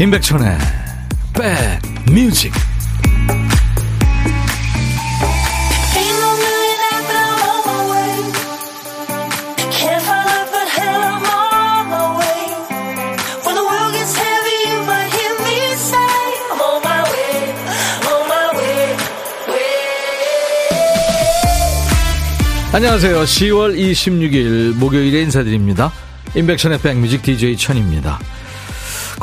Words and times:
임백천의 0.00 0.56
백뮤직 2.06 2.52
안녕하세요. 22.70 23.22
10월 23.22 23.76
26일 23.76 24.76
목요일에 24.76 25.22
인사드립니다. 25.22 25.90
임백천의 26.36 26.78
백뮤직 26.78 27.22
DJ 27.22 27.56
천입니다. 27.56 28.20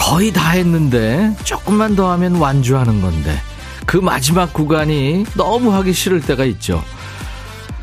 거의 0.05 0.31
다 0.31 0.51
했는데 0.51 1.35
조금만 1.43 1.95
더 1.95 2.11
하면 2.11 2.35
완주하는 2.35 3.01
건데 3.01 3.41
그 3.87 3.97
마지막 3.97 4.53
구간이 4.53 5.25
너무 5.35 5.73
하기 5.73 5.93
싫을 5.93 6.21
때가 6.21 6.45
있죠. 6.45 6.83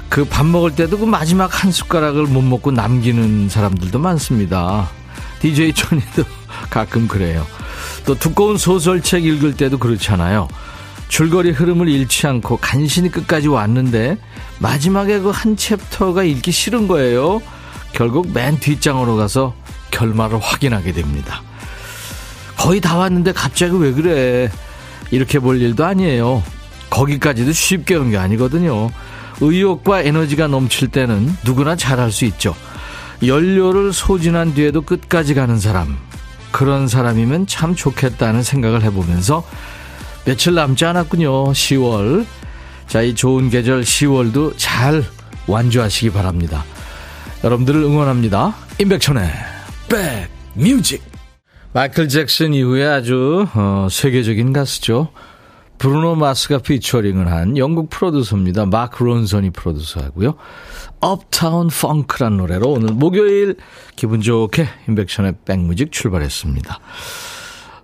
그 0.09 0.25
밥 0.25 0.47
먹을 0.47 0.73
때도 0.77 0.99
그 0.99 1.05
마지막 1.05 1.65
한 1.65 1.73
숟가락을 1.73 2.27
못 2.27 2.43
먹고 2.43 2.71
남기는 2.71 3.49
사람들도 3.49 3.99
많습니다. 3.99 4.89
DJ 5.41 5.73
천이도 5.75 6.23
가끔 6.71 7.09
그래요. 7.09 7.45
또 8.07 8.16
두꺼운 8.16 8.57
소설책 8.57 9.25
읽을 9.25 9.57
때도 9.57 9.79
그렇잖아요. 9.79 10.46
줄거리 11.09 11.51
흐름을 11.51 11.89
잃지 11.89 12.29
않고 12.29 12.59
간신히 12.59 13.11
끝까지 13.11 13.49
왔는데 13.49 14.16
마지막에 14.61 15.18
그 15.18 15.33
한 15.33 15.57
챕터가 15.57 16.23
읽기 16.23 16.52
싫은 16.52 16.87
거예요. 16.87 17.43
결국 17.93 18.33
맨 18.33 18.61
뒷장으로 18.61 19.16
가서 19.16 19.55
결말을 19.91 20.39
확인하게 20.39 20.93
됩니다. 20.93 21.43
거의 22.63 22.80
다 22.80 22.96
왔는데 22.96 23.32
갑자기 23.32 23.74
왜 23.77 23.91
그래? 23.93 24.49
이렇게 25.10 25.41
볼 25.41 25.60
일도 25.60 25.85
아니에요. 25.85 26.45
거기까지도 26.91 27.51
쉽게 27.51 27.96
온 27.96 28.10
게 28.13 28.18
아니거든요. 28.18 28.88
의욕과 29.41 30.02
에너지가 30.02 30.46
넘칠 30.46 30.87
때는 30.87 31.37
누구나 31.45 31.74
잘할 31.74 32.13
수 32.13 32.24
있죠. 32.27 32.55
연료를 33.27 33.93
소진한 33.93 34.55
뒤에도 34.55 34.83
끝까지 34.83 35.35
가는 35.35 35.59
사람. 35.59 35.99
그런 36.52 36.87
사람이면 36.87 37.49
참 37.49 37.74
좋겠다는 37.74 38.45
생각을 38.45 38.85
해보면서 38.85 39.45
며칠 40.24 40.55
남지 40.55 40.85
않았군요. 40.85 41.51
10월. 41.52 42.24
자, 42.87 43.02
이 43.02 43.16
좋은 43.16 43.51
계절 43.51 43.83
10월도 43.83 44.55
잘 44.57 45.05
완주하시기 45.49 46.10
바랍니다. 46.10 46.65
여러분들을 47.43 47.83
응원합니다. 47.83 48.55
임백천의 48.79 49.33
백뮤직. 49.88 51.12
마이클 51.74 52.09
잭슨 52.09 52.52
이후에 52.52 52.84
아주 52.87 53.46
어, 53.54 53.88
세계적인 53.90 54.52
가수죠. 54.52 55.09
브루노 55.78 56.16
마스가 56.16 56.59
featuring을 56.59 57.32
한 57.32 57.56
영국 57.56 57.88
프로듀서입니다. 57.88 58.66
마크 58.66 59.02
론선이 59.02 59.51
프로듀서하고요. 59.51 60.34
Uptown 61.01 61.68
Funk란 61.68 62.37
노래로 62.37 62.70
오늘 62.70 62.95
목요일 62.95 63.56
기분 63.96 64.20
좋게 64.20 64.69
임백천의 64.87 65.34
백뮤직 65.44 65.91
출발했습니다. 65.91 66.78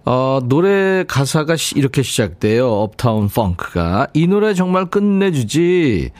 어, 0.04 0.40
노래 0.44 1.04
가사가 1.08 1.56
이렇게 1.74 2.02
시작돼요. 2.02 2.70
업타운 2.70 3.28
펑크가. 3.28 4.08
이 4.12 4.26
노래 4.26 4.54
정말 4.54 4.86
끝내주지. 4.86 6.12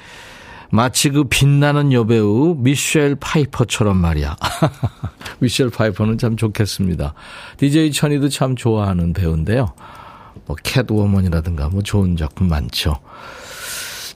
마치 0.70 1.10
그 1.10 1.24
빛나는 1.24 1.92
여배우 1.92 2.56
미셸 2.58 3.16
파이퍼처럼 3.20 3.96
말이야. 3.96 4.36
미셸 5.40 5.70
파이퍼는 5.70 6.18
참 6.18 6.36
좋겠습니다. 6.36 7.14
DJ 7.56 7.92
천이도 7.92 8.28
참 8.28 8.54
좋아하는 8.54 9.12
배우인데요. 9.12 9.72
뭐 10.46 10.56
캣워먼이라든가 10.62 11.68
뭐 11.68 11.82
좋은 11.82 12.16
작품 12.16 12.48
많죠. 12.48 12.98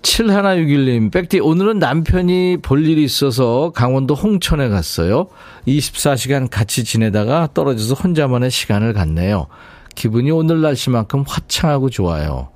7161님, 0.03 1.13
백디, 1.13 1.39
오늘은 1.41 1.79
남편이 1.79 2.59
볼 2.61 2.85
일이 2.87 3.05
있어서 3.05 3.71
강원도 3.71 4.15
홍천에 4.15 4.69
갔어요. 4.69 5.29
24시간 5.67 6.49
같이 6.51 6.83
지내다가 6.85 7.49
떨어져서 7.55 7.95
혼자만의 7.95 8.51
시간을 8.51 8.95
갖네요. 8.95 9.47
기분이 9.95 10.31
오늘 10.33 10.61
날씨만큼 10.61 11.25
화창하고 11.27 11.89
좋아요. 11.91 12.49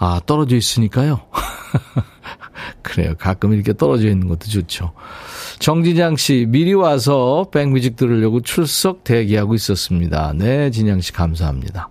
아, 0.00 0.18
떨어져 0.24 0.56
있으니까요. 0.56 1.20
그래요. 2.82 3.14
가끔 3.18 3.52
이렇게 3.52 3.74
떨어져 3.74 4.08
있는 4.08 4.28
것도 4.28 4.48
좋죠. 4.48 4.92
정진양 5.58 6.16
씨, 6.16 6.46
미리 6.48 6.72
와서 6.72 7.46
백뮤직 7.52 7.96
들으려고 7.96 8.40
출석 8.40 9.04
대기하고 9.04 9.54
있었습니다. 9.54 10.32
네, 10.34 10.70
진양 10.70 11.02
씨 11.02 11.12
감사합니다. 11.12 11.90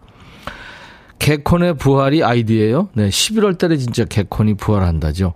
개콘의 1.20 1.78
부활이 1.78 2.24
아이디예요. 2.24 2.90
네, 2.94 3.10
11월 3.10 3.60
달에 3.60 3.78
진짜 3.78 4.06
개콘이 4.06 4.56
부활한다죠. 4.56 5.34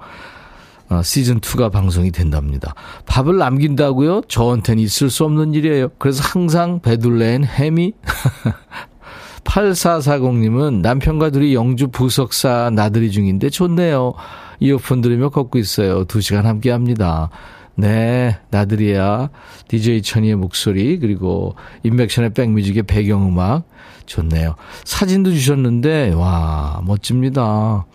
어, 0.90 1.02
시즌2가 1.02 1.72
방송이 1.72 2.12
된답니다. 2.12 2.74
밥을 3.06 3.38
남긴다고요? 3.38 4.22
저한테는 4.28 4.82
있을 4.82 5.12
수 5.12 5.26
없는 5.26 5.54
일이에요. 5.54 5.90
그래서 6.00 6.24
항상 6.24 6.80
베둘레햄이 6.80 7.94
8440님은 9.44 10.82
남편과 10.82 11.32
둘이 11.32 11.54
영주 11.54 11.88
부석사 11.88 12.72
나들이 12.74 13.12
중인데 13.12 13.50
좋네요. 13.50 14.14
이어폰 14.60 15.02
들으며 15.02 15.30
걷고 15.30 15.60
있어요. 15.60 16.06
두 16.06 16.22
시간 16.22 16.46
함께 16.46 16.72
합니다. 16.72 17.30
네, 17.76 18.38
나들이야. 18.52 19.30
DJ 19.68 20.04
천이의 20.04 20.36
목소리, 20.36 21.00
그리고 21.00 21.56
임백천의 21.84 22.34
백뮤직의 22.34 22.84
배경음악. 22.84 23.64
좋네요. 24.06 24.56
사진도 24.84 25.32
주셨는데, 25.32 26.14
와, 26.14 26.82
멋집니다. 26.86 27.86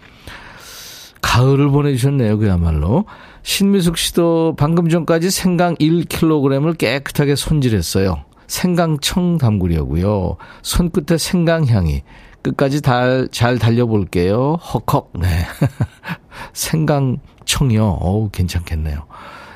가을을 1.20 1.68
보내주셨네요, 1.70 2.38
그야말로. 2.38 3.04
신미숙 3.42 3.96
씨도 3.96 4.56
방금 4.58 4.88
전까지 4.88 5.30
생강 5.30 5.76
1kg을 5.76 6.76
깨끗하게 6.76 7.36
손질했어요. 7.36 8.24
생강청 8.48 9.38
담그려고요. 9.38 10.36
손끝에 10.62 11.16
생강향이. 11.18 12.02
끝까지 12.42 12.82
달, 12.82 13.28
잘 13.30 13.58
달려볼게요. 13.58 14.58
헉헉, 14.60 15.10
네. 15.20 15.28
생강청이요. 16.54 17.84
어우, 18.00 18.30
괜찮겠네요. 18.30 19.04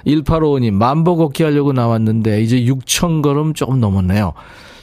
1855님, 0.06 0.72
만보 0.72 1.16
걷기 1.16 1.42
하려고 1.42 1.72
나왔는데, 1.72 2.42
이제 2.42 2.60
6천 2.60 3.22
걸음 3.22 3.54
조금 3.54 3.80
넘었네요. 3.80 4.32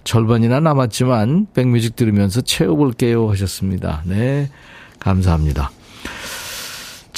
절반이나 0.05 0.59
남았지만, 0.59 1.47
백뮤직 1.53 1.95
들으면서 1.95 2.41
채워볼게요. 2.41 3.29
하셨습니다. 3.29 4.01
네. 4.05 4.49
감사합니다. 4.99 5.71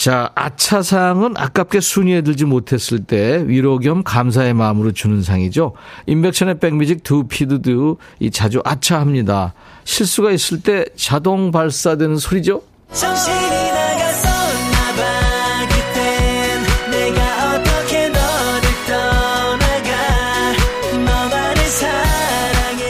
자, 0.02 0.32
아차상은 0.34 1.36
아깝게 1.38 1.80
순위에 1.80 2.22
들지 2.22 2.46
못했을 2.46 3.04
때 3.04 3.44
위로 3.46 3.78
겸 3.78 4.02
감사의 4.04 4.56
마음으로 4.56 4.94
주는 4.94 5.22
상이죠. 5.22 5.74
인백션의 6.08 6.58
백뮤직 6.58 7.04
두 7.04 7.28
피드도 7.28 8.00
이 8.20 8.32
자주 8.32 8.64
아차합니다. 8.66 9.54
실수가 9.84 10.32
있을 10.32 10.64
때 10.64 10.86
자동 10.96 11.52
발사되는 11.52 12.18
소리죠. 12.18 12.64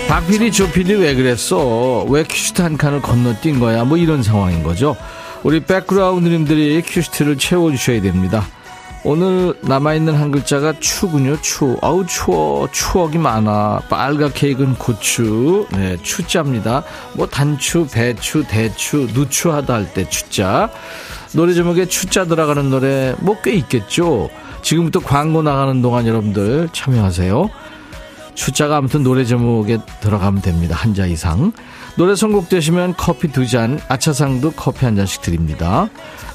박PD, 0.07 0.51
조PD 0.53 0.93
왜 0.93 1.13
그랬어? 1.15 2.05
왜 2.05 2.23
큐시트 2.23 2.61
한 2.61 2.77
칸을 2.77 3.01
건너뛴 3.01 3.59
거야? 3.59 3.83
뭐 3.83 3.97
이런 3.97 4.23
상황인 4.23 4.63
거죠. 4.63 4.95
우리 5.43 5.59
백그라운드님들이 5.61 6.81
큐시트를 6.85 7.37
채워주셔야 7.37 8.01
됩니다. 8.01 8.45
오늘 9.03 9.55
남아있는 9.61 10.13
한 10.13 10.29
글자가 10.29 10.73
추군요, 10.79 11.35
추. 11.41 11.75
아우, 11.81 12.05
추워. 12.05 12.69
추억이 12.71 13.17
많아. 13.17 13.81
빨갛게 13.89 14.49
익은 14.51 14.75
고추. 14.75 15.65
네, 15.71 15.97
추자입니다. 16.03 16.83
뭐, 17.15 17.25
단추, 17.27 17.87
배추, 17.91 18.43
대추, 18.47 19.07
누추하다 19.11 19.73
할 19.73 19.93
때 19.95 20.07
추자. 20.07 20.69
노래 21.33 21.53
제목에 21.55 21.87
추자 21.87 22.25
들어가는 22.25 22.69
노래 22.69 23.15
뭐 23.19 23.37
꽤 23.41 23.53
있겠죠? 23.53 24.29
지금부터 24.61 24.99
광고 24.99 25.41
나가는 25.41 25.81
동안 25.81 26.05
여러분들 26.05 26.69
참여하세요. 26.71 27.49
추자가 28.35 28.77
아무튼 28.77 29.01
노래 29.01 29.25
제목에 29.25 29.79
들어가면 30.01 30.43
됩니다. 30.43 30.75
한 30.75 30.93
자 30.93 31.07
이상. 31.07 31.51
노래 31.97 32.15
선곡되시면 32.15 32.95
커피 32.97 33.27
두 33.27 33.45
잔, 33.47 33.79
아차상도 33.87 34.51
커피 34.51 34.85
한 34.85 34.95
잔씩 34.95 35.21
드립니다. 35.21 35.89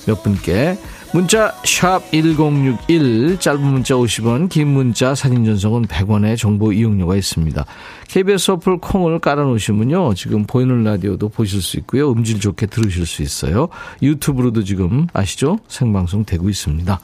몇 0.06 0.22
분께 0.22 0.78
문자 1.12 1.54
1061, 1.62 3.38
짧은 3.40 3.62
문자 3.62 3.94
50원, 3.94 4.50
긴 4.50 4.68
문자 4.68 5.14
사진 5.14 5.44
전송은 5.44 5.86
100원의 5.86 6.36
정보 6.36 6.72
이용료가 6.72 7.16
있습니다. 7.16 7.64
KBS 8.08 8.50
어플 8.52 8.78
콩을 8.78 9.20
깔아놓으시면요. 9.20 10.14
지금 10.14 10.44
보이는 10.44 10.84
라디오도 10.84 11.30
보실 11.30 11.62
수 11.62 11.78
있고요. 11.78 12.10
음질 12.12 12.40
좋게 12.40 12.66
들으실 12.66 13.06
수 13.06 13.22
있어요. 13.22 13.68
유튜브로도 14.02 14.64
지금 14.64 15.06
아시죠? 15.12 15.58
생방송 15.68 16.24
되고 16.24 16.50
있습니다. 16.50 17.00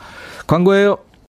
광고예요. 0.46 0.98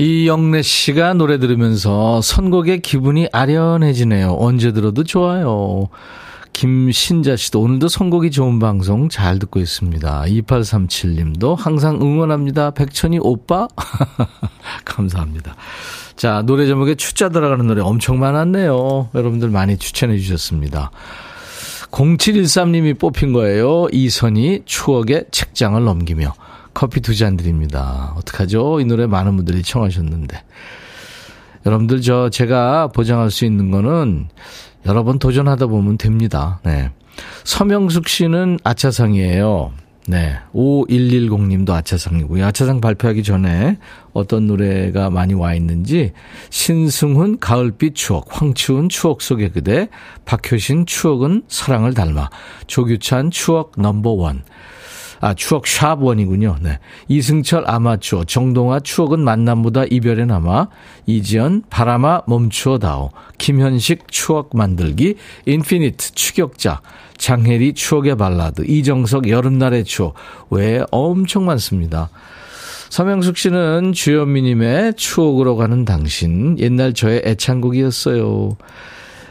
이영래 0.00 0.62
씨가 0.62 1.14
노래 1.14 1.40
들으면서 1.40 2.20
선곡의 2.22 2.82
기분이 2.82 3.26
아련해지네요. 3.32 4.36
언제 4.38 4.70
들어도 4.70 5.02
좋아요. 5.02 5.88
김신자 6.52 7.34
씨도 7.34 7.60
오늘도 7.60 7.88
선곡이 7.88 8.30
좋은 8.30 8.60
방송 8.60 9.08
잘 9.08 9.40
듣고 9.40 9.58
있습니다. 9.58 10.22
2837님도 10.22 11.56
항상 11.56 12.00
응원합니다. 12.00 12.70
백천이 12.70 13.18
오빠? 13.20 13.66
감사합니다. 14.86 15.56
자, 16.14 16.42
노래 16.46 16.66
제목에 16.66 16.94
추자 16.94 17.28
들어가는 17.28 17.66
노래 17.66 17.82
엄청 17.82 18.20
많았네요. 18.20 19.08
여러분들 19.16 19.50
많이 19.50 19.78
추천해 19.78 20.16
주셨습니다. 20.16 20.92
0713님이 21.90 23.00
뽑힌 23.00 23.32
거예요. 23.32 23.88
이선희 23.90 24.62
추억의 24.64 25.24
책장을 25.32 25.82
넘기며. 25.82 26.34
커피 26.78 27.00
두 27.00 27.12
잔 27.12 27.36
드립니다. 27.36 28.14
어떡하죠? 28.18 28.78
이 28.78 28.84
노래 28.84 29.08
많은 29.08 29.34
분들이 29.34 29.64
청하셨는데. 29.64 30.44
여러분들 31.66 32.02
저 32.02 32.30
제가 32.30 32.86
보장할 32.88 33.32
수 33.32 33.44
있는 33.44 33.72
거는 33.72 34.28
여러 34.86 35.02
번 35.02 35.18
도전하다 35.18 35.66
보면 35.66 35.98
됩니다. 35.98 36.60
네. 36.64 36.92
서명숙 37.42 38.06
씨는 38.06 38.60
아차상이에요. 38.62 39.72
네. 40.06 40.36
5110님도 40.54 41.70
아차상이고요. 41.70 42.46
아차상 42.46 42.80
발표하기 42.80 43.24
전에 43.24 43.78
어떤 44.12 44.46
노래가 44.46 45.10
많이 45.10 45.34
와 45.34 45.54
있는지 45.54 46.12
신승훈 46.50 47.40
가을빛 47.40 47.96
추억, 47.96 48.26
황치훈 48.30 48.88
추억 48.88 49.20
속의 49.20 49.50
그대, 49.50 49.88
박효신 50.26 50.86
추억은 50.86 51.42
사랑을 51.48 51.92
닮아, 51.92 52.30
조규찬 52.68 53.32
추억 53.32 53.72
number 53.76 54.17
one, 54.17 54.44
아, 55.20 55.34
추억 55.34 55.66
sharp 55.66 56.02
one이군요. 56.02 56.56
네. 56.60 56.78
이승철 57.08 57.64
아마추어, 57.66 58.24
정동아 58.24 58.80
추억은 58.80 59.20
만남보다 59.20 59.84
이별에 59.84 60.24
남아, 60.24 60.68
이지연 61.06 61.64
바람아 61.70 62.22
멈추어다오, 62.26 63.10
김현식 63.38 64.10
추억 64.10 64.50
만들기, 64.56 65.16
인피니트 65.46 66.12
추격자, 66.12 66.80
장혜리 67.16 67.74
추억의 67.74 68.16
발라드, 68.16 68.64
이정석 68.66 69.28
여름날의 69.28 69.84
추억, 69.84 70.14
외에 70.50 70.82
엄청 70.90 71.46
많습니다. 71.46 72.10
서명숙 72.90 73.36
씨는 73.36 73.92
주현미님의 73.92 74.94
추억으로 74.94 75.56
가는 75.56 75.84
당신, 75.84 76.58
옛날 76.58 76.94
저의 76.94 77.22
애창곡이었어요. 77.24 78.56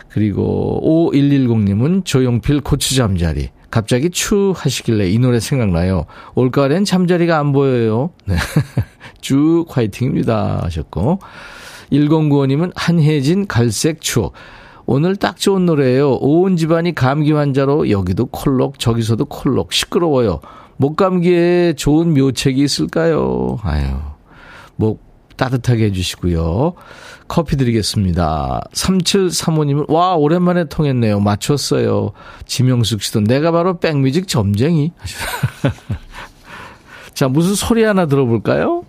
그리고 0.10 1.12
5110님은 1.12 2.06
조용필 2.06 2.62
고추잠자리, 2.62 3.50
갑자기 3.70 4.10
추 4.10 4.54
하시길래 4.56 5.10
이 5.10 5.20
노래 5.20 5.40
생각나요. 5.40 6.06
올가을엔 6.36 6.86
잠자리가 6.86 7.38
안 7.38 7.52
보여요. 7.52 8.12
네. 8.26 8.36
쭉 9.22 9.66
화이팅입니다. 9.70 10.62
하셨고. 10.64 11.20
1095님은 11.92 12.72
한혜진 12.76 13.48
갈색 13.48 14.02
추억. 14.02 14.34
오늘 14.86 15.18
딱 15.18 15.38
좋은 15.38 15.66
노래예요. 15.66 16.14
온 16.14 16.56
집안이 16.56 16.96
감기 16.96 17.34
환자로 17.34 17.90
여기도 17.90 18.26
콜록 18.28 18.80
저기서도 18.80 19.26
콜록 19.26 19.74
시끄러워요. 19.74 20.40
목감기에 20.78 21.74
좋은 21.74 22.14
묘책이 22.14 22.62
있을까요? 22.62 23.58
아유. 23.64 23.98
목 24.78 25.07
따뜻하게 25.38 25.86
해주시고요. 25.86 26.74
커피 27.28 27.56
드리겠습니다. 27.58 28.64
3735님은, 28.74 29.90
와, 29.90 30.16
오랜만에 30.16 30.66
통했네요. 30.66 31.20
맞췄어요. 31.20 32.12
지명숙 32.46 33.02
씨도 33.02 33.22
내가 33.22 33.52
바로 33.52 33.80
백뮤직 33.80 34.28
점쟁이. 34.28 34.92
자, 37.14 37.28
무슨 37.28 37.56
소리 37.56 37.84
하나 37.84 38.06
들어볼까요? 38.06 38.84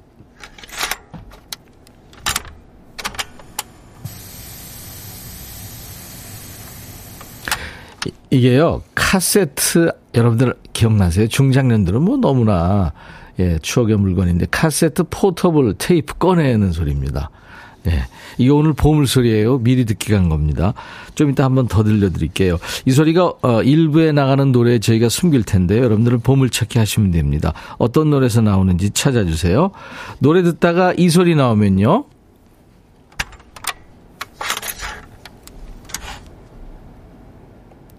이게요, 8.31 8.83
카세트, 8.95 9.91
여러분들 10.15 10.55
기억나세요? 10.75 11.29
중장년들은 11.29 12.03
뭐 12.03 12.19
너무나 12.19 12.93
예, 13.39 13.59
추억의 13.61 13.97
물건인데 13.97 14.47
카세트 14.51 15.05
portable 15.11 15.75
테이프 15.79 16.15
꺼내는 16.15 16.73
소리입니다. 16.73 17.31
예. 17.87 18.05
이게 18.37 18.51
오늘 18.51 18.73
보물소리예요. 18.73 19.59
미리 19.59 19.85
듣기 19.85 20.13
간 20.13 20.29
겁니다. 20.29 20.75
좀 21.15 21.31
이따 21.31 21.45
한번 21.45 21.69
더 21.69 21.83
들려드릴게요. 21.85 22.59
이 22.85 22.91
소리가 22.91 23.35
어, 23.43 23.63
일부에 23.63 24.13
나가는 24.13 24.51
노래 24.53 24.79
저희가 24.79 25.09
숨길 25.09 25.45
텐데요. 25.45 25.83
여러분들은 25.85 26.21
보물찾기 26.21 26.79
하시면 26.79 27.13
됩니다. 27.13 27.53
어떤 27.79 28.11
노래에서 28.11 28.41
나오는지 28.41 28.91
찾아주세요. 28.91 29.71
노래 30.19 30.43
듣다가 30.43 30.93
이 30.97 31.09
소리 31.09 31.35
나오면요. 31.35 32.05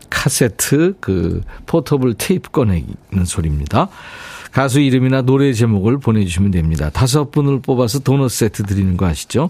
카세트 0.10 0.96
그 1.00 1.42
portable 1.66 2.16
테이프 2.16 2.52
꺼내는 2.52 3.26
소리입니다. 3.26 3.88
가수 4.52 4.80
이름이나 4.80 5.22
노래 5.22 5.54
제목을 5.54 6.00
보내주시면 6.00 6.52
됩니다. 6.52 6.90
다섯 6.90 7.32
분을 7.32 7.62
뽑아서 7.62 8.00
도넛 8.00 8.32
세트 8.32 8.64
드리는 8.64 8.98
거 8.98 9.06
아시죠? 9.06 9.50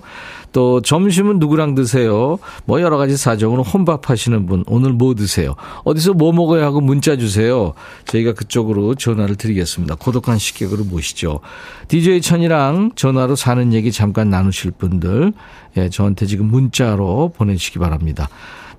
또 0.51 0.81
점심은 0.81 1.40
누구랑 1.40 1.75
드세요? 1.75 2.40
뭐 2.66 2.81
여러 2.81 2.98
가지 2.98 3.16
사정으로 3.16 3.63
혼밥 3.63 4.10
하시는 4.10 4.46
분 4.46 4.63
오늘 4.68 4.94
뭐 4.94 5.13
드세요? 5.13 5.56
어디서 5.84 6.13
뭐 6.13 6.32
먹어야 6.32 6.65
하고 6.65 6.82
문자 6.82 7.18
주세요. 7.18 7.74
저희가 8.06 8.34
그쪽으로 8.34 8.96
전화를 8.96 9.36
드리겠습니다. 9.36 9.96
고독한 9.96 10.38
식객으로 10.38 10.86
모시죠. 10.86 11.39
DJ 11.88 12.22
천이랑 12.22 12.91
전화로 12.96 13.36
사는 13.36 13.74
얘기 13.74 13.91
잠깐 13.91 14.29
나누실 14.29 14.72
분들 14.72 15.34
예, 15.77 15.89
저한테 15.89 16.25
지금 16.25 16.48
문자로 16.48 17.34
보내주시기 17.38 17.79
바랍니다. 17.79 18.27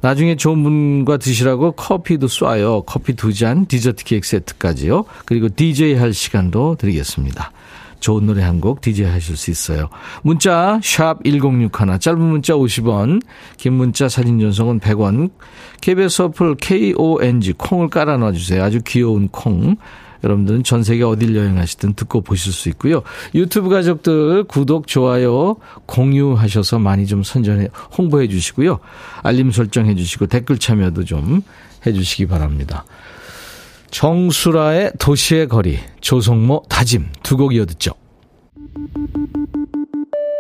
나중에 0.01 0.37
좋은 0.37 0.63
분과 0.63 1.19
드시라고 1.19 1.73
커피도 1.73 2.27
쏴요. 2.27 2.85
커피 2.87 3.15
두 3.15 3.33
잔, 3.33 3.67
디저트 3.67 4.05
케이크 4.05 4.27
세트까지요. 4.27 5.05
그리고 5.27 5.49
DJ 5.55 5.95
할 5.95 6.13
시간도 6.15 6.77
드리겠습니다. 6.77 7.53
좋은 8.01 8.25
노래 8.25 8.43
한 8.43 8.61
곡 8.61 8.81
DJ 8.81 9.05
하실 9.07 9.37
수 9.37 9.51
있어요. 9.51 9.89
문자 10.23 10.81
샵 10.83 11.23
1061, 11.23 11.99
짧은 12.01 12.19
문자 12.19 12.55
50원, 12.55 13.21
긴 13.59 13.75
문자 13.75 14.09
사진 14.09 14.41
전송은 14.41 14.81
100원. 14.81 15.31
KBS 15.83 16.23
어플 16.23 16.57
KONG 16.57 17.53
콩을 17.59 17.89
깔아 17.89 18.17
놔 18.17 18.33
주세요. 18.33 18.63
아주 18.63 18.81
귀여운 18.87 19.29
콩. 19.29 19.77
여러분들은 20.25 20.65
전 20.65 20.83
세계 20.83 21.05
어딜 21.05 21.35
여행하시든 21.37 21.95
듣고 21.95 22.21
보실 22.21 22.53
수 22.53 22.69
있고요. 22.71 23.03
유튜브 23.35 23.69
가족들 23.69 24.45
구독, 24.45 24.87
좋아요, 24.87 25.57
공유하셔서 25.87 26.79
많이 26.79 27.07
좀 27.07 27.23
선전해, 27.23 27.69
홍보해 27.97 28.29
주시고요. 28.29 28.79
알림 29.23 29.51
설정해 29.51 29.95
주시고 29.95 30.27
댓글 30.27 30.59
참여도 30.59 31.05
좀 31.05 31.43
해 31.87 31.93
주시기 31.93 32.27
바랍니다. 32.27 32.85
정수라의 33.91 34.93
도시의 34.99 35.49
거리, 35.49 35.79
조성모 36.01 36.65
다짐 36.69 37.09
두 37.23 37.37
곡 37.37 37.55
이어 37.55 37.65
듣죠. 37.67 37.93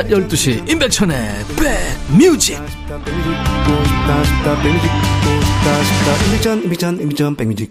낮 0.00 0.08
12시 0.08 0.66
임백천의 0.70 1.18
백뮤직 7.36 7.70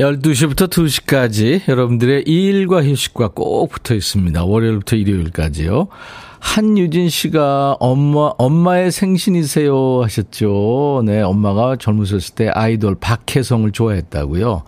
12시부터 0.00 0.68
2시까지 0.68 1.68
여러분들의 1.68 2.24
일과 2.26 2.82
휴식과 2.82 3.28
꼭 3.28 3.70
붙어 3.70 3.94
있습니다. 3.94 4.44
월요일부터 4.44 4.96
일요일까지요. 4.96 5.86
한유진 6.40 7.08
씨가 7.08 7.76
엄마, 7.78 8.32
엄마의 8.36 8.90
생신이세요 8.90 10.02
하셨죠. 10.02 11.04
네, 11.06 11.20
엄마가 11.20 11.76
젊으셨을 11.76 12.34
때 12.34 12.48
아이돌 12.48 12.96
박혜성을 12.96 13.70
좋아했다고요. 13.70 14.64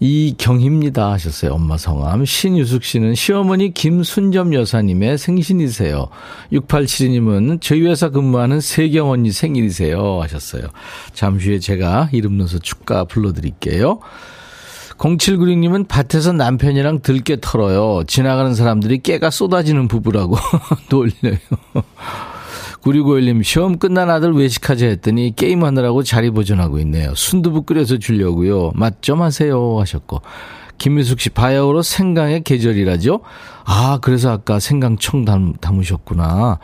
이경희입니다 0.00 1.12
하셨어요. 1.12 1.52
엄마 1.52 1.76
성함. 1.76 2.24
신유숙 2.24 2.82
씨는 2.84 3.14
시어머니 3.14 3.72
김순점 3.72 4.54
여사님의 4.54 5.18
생신이세요. 5.18 6.08
6872님은 6.52 7.60
저희 7.60 7.82
회사 7.82 8.08
근무하는 8.08 8.60
세경 8.60 9.10
언니 9.10 9.30
생일이세요 9.30 10.20
하셨어요. 10.22 10.64
잠시 11.12 11.50
후에 11.50 11.58
제가 11.58 12.08
이름 12.12 12.38
넣어서 12.38 12.58
축가 12.58 13.04
불러드릴게요. 13.04 14.00
0796님은 14.96 15.86
밭에서 15.88 16.32
남편이랑 16.32 17.00
들깨 17.00 17.38
털어요. 17.40 18.04
지나가는 18.06 18.54
사람들이 18.54 18.98
깨가 18.98 19.30
쏟아지는 19.30 19.88
부부라고 19.88 20.36
놀려요. 20.90 21.38
9651님, 22.82 23.42
시험 23.44 23.78
끝난 23.78 24.08
아들 24.10 24.32
외식하자 24.32 24.86
했더니 24.86 25.34
게임하느라고 25.36 26.02
자리 26.02 26.30
보존하고 26.30 26.78
있네요. 26.80 27.14
순두부 27.14 27.62
끓여서 27.62 27.98
주려고요. 27.98 28.72
맛 28.74 29.02
좀 29.02 29.22
하세요. 29.22 29.78
하셨고. 29.78 30.22
김미숙 30.78 31.20
씨, 31.20 31.28
바야흐로 31.30 31.82
생강의 31.82 32.42
계절이라죠? 32.42 33.20
아, 33.66 33.98
그래서 34.00 34.30
아까 34.32 34.58
생강청 34.58 35.26
담, 35.26 35.52
담으셨구나. 35.60 36.58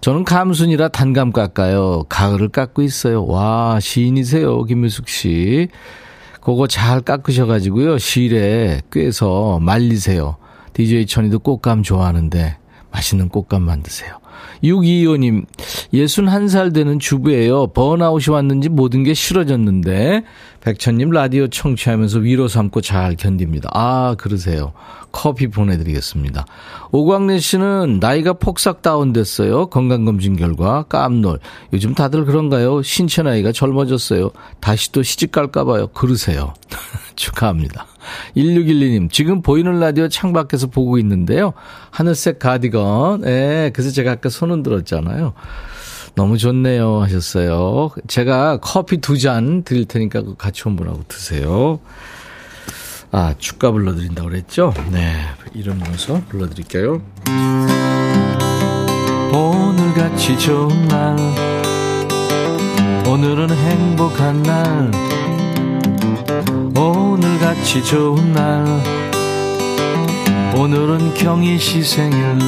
저는 0.00 0.24
감순이라 0.24 0.88
단감 0.88 1.32
깎아요. 1.32 2.04
가을을 2.08 2.50
깎고 2.50 2.82
있어요. 2.82 3.24
와, 3.26 3.80
시인이세요, 3.80 4.62
김미숙 4.62 5.08
씨. 5.08 5.68
그거 6.40 6.68
잘 6.68 7.00
깎으셔가지고요. 7.00 7.98
실에 7.98 8.80
꿰서 8.92 9.58
말리세요. 9.60 10.36
DJ 10.72 11.06
천이도 11.06 11.40
꽃감 11.40 11.82
좋아하는데 11.82 12.58
맛있는 12.92 13.28
꽃감 13.28 13.62
만드세요. 13.62 14.18
625님, 14.64 15.46
61살 15.92 16.74
되는 16.74 16.98
주부예요. 16.98 17.68
번아웃이 17.68 18.32
왔는지 18.32 18.68
모든 18.68 19.04
게 19.04 19.14
싫어졌는데, 19.14 20.24
백천님 20.60 21.10
라디오 21.10 21.48
청취하면서 21.48 22.18
위로 22.20 22.48
삼고 22.48 22.80
잘 22.80 23.14
견딥니다. 23.16 23.70
아, 23.72 24.14
그러세요. 24.18 24.72
커피 25.12 25.48
보내드리겠습니다. 25.48 26.44
오광래 26.92 27.38
씨는 27.38 27.98
나이가 28.00 28.34
폭삭 28.34 28.82
다운됐어요. 28.82 29.66
건강검진 29.66 30.36
결과 30.36 30.84
깜놀. 30.88 31.38
요즘 31.72 31.94
다들 31.94 32.24
그런가요? 32.24 32.82
신체 32.82 33.22
나이가 33.22 33.52
젊어졌어요. 33.52 34.30
다시 34.60 34.92
또 34.92 35.02
시집 35.02 35.32
갈까봐요. 35.32 35.88
그러세요. 35.88 36.54
축하합니다. 37.16 37.86
1612님, 38.36 39.10
지금 39.10 39.42
보이는 39.42 39.78
라디오 39.80 40.08
창밖에서 40.08 40.68
보고 40.68 40.98
있는데요. 40.98 41.52
하늘색 41.90 42.38
가디건. 42.38 43.24
예, 43.26 43.70
그래서 43.74 43.90
제가 43.90 44.12
아까 44.12 44.28
손 44.28 44.50
흔 44.50 44.62
들었잖아요. 44.62 45.32
너무 46.14 46.36
좋네요 46.38 47.00
하셨어요. 47.02 47.90
제가 48.08 48.58
커피 48.60 48.98
두 48.98 49.16
잔 49.18 49.62
드릴 49.62 49.84
테니까 49.84 50.22
같이 50.38 50.62
혼분하고 50.64 51.04
드세요. 51.08 51.80
아, 53.10 53.34
축가 53.38 53.70
불러드린다고 53.70 54.28
그랬죠? 54.28 54.74
네. 54.90 55.14
이름 55.54 55.78
넣어서 55.78 56.20
불러드릴게요. 56.28 57.00
오늘같이 59.32 60.38
좋은 60.38 60.88
날, 60.88 61.16
오늘은 63.06 63.50
행복한 63.50 64.42
날, 64.42 64.90
오늘같이 67.68 67.84
좋은 67.84 68.32
날, 68.32 68.64
오늘은 70.56 71.12
경희 71.12 71.58
시 71.58 71.82
생일, 71.82 72.38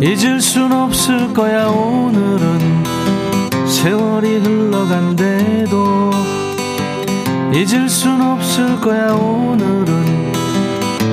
잊을 0.00 0.40
순 0.40 0.70
없을 0.70 1.34
거야, 1.34 1.66
오늘은. 1.66 2.84
세월이 3.66 4.36
흘러간대도, 4.38 6.10
잊을 7.52 7.88
순 7.88 8.22
없을 8.22 8.80
거야 8.80 9.12
오늘은. 9.12 10.32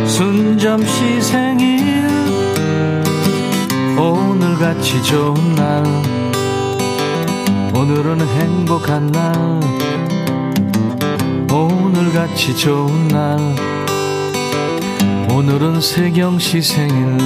순점 0.06 0.86
시 0.86 1.22
생일. 1.22 2.08
오늘같이 3.98 5.02
좋은 5.02 5.56
날. 5.56 5.84
오늘은 7.74 8.22
행복한 8.22 9.08
날 9.08 9.69
오늘같이 11.52 12.56
좋은 12.56 13.08
날 13.08 13.40
오늘은 15.32 15.82
세경 15.82 16.38
시 16.38 16.62
생일 16.62 17.18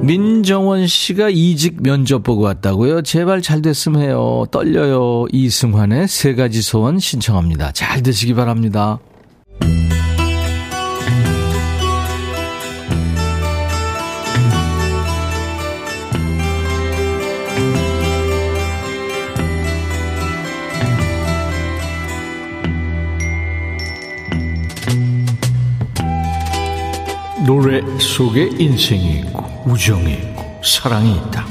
민정원 0.00 0.86
씨가 0.86 1.28
이직 1.30 1.82
면접 1.82 2.22
보고 2.22 2.42
왔다고요? 2.42 3.02
제발 3.02 3.42
잘 3.42 3.60
됐으면 3.60 4.02
해요. 4.02 4.46
떨려요. 4.52 5.26
이승환의 5.32 6.06
세 6.06 6.36
가지 6.36 6.62
소원 6.62 7.00
신청합니다. 7.00 7.72
잘 7.72 8.02
되시기 8.02 8.32
바랍니다. 8.34 9.00
노래 27.66 27.82
속에 27.98 28.48
인생이 28.60 29.18
있고 29.18 29.44
우정이 29.66 30.12
있고 30.12 30.60
사랑이 30.62 31.16
있다. 31.16 31.44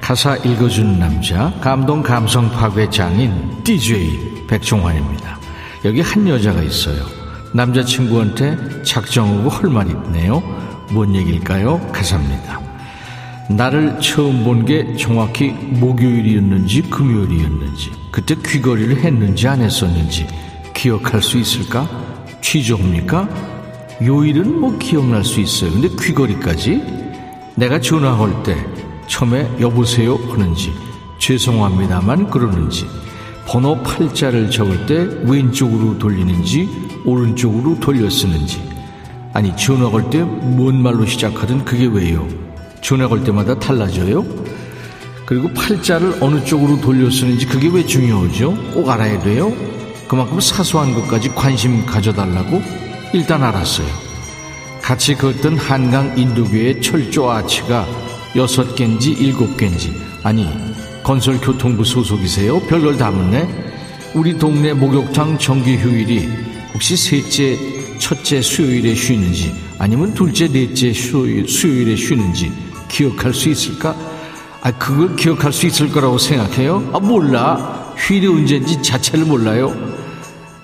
가사 0.00 0.36
읽어주는 0.36 0.98
남자 0.98 1.52
감동 1.60 2.02
감성 2.02 2.50
파괴 2.50 2.88
장인 2.88 3.62
DJ 3.62 4.46
백종환입니다. 4.46 5.38
여기 5.84 6.00
한 6.00 6.26
여자가 6.26 6.62
있어요. 6.62 7.04
남자친구한테 7.52 8.84
작정하고 8.84 9.50
할 9.50 9.68
말이 9.68 9.90
있네요. 9.90 10.40
뭔 10.90 11.14
얘기일까요? 11.14 11.78
가사입니다. 11.92 12.58
나를 13.50 14.00
처음 14.00 14.44
본 14.44 14.64
게 14.64 14.96
정확히 14.96 15.50
목요일이었는지 15.50 16.80
금요일이었는지 16.88 17.90
그때 18.10 18.34
귀걸이를 18.34 18.96
했는지 19.00 19.46
안 19.46 19.60
했었는지 19.60 20.26
기억할 20.72 21.20
수 21.20 21.36
있을까? 21.36 21.86
취조입니까? 22.40 23.51
요일은 24.04 24.60
뭐 24.60 24.76
기억날 24.78 25.24
수 25.24 25.40
있어요. 25.40 25.70
근데 25.72 25.88
귀걸이까지? 25.88 26.82
내가 27.54 27.80
전화할 27.80 28.42
때 28.42 28.56
처음에 29.06 29.48
여보세요 29.60 30.16
하는지 30.30 30.72
죄송합니다만 31.18 32.30
그러는지 32.30 32.86
번호 33.46 33.80
팔자를 33.82 34.50
적을 34.50 34.86
때 34.86 35.06
왼쪽으로 35.30 35.98
돌리는지 35.98 36.68
오른쪽으로 37.04 37.78
돌려 37.80 38.08
쓰는지 38.08 38.62
아니 39.34 39.54
전화 39.56 39.90
걸 39.90 40.08
때 40.10 40.20
뭔 40.22 40.82
말로 40.82 41.04
시작하든 41.04 41.64
그게 41.64 41.86
왜요? 41.86 42.26
전화 42.80 43.06
걸 43.08 43.22
때마다 43.24 43.58
달라져요? 43.58 44.24
그리고 45.26 45.48
팔자를 45.52 46.16
어느 46.20 46.42
쪽으로 46.44 46.80
돌려 46.80 47.10
쓰는지 47.10 47.46
그게 47.46 47.68
왜 47.68 47.84
중요하죠? 47.84 48.54
꼭 48.72 48.88
알아야 48.88 49.20
돼요? 49.22 49.52
그만큼 50.08 50.40
사소한 50.40 50.94
것까지 50.94 51.28
관심 51.34 51.84
가져달라고? 51.86 52.60
일단 53.12 53.42
알았어요. 53.42 53.86
같이 54.80 55.14
걷던 55.14 55.58
한강 55.58 56.16
인도교의 56.16 56.80
철조 56.80 57.30
아치가 57.30 57.86
여섯 58.34 58.74
개인지 58.74 59.10
일곱 59.10 59.56
개인지 59.56 59.94
아니 60.22 60.48
건설교통부 61.02 61.84
소속이세요? 61.84 62.60
별걸 62.60 62.96
다 62.96 63.10
묻네. 63.10 63.46
우리 64.14 64.36
동네 64.38 64.72
목욕탕 64.72 65.38
정기 65.38 65.76
휴일이 65.76 66.28
혹시 66.72 66.96
셋째, 66.96 67.58
첫째 67.98 68.40
수요일에 68.40 68.94
쉬는지 68.94 69.52
아니면 69.78 70.14
둘째, 70.14 70.48
넷째 70.48 70.92
수요일, 70.92 71.46
수요일에 71.46 71.96
쉬는지 71.96 72.50
기억할 72.88 73.34
수 73.34 73.50
있을까? 73.50 73.94
아, 74.62 74.70
그걸 74.70 75.16
기억할 75.16 75.52
수 75.52 75.66
있을 75.66 75.90
거라고 75.90 76.18
생각해요? 76.18 76.90
아, 76.94 77.00
몰라. 77.00 77.92
휴일이 77.96 78.26
언제인지 78.26 78.80
자체를 78.82 79.26
몰라요. 79.26 79.91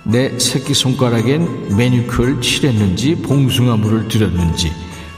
내 0.08 0.38
새끼손가락엔 0.38 1.76
매니큐어를 1.76 2.40
칠했는지 2.40 3.16
봉숭아물을 3.16 4.08
들였는지 4.08 4.72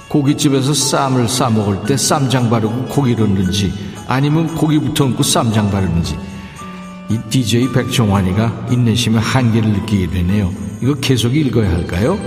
고깃집에서 0.09 0.75
쌈을 0.75 1.29
싸먹을 1.29 1.87
때 1.87 1.97
쌈장 1.97 2.51
바르고 2.51 2.87
고기 2.87 3.15
넣는지 3.15 3.73
아니면 4.09 4.53
고기부터 4.57 5.05
얹고 5.05 5.23
쌈장 5.23 5.71
바르는지 5.71 6.19
이 7.09 7.19
DJ 7.31 7.71
백종환이가 7.73 8.67
인내심의 8.73 9.21
한계를 9.21 9.71
느끼게 9.71 10.11
되네요. 10.11 10.53
이거 10.83 10.95
계속 10.95 11.37
읽어야 11.37 11.71
할까요? 11.71 12.19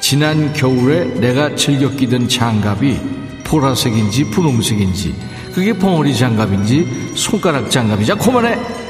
지난 0.00 0.54
겨울에 0.54 1.04
내가 1.20 1.54
즐겨 1.56 1.90
끼던 1.90 2.28
장갑이 2.28 2.98
보라색인지 3.44 4.30
분홍색인지 4.30 5.14
그게 5.52 5.74
벙어리 5.74 6.16
장갑인지 6.16 7.12
손가락 7.16 7.70
장갑이자 7.70 8.14
그만해 8.14 8.87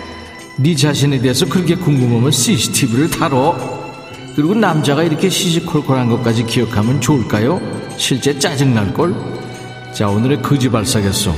네 0.58 0.74
자신에 0.74 1.18
대해서 1.20 1.46
그렇게 1.46 1.74
궁금하면 1.74 2.30
CCTV를 2.30 3.10
타러 3.10 3.56
그리고 4.34 4.54
남자가 4.54 5.02
이렇게 5.02 5.28
시시콜콜한 5.28 6.08
것까지 6.08 6.44
기억하면 6.44 7.00
좋을까요? 7.00 7.60
실제 7.96 8.38
짜증날걸? 8.38 9.14
자 9.92 10.08
오늘의 10.08 10.42
거지발사계송. 10.42 11.34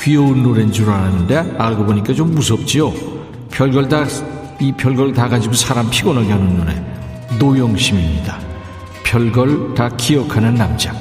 귀여운 0.00 0.42
노래인 0.42 0.72
줄 0.72 0.88
알았는데 0.88 1.56
알고 1.58 1.84
보니까 1.84 2.14
좀 2.14 2.34
무섭지요. 2.34 2.92
별걸 3.50 3.88
다 3.88 4.06
이 4.60 4.72
별걸 4.72 5.14
다 5.14 5.26
가지고 5.26 5.54
사람 5.54 5.88
피곤하게 5.88 6.32
하는 6.32 6.58
노래 6.58 6.74
노영심입니다. 7.38 8.38
별걸 9.04 9.74
다 9.74 9.88
기억하는 9.96 10.54
남자 10.54 10.94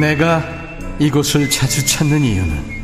내가 0.00 0.42
이곳을 0.98 1.48
자주 1.50 1.84
찾는 1.86 2.22
이유는 2.22 2.80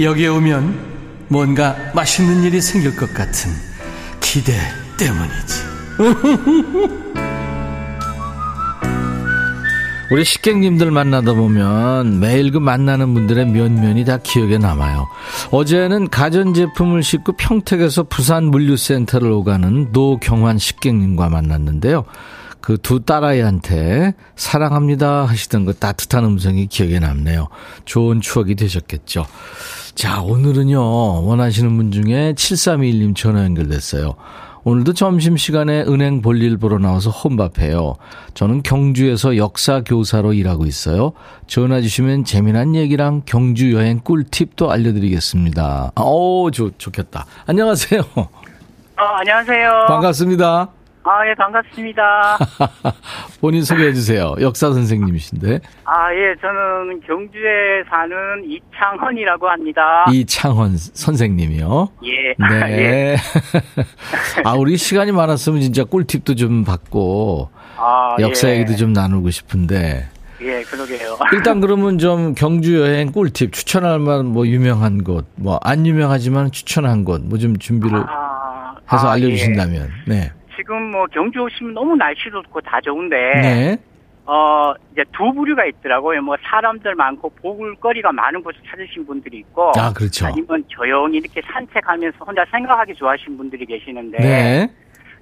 여기에 0.00 0.26
오면 0.28 0.92
뭔가 1.28 1.76
맛있는 1.94 2.42
일이 2.42 2.60
생길 2.60 2.96
것 2.96 3.14
같은 3.14 3.50
기대 4.20 4.52
때문이지. 4.98 5.62
우리 10.10 10.24
식객님들 10.26 10.90
만나다 10.90 11.32
보면 11.32 12.20
매일 12.20 12.50
그 12.50 12.58
만나는 12.58 13.14
분들의 13.14 13.46
면면이 13.46 14.04
다 14.04 14.18
기억에 14.18 14.58
남아요. 14.58 15.08
어제는 15.50 16.10
가전제품을 16.10 17.02
싣고 17.02 17.32
평택에서 17.32 18.02
부산 18.02 18.44
물류센터를 18.46 19.30
오가는 19.30 19.88
노경환 19.92 20.58
식객님과 20.58 21.30
만났는데요. 21.30 22.04
그 22.62 22.78
두 22.78 23.00
딸아이한테 23.04 24.14
사랑합니다 24.36 25.24
하시던 25.24 25.66
그 25.66 25.74
따뜻한 25.74 26.24
음성이 26.24 26.66
기억에 26.66 26.98
남네요. 26.98 27.48
좋은 27.84 28.20
추억이 28.20 28.54
되셨겠죠. 28.54 29.26
자, 29.94 30.22
오늘은요, 30.22 31.26
원하시는 31.26 31.76
분 31.76 31.90
중에 31.92 32.32
7321님 32.34 33.14
전화 33.14 33.44
연결됐어요. 33.44 34.14
오늘도 34.64 34.92
점심시간에 34.92 35.82
은행 35.82 36.22
볼일 36.22 36.56
보러 36.56 36.78
나와서 36.78 37.10
혼밥해요. 37.10 37.96
저는 38.34 38.62
경주에서 38.62 39.36
역사 39.36 39.82
교사로 39.82 40.32
일하고 40.32 40.66
있어요. 40.66 41.12
전화 41.48 41.80
주시면 41.80 42.24
재미난 42.24 42.76
얘기랑 42.76 43.22
경주 43.26 43.72
여행 43.72 43.98
꿀팁도 43.98 44.70
알려드리겠습니다. 44.70 45.92
오, 46.00 46.50
좋, 46.52 46.78
좋겠다. 46.78 47.26
안녕하세요. 47.46 48.00
어, 48.14 49.02
안녕하세요. 49.02 49.86
반갑습니다. 49.88 50.81
아, 51.04 51.28
예, 51.28 51.34
반갑습니다. 51.34 52.38
본인 53.40 53.64
소개해 53.64 53.92
주세요. 53.92 54.34
역사 54.40 54.70
선생님이신데. 54.72 55.58
아, 55.84 56.14
예, 56.14 56.34
저는 56.40 57.00
경주에 57.06 57.82
사는 57.90 58.16
이창헌이라고 58.44 59.48
합니다. 59.48 60.04
이창헌 60.12 60.76
선생님이요. 60.76 61.88
예. 62.04 62.34
네. 62.66 63.16
아, 64.44 64.52
우리 64.52 64.76
시간이 64.76 65.10
많았으면 65.10 65.60
진짜 65.60 65.82
꿀팁도 65.84 66.36
좀 66.36 66.64
받고 66.64 67.50
아, 67.78 68.16
역사 68.20 68.48
예. 68.48 68.54
얘기도 68.58 68.76
좀 68.76 68.92
나누고 68.92 69.30
싶은데. 69.30 70.06
예, 70.40 70.62
그러게요. 70.62 71.18
일단 71.32 71.60
그러면 71.60 71.98
좀 71.98 72.34
경주 72.34 72.80
여행 72.80 73.10
꿀팁 73.12 73.52
추천할 73.52 73.98
만한 73.98 74.26
뭐 74.26 74.46
유명한 74.46 75.02
곳, 75.04 75.26
뭐 75.36 75.58
안 75.62 75.84
유명하지만 75.86 76.50
추천한 76.52 77.04
곳, 77.04 77.22
뭐 77.24 77.38
좀 77.38 77.56
준비를 77.58 77.98
아, 78.08 78.74
해서 78.92 79.08
아, 79.08 79.12
알려주신다면. 79.12 79.88
네. 80.06 80.32
예. 80.62 80.72
지금 80.72 80.90
뭐 80.90 81.06
경주 81.06 81.40
오시면 81.40 81.74
너무 81.74 81.96
날씨도 81.96 82.42
좋고 82.42 82.60
다 82.60 82.80
좋은데, 82.80 83.16
네. 83.16 83.76
어, 84.24 84.72
이제 84.92 85.04
두 85.12 85.32
부류가 85.32 85.64
있더라고요. 85.66 86.22
뭐 86.22 86.36
사람들 86.42 86.94
많고 86.94 87.30
볼거리가 87.30 88.12
많은 88.12 88.42
곳을 88.42 88.60
찾으신 88.70 89.04
분들이 89.06 89.38
있고, 89.38 89.72
아, 89.76 89.92
그렇죠. 89.92 90.26
아니면 90.26 90.64
조용히 90.68 91.18
이렇게 91.18 91.42
산책하면서 91.42 92.24
혼자 92.24 92.44
생각하기 92.50 92.94
좋아하시는 92.94 93.36
분들이 93.36 93.66
계시는데, 93.66 94.18
네. 94.18 94.68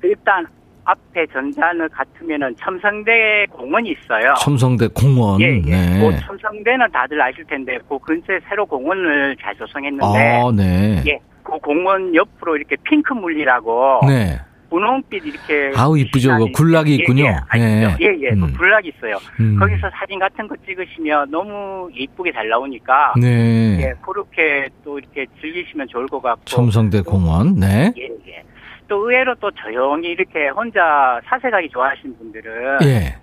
일단 0.03 0.46
앞에 0.85 1.26
전단을 1.26 1.88
같으면은 1.90 2.55
첨성대 2.57 3.46
공원이 3.50 3.90
있어요. 3.90 4.35
첨성대 4.40 4.88
공원. 4.88 5.40
예, 5.40 5.57
예. 5.57 5.61
네. 5.61 6.00
그 6.00 6.26
첨성대는 6.26 6.90
다들 6.90 7.20
아실 7.20 7.44
텐데 7.44 7.79
그 7.88 7.98
근처에 7.98 8.40
새로 8.48 8.64
공원을 8.66 9.37
잘 9.40 9.55
조성했는데 9.57 10.05
아, 10.05 10.50
네. 10.57 11.03
예, 11.07 11.18
그 11.42 11.53
공원 11.59 12.14
옆으로 12.14 12.57
이렇게 12.57 12.76
핑크 12.83 13.12
물리라고 13.12 14.00
네. 14.09 14.38
분홍빛 14.70 15.26
이렇게 15.26 15.72
아우, 15.76 15.98
이쁘죠. 15.98 16.38
그 16.38 16.52
군락이 16.52 16.94
있군요. 16.94 17.24
예, 17.56 17.59
예? 17.59 17.59
네. 17.59 17.96
예, 18.00 18.06
예. 18.20 18.30
그 18.30 18.44
음. 18.44 18.54
군락이 18.56 18.92
있어요. 18.96 19.16
음. 19.40 19.59
거기서 19.59 19.90
사진 19.90 20.18
같은 20.18 20.46
거 20.48 20.54
찍으시면 20.64 21.30
너무 21.30 21.90
예쁘게 21.94 22.33
잘 22.33 22.48
나오니까 22.48 23.14
네. 23.20 23.78
예, 23.83 23.94
그렇게 24.00 24.68
또 24.85 24.98
이렇게 24.98 25.26
즐기시면 25.40 25.88
좋을 25.88 26.06
것 26.06 26.22
같고 26.22 26.44
첨성대 26.44 27.02
공원. 27.02 27.56
네. 27.56 27.92
예, 27.98 28.04
예. 28.28 28.42
또 28.88 29.09
의외로 29.09 29.35
또 29.37 29.50
조용히 29.50 30.09
이렇게 30.11 30.48
혼자 30.48 31.20
사색하기 31.26 31.68
좋아하시는 31.70 32.16
분들은 32.16 32.78
예. 32.85 33.16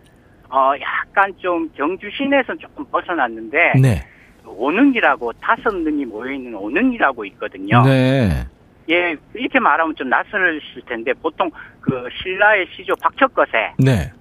어 0.49 0.71
약간 0.79 1.33
좀 1.41 1.69
경주 1.75 2.09
시내에서 2.11 2.55
조금 2.55 2.85
벗어났는데 2.91 3.73
네. 3.81 4.03
오능이라고 4.45 5.33
다섯 5.41 5.73
능이 5.75 6.05
모여 6.05 6.31
있는 6.31 6.55
오능이라고 6.55 7.25
있거든요. 7.25 7.83
네. 7.83 8.45
예, 8.89 9.15
이렇게 9.33 9.59
말하면 9.59 9.95
좀 9.95 10.09
낯설으실 10.09 10.83
텐데 10.87 11.13
보통 11.13 11.49
그 11.81 12.07
신라의 12.21 12.67
시조 12.75 12.93
박혁거세, 13.01 13.73
네. 13.79 14.11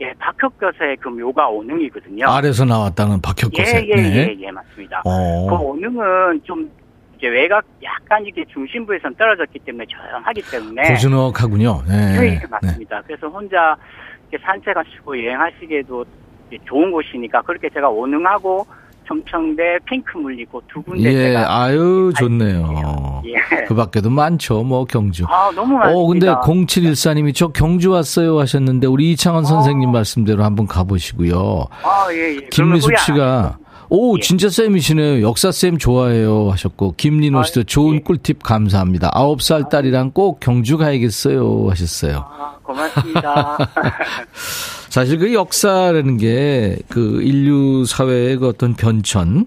예, 0.00 0.12
박혁거세의 0.18 0.96
그 0.96 1.08
묘가 1.08 1.48
오능이거든요. 1.48 2.26
아래서 2.26 2.64
나왔다는 2.64 3.16
예, 3.16 3.20
박혁거세. 3.22 3.86
예, 3.88 3.94
네. 3.94 4.16
예, 4.16 4.36
예, 4.40 4.50
맞습니다. 4.50 5.02
그 5.02 5.08
어. 5.10 5.58
오능은 5.60 6.42
좀 6.44 6.70
이제 7.16 7.28
외곽 7.28 7.64
약간 7.82 8.24
이렇게 8.24 8.44
중심부에선 8.46 9.14
떨어졌기 9.14 9.58
때문에 9.60 9.86
조용하기 9.86 10.42
때문에 10.50 10.82
고즈넉하군요. 10.88 11.82
예, 11.88 12.20
네. 12.20 12.40
예, 12.42 12.46
맞습니다. 12.46 13.02
그래서 13.02 13.28
혼자 13.28 13.76
산책하시고 14.42 15.22
여행하시기에도 15.24 16.04
좋은 16.64 16.90
곳이니까 16.90 17.42
그렇게 17.42 17.68
제가 17.68 17.88
오능하고 17.88 18.66
청청대 19.06 19.78
핑크 19.88 20.18
물리고 20.18 20.62
두 20.72 20.82
군데 20.82 21.04
예, 21.04 21.12
제가 21.12 21.62
아유, 21.62 22.12
좋네요. 22.16 23.22
예. 23.26 23.64
그 23.66 23.74
밖에도 23.74 24.10
많죠, 24.10 24.62
뭐, 24.62 24.84
경주. 24.84 25.24
아 25.28 25.50
너무 25.54 25.74
많습니다. 25.74 25.98
어, 25.98 26.06
근데 26.06 26.26
0714 26.72 27.14
님이 27.14 27.32
저 27.32 27.48
경주 27.48 27.90
왔어요 27.90 28.38
하셨는데, 28.40 28.86
우리 28.86 29.12
이창원 29.12 29.44
선생님 29.44 29.90
말씀대로 29.92 30.44
한번 30.44 30.66
가 30.66 30.84
보시고요. 30.84 31.66
아, 31.82 32.06
예, 32.12 32.36
예. 32.36 32.48
김미숙 32.50 32.98
씨가, 32.98 33.58
오, 33.90 34.16
예. 34.16 34.20
진짜 34.20 34.48
쌤이시네요. 34.48 35.26
역사쌤 35.26 35.78
좋아해요. 35.78 36.50
하셨고, 36.50 36.94
김린호 36.96 37.42
씨도 37.44 37.60
아, 37.60 37.64
좋은 37.64 37.96
예. 37.96 38.00
꿀팁 38.00 38.42
감사합니다. 38.42 39.10
아홉 39.12 39.42
살 39.42 39.68
딸이랑 39.68 40.12
꼭 40.12 40.40
경주 40.40 40.78
가야겠어요. 40.78 41.68
하셨어요. 41.70 42.24
아, 42.28 42.56
고맙습니다. 42.62 43.58
사실 44.94 45.18
그 45.18 45.34
역사라는 45.34 46.18
게 46.18 46.76
그 46.88 47.20
인류 47.20 47.84
사회의 47.84 48.36
그 48.36 48.46
어떤 48.46 48.74
변천, 48.74 49.46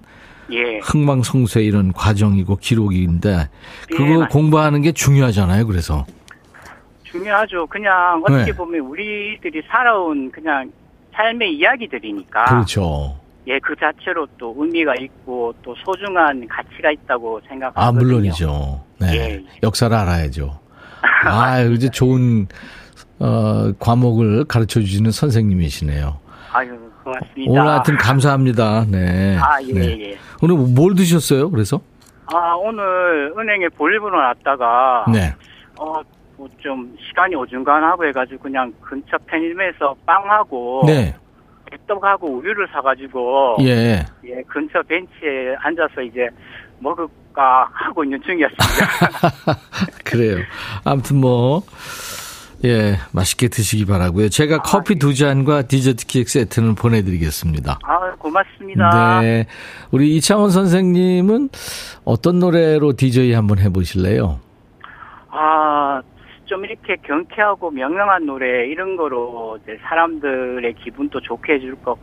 예. 0.51 0.79
흥망성쇠 0.79 1.63
이런 1.63 1.93
과정이고 1.93 2.57
기록인데, 2.57 3.47
그거 3.87 4.03
맞습니다. 4.03 4.27
공부하는 4.27 4.81
게 4.81 4.91
중요하잖아요. 4.91 5.65
그래서. 5.65 6.05
중요하죠. 7.03 7.65
그냥 7.67 8.21
어떻게 8.25 8.51
네. 8.51 8.51
보면 8.51 8.81
우리들이 8.81 9.61
살아온 9.69 10.29
그냥 10.31 10.69
삶의 11.13 11.55
이야기들이니까. 11.55 12.43
그렇죠. 12.43 13.17
예, 13.47 13.57
그 13.59 13.73
자체로 13.77 14.27
또 14.37 14.53
의미가 14.57 14.95
있고 14.99 15.53
또 15.63 15.73
소중한 15.85 16.45
가치가 16.49 16.91
있다고 16.91 17.39
생각하거든요. 17.47 17.85
아, 17.85 17.91
물론이죠. 17.93 18.83
네. 18.99 19.15
예. 19.15 19.45
역사를 19.63 19.95
알아야죠. 19.95 20.59
아, 21.23 21.61
이제 21.61 21.87
좋은, 21.89 22.49
어, 23.19 23.71
과목을 23.79 24.45
가르쳐 24.45 24.79
주시는 24.79 25.11
선생님이시네요. 25.11 26.17
아유, 26.53 26.77
고맙습니다. 27.03 27.51
오늘 27.51 27.67
하여튼 27.67 27.97
감사합니다. 27.97 28.85
네. 28.89 29.37
아, 29.37 29.61
예, 29.63 29.73
네. 29.73 30.11
예. 30.11 30.17
오늘 30.41 30.55
뭘 30.55 30.95
드셨어요? 30.95 31.49
그래서? 31.49 31.81
아, 32.33 32.53
오늘 32.55 33.33
은행에 33.37 33.69
볼일보러 33.69 34.17
왔다가 34.17 35.05
네. 35.11 35.33
어, 35.79 36.01
뭐 36.35 36.47
좀 36.61 36.95
시간이 37.07 37.33
어중간하고 37.35 38.05
해가지고 38.07 38.43
그냥 38.43 38.71
근처 38.81 39.17
편의점에서 39.25 39.95
빵하고 40.05 40.83
네. 40.85 41.15
떡하고 41.87 42.37
우유를 42.37 42.67
사가지고 42.71 43.57
예. 43.61 44.05
예, 44.25 44.41
근처 44.47 44.81
벤치에 44.83 45.55
앉아서 45.59 46.01
이제 46.01 46.27
먹을까 46.79 47.67
하고 47.73 48.03
있는 48.03 48.21
중이었습니다. 48.21 49.55
그래요. 50.05 50.37
아무튼 50.83 51.17
뭐, 51.17 51.61
예, 52.65 52.95
맛있게 53.13 53.49
드시기 53.49 53.85
바라고요. 53.85 54.29
제가 54.29 54.59
커피 54.59 54.95
두 54.95 55.13
잔과 55.13 55.63
디저트 55.63 56.07
케이크 56.07 56.29
세트는 56.29 56.75
보내드리겠습니다. 56.75 57.79
아, 57.83 58.15
고맙습니다. 58.17 59.21
네. 59.21 59.45
우리 59.91 60.15
이창원 60.15 60.49
선생님은 60.49 61.49
어떤 62.03 62.39
노래로 62.39 62.93
DJ 62.93 63.33
한번 63.33 63.59
해보실래요? 63.59 64.39
아, 65.29 66.01
좀 66.45 66.65
이렇게 66.65 66.95
경쾌하고 67.03 67.69
명랑한 67.71 68.25
노래 68.25 68.65
이런 68.67 68.95
거로 68.95 69.59
이제 69.61 69.77
사람들의 69.83 70.73
기분도 70.83 71.21
좋게 71.21 71.53
해줄 71.53 71.75
것 71.75 71.97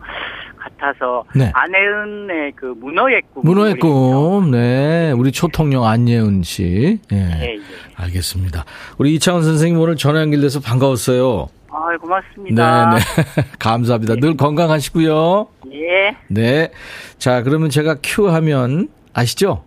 같아서 0.65 1.25
네. 1.35 1.51
안혜은의 1.55 2.53
그 2.57 2.67
문어의 2.67 3.23
꿈 3.33 3.43
문어의 3.45 3.75
꿈, 3.77 4.51
네. 4.51 5.13
우리 5.13 5.33
초통령 5.33 5.85
안예은 5.85 6.43
씨. 6.43 6.99
예. 7.13 7.17
예, 7.17 7.55
예. 7.55 7.61
알겠습니다. 7.97 8.65
우리 8.99 9.15
이창원 9.15 9.45
선생님 9.45 9.79
오늘 9.79 9.97
전화 9.97 10.21
연결돼서 10.21 10.61
반가웠어요. 10.61 11.49
아, 11.71 11.97
고맙습니다. 11.99 12.91
네, 12.91 12.99
네. 12.99 13.43
감사합니다. 13.59 14.17
늘 14.17 14.37
건강하시고요. 14.37 15.49
예. 15.73 16.17
네. 16.29 16.71
자, 17.19 17.43
그러면 17.43 17.69
제가 17.69 17.97
큐 18.03 18.29
하면 18.31 18.89
아시죠? 19.13 19.65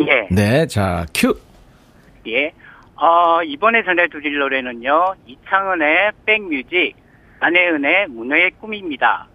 예. 0.00 0.26
네. 0.30 0.66
자, 0.66 1.06
큐. 1.14 1.38
예. 2.26 2.52
어, 2.96 3.42
이번에 3.42 3.84
전해드릴 3.84 4.38
노래는요, 4.38 5.14
이창은의 5.26 6.12
백뮤직, 6.24 6.94
안혜은의 7.40 8.08
문어의 8.08 8.52
꿈입니다. 8.52 9.26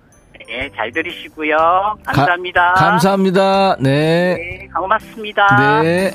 예, 0.50 0.70
잘 0.76 0.92
들으시고요. 0.92 1.98
감사합니다. 2.06 2.74
가- 2.74 2.90
감사합니다. 2.90 3.76
네. 3.80 4.36
네, 4.36 4.68
고맙습니다. 4.76 5.82
네. 5.82 6.12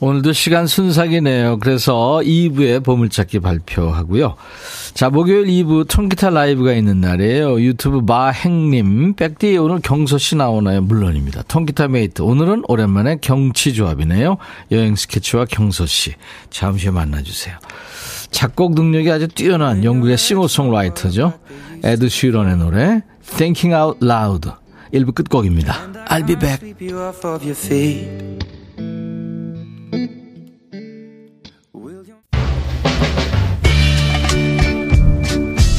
오늘도 0.00 0.32
시간 0.32 0.66
순삭이네요. 0.66 1.58
그래서 1.60 2.20
2부에 2.22 2.84
보물찾기 2.84 3.38
발표하고요. 3.40 4.36
자, 4.92 5.08
목요일 5.08 5.46
2부 5.46 5.88
통기타 5.88 6.30
라이브가 6.30 6.72
있는 6.74 7.00
날이에요. 7.00 7.60
유튜브 7.60 7.98
마행님, 8.04 9.14
백디 9.14 9.56
오늘 9.56 9.80
경서 9.80 10.18
씨 10.18 10.36
나오나요? 10.36 10.82
물론입니다. 10.82 11.42
통기타 11.44 11.88
메이트. 11.88 12.20
오늘은 12.22 12.64
오랜만에 12.68 13.16
경치 13.22 13.72
조합이네요. 13.72 14.36
여행 14.72 14.94
스케치와 14.96 15.46
경서 15.46 15.86
씨. 15.86 16.12
잠시 16.50 16.90
만나주세요. 16.90 17.56
작곡 18.34 18.74
능력이 18.74 19.10
아주 19.12 19.28
뛰어난 19.28 19.84
영국의 19.84 20.18
싱어송라이터죠. 20.18 21.38
에드 21.84 22.08
쉬런의 22.08 22.56
노래 22.56 23.02
Thinking 23.36 23.72
Out 23.72 24.04
Loud. 24.04 24.50
1부 24.92 25.14
끝곡입니다. 25.14 25.92
I'll 26.08 26.26
be 26.26 26.34
back. 26.34 26.74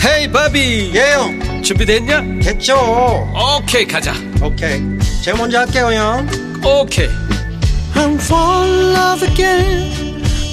헤이 0.06 0.32
바비 0.32 0.91
예영. 0.96 1.62
준비됐냐? 1.62 2.22
됐죠. 2.41 2.78
오케이 3.60 3.86
가자. 3.86 4.13
오케이. 4.41 4.82
제가 5.22 5.38
먼저 5.38 5.60
할게요 5.60 5.91
형. 5.91 6.28
오케이. 6.63 7.10
I'm 7.96 8.15
fall 8.15 8.63
in 8.63 8.94
love 8.94 9.28
again 9.28 10.14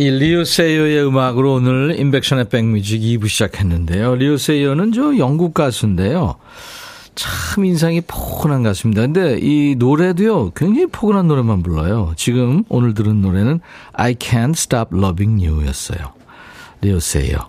이 0.00 0.10
리오세이어의 0.10 1.04
음악으로 1.08 1.54
오늘 1.54 1.98
임백천의 1.98 2.48
백뮤직 2.50 3.00
2부 3.00 3.28
시작했는데요. 3.28 4.14
리오세이어는 4.14 4.92
저 4.92 5.18
영국 5.18 5.54
가수인데요. 5.54 6.36
참 7.16 7.64
인상이 7.64 8.00
포근한 8.02 8.62
가수입니다. 8.62 9.02
근데 9.02 9.40
이 9.42 9.74
노래도요, 9.76 10.52
굉장히 10.54 10.86
포근한 10.86 11.26
노래만 11.26 11.64
불러요. 11.64 12.12
지금 12.14 12.62
오늘 12.68 12.94
들은 12.94 13.20
노래는 13.22 13.58
I 13.92 14.14
Can't 14.14 14.52
Stop 14.52 14.96
Loving 14.96 15.44
You 15.44 15.66
였어요. 15.66 16.12
리오세이어. 16.80 17.48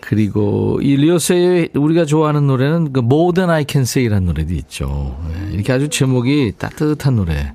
그리고 0.00 0.80
이 0.82 0.96
리오세이어 0.96 1.66
우리가 1.74 2.06
좋아하는 2.06 2.46
노래는 2.46 2.94
그 2.94 3.00
More 3.00 3.34
Than 3.34 3.50
I 3.50 3.66
Can 3.68 3.82
Say라는 3.82 4.24
노래도 4.24 4.54
있죠. 4.54 5.14
예, 5.28 5.52
이렇게 5.52 5.74
아주 5.74 5.90
제목이 5.90 6.54
따뜻한 6.56 7.16
노래. 7.16 7.52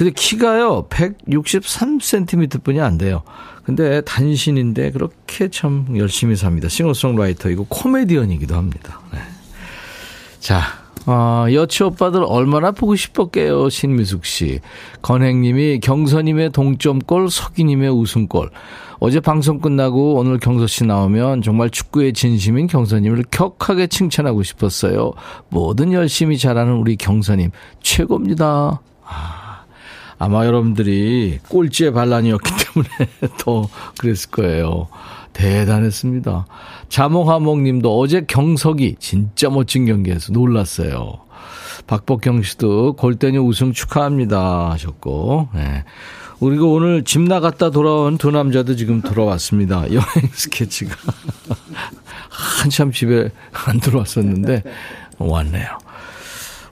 근데 0.00 0.12
키가요, 0.12 0.86
163cm 0.88 2.64
뿐이 2.64 2.80
안 2.80 2.96
돼요. 2.96 3.22
근데 3.64 4.00
단신인데 4.00 4.92
그렇게 4.92 5.48
참 5.48 5.94
열심히 5.94 6.36
삽니다. 6.36 6.70
싱어송라이터이고 6.70 7.66
코미디언이기도 7.68 8.54
합니다. 8.54 8.98
네. 9.12 9.18
자, 10.38 10.62
어, 11.04 11.44
여치 11.52 11.82
오빠들 11.82 12.24
얼마나 12.24 12.70
보고 12.70 12.96
싶었게요, 12.96 13.68
신미숙 13.68 14.24
씨. 14.24 14.60
건행님이 15.02 15.80
경서님의 15.80 16.52
동점골, 16.52 17.28
석기님의 17.28 17.90
우승골. 17.90 18.48
어제 19.00 19.20
방송 19.20 19.60
끝나고 19.60 20.14
오늘 20.14 20.38
경서 20.38 20.66
씨 20.66 20.86
나오면 20.86 21.42
정말 21.42 21.68
축구의 21.68 22.14
진심인 22.14 22.68
경서님을 22.68 23.24
격하게 23.30 23.88
칭찬하고 23.88 24.44
싶었어요. 24.44 25.12
뭐든 25.50 25.92
열심히 25.92 26.38
잘하는 26.38 26.72
우리 26.72 26.96
경서님, 26.96 27.50
최고입니다. 27.82 28.80
아 29.04 29.39
마 30.28 30.44
여러분들이 30.44 31.38
꼴찌의 31.48 31.92
반란이었기 31.92 32.50
때문에 32.74 32.88
더 33.38 33.68
그랬을 33.98 34.30
거예요. 34.30 34.88
대단했습니다. 35.32 36.46
자몽하몽 36.88 37.62
님도 37.62 37.98
어제 37.98 38.24
경석이 38.26 38.96
진짜 38.98 39.48
멋진 39.48 39.86
경기에서 39.86 40.32
놀랐어요. 40.32 41.20
박복경 41.86 42.42
씨도 42.42 42.94
골대녀 42.94 43.40
우승 43.40 43.72
축하합니다 43.72 44.70
하셨고, 44.70 45.48
네. 45.54 45.84
그리고 46.38 46.72
오늘 46.72 47.04
집 47.04 47.22
나갔다 47.22 47.70
돌아온 47.70 48.16
두 48.16 48.30
남자도 48.30 48.76
지금 48.76 49.02
돌아왔습니다. 49.02 49.84
여행 49.92 50.04
스케치가. 50.32 50.94
한참 52.28 52.92
집에 52.92 53.30
안 53.66 53.80
들어왔었는데, 53.80 54.62
왔네요. 55.18 55.89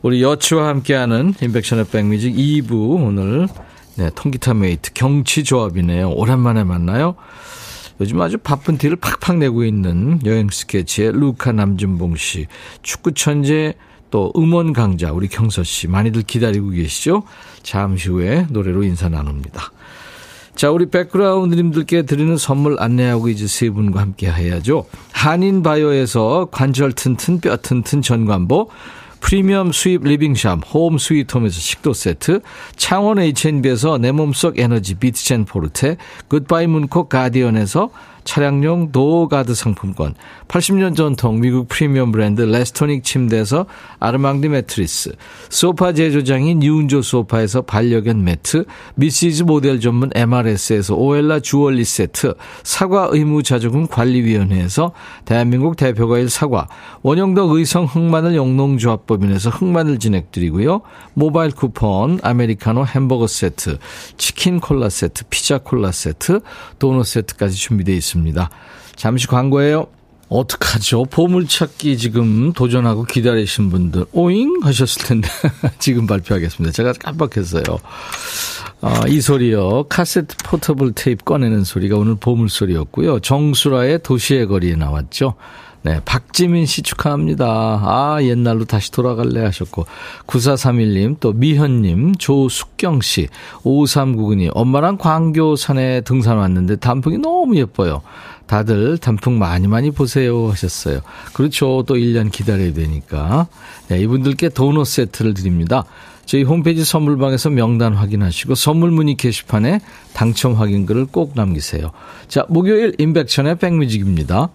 우리 0.02 0.22
여치와 0.22 0.68
함께하는 0.68 1.34
임백천의 1.40 1.87
백뮤직 1.87 2.34
2부 2.34 3.04
오늘 3.04 3.48
네, 3.96 4.11
통기타 4.14 4.54
메이트 4.54 4.92
경치 4.92 5.42
조합이네요. 5.42 6.11
오랜만에 6.11 6.62
만나요. 6.62 7.16
요즘 8.00 8.20
아주 8.20 8.38
바쁜 8.38 8.78
티를 8.78 8.96
팍팍 8.96 9.38
내고 9.38 9.64
있는 9.64 10.20
여행 10.24 10.48
스케치의 10.50 11.12
루카 11.12 11.50
남준봉 11.50 12.14
씨, 12.14 12.46
축구 12.82 13.12
천재 13.12 13.74
또 14.11 14.32
음원 14.37 14.72
강자 14.72 15.12
우리 15.12 15.26
경서 15.26 15.64
씨 15.64 15.88
많이들 15.88 16.22
기다리고 16.22 16.70
계시죠? 16.70 17.24
잠시 17.64 18.08
후에 18.08 18.46
노래로 18.50 18.84
인사 18.84 19.08
나눕니다. 19.08 19.72
자, 20.54 20.70
우리 20.70 20.87
백그라운드님들께 20.87 22.02
드리는 22.02 22.37
선물 22.37 22.76
안내하고 22.78 23.28
이제 23.28 23.48
세 23.48 23.68
분과 23.70 24.00
함께 24.00 24.30
해야죠. 24.30 24.87
한인바이오에서 25.12 26.48
관절 26.52 26.92
튼튼 26.92 27.40
뼈 27.40 27.56
튼튼 27.56 28.00
전관보, 28.00 28.68
프리미엄 29.20 29.72
수입 29.72 30.04
리빙샵 30.04 30.61
홈 30.72 30.98
스위트홈에서 30.98 31.59
식도 31.59 31.92
세트, 31.92 32.40
창원 32.76 33.18
H&B에서 33.18 33.98
내 33.98 34.12
몸속 34.12 34.59
에너지 34.59 34.94
비트젠 34.94 35.44
포르테, 35.44 35.96
굿바이 36.28 36.66
문콕 36.66 37.09
가디언에서 37.09 37.90
차량용 38.28 38.92
도어가드 38.92 39.54
상품권, 39.54 40.14
80년 40.48 40.94
전통 40.94 41.40
미국 41.40 41.66
프리미엄 41.66 42.12
브랜드 42.12 42.42
레스토닉 42.42 43.02
침대에서 43.02 43.64
아르망디 44.00 44.50
매트리스, 44.50 45.14
소파 45.48 45.94
제조장인 45.94 46.62
유운조 46.62 47.00
소파에서 47.00 47.62
반려견 47.62 48.22
매트, 48.22 48.66
미시즈 48.96 49.44
모델 49.44 49.81
전문 49.81 50.11
MRS에서 50.14 50.94
오엘라 50.94 51.40
주얼리 51.40 51.85
세트, 51.85 52.35
사과 52.64 53.09
의무 53.11 53.42
자조금 53.42 53.87
관리위원회에서 53.87 54.92
대한민국 55.24 55.76
대표 55.76 56.07
과일 56.07 56.28
사과, 56.28 56.68
원형덕 57.00 57.52
의성 57.52 57.87
흑마늘 57.87 58.37
영농조합 58.37 59.07
법인에서 59.09 59.51
흑마늘 59.51 59.99
진행드리고요. 59.99 60.83
모바일 61.14 61.51
쿠폰, 61.51 62.21
아메리카노 62.23 62.87
햄버거 62.87 63.27
세트, 63.27 63.79
치킨 64.16 64.61
콜라 64.61 64.88
세트, 64.88 65.25
피자 65.31 65.59
콜라 65.59 65.90
세트, 65.90 66.40
도넛 66.79 67.05
세트까지 67.07 67.57
준비되어 67.57 67.97
있습니다. 67.97 68.51
잠시 68.94 69.27
광고예요. 69.27 69.88
어떡하죠? 70.29 71.05
보물찾기 71.07 71.97
지금 71.97 72.53
도전하고 72.53 73.05
기다리신 73.05 73.71
분들, 73.71 74.05
오잉? 74.12 74.61
하셨을 74.62 75.07
텐데, 75.07 75.29
지금 75.81 76.07
발표하겠습니다. 76.07 76.73
제가 76.73 76.92
깜빡했어요. 76.92 77.62
어, 78.81 78.92
이 79.09 79.21
소리요. 79.21 79.85
카세트 79.88 80.37
포터블 80.44 80.92
테이프 80.94 81.25
꺼내는 81.25 81.64
소리가 81.64 81.97
오늘 81.97 82.14
보물소리였고요. 82.14 83.21
정수라의 83.21 84.03
도시의 84.03 84.47
거리에 84.47 84.77
나왔죠. 84.77 85.35
네, 85.82 86.00
박지민 86.04 86.66
씨 86.66 86.82
축하합니다. 86.82 87.46
아, 87.46 88.18
옛날로 88.22 88.64
다시 88.64 88.90
돌아갈래 88.90 89.42
하셨고. 89.44 89.86
9431님, 90.26 91.16
또 91.20 91.32
미현님, 91.32 92.16
조숙경 92.16 93.00
씨, 93.00 93.28
5399님, 93.62 94.50
엄마랑 94.54 94.98
광교산에 94.98 96.00
등산 96.02 96.36
왔는데 96.38 96.76
단풍이 96.76 97.18
너무 97.18 97.56
예뻐요. 97.56 98.02
다들 98.46 98.98
단풍 98.98 99.38
많이 99.38 99.68
많이 99.68 99.90
보세요 99.90 100.48
하셨어요. 100.48 101.00
그렇죠. 101.34 101.84
또 101.86 101.94
1년 101.94 102.32
기다려야 102.32 102.72
되니까. 102.72 103.46
네, 103.88 104.00
이분들께 104.00 104.48
도넛 104.48 104.86
세트를 104.86 105.34
드립니다. 105.34 105.84
저희 106.24 106.42
홈페이지 106.42 106.84
선물방에서 106.84 107.50
명단 107.50 107.94
확인하시고 107.94 108.54
선물 108.54 108.90
문의 108.90 109.14
게시판에 109.14 109.80
당첨 110.12 110.54
확인글을 110.54 111.06
꼭 111.06 111.32
남기세요. 111.34 111.92
자, 112.26 112.44
목요일 112.48 112.94
임백천의 112.98 113.58
백뮤직입니다. 113.58 114.50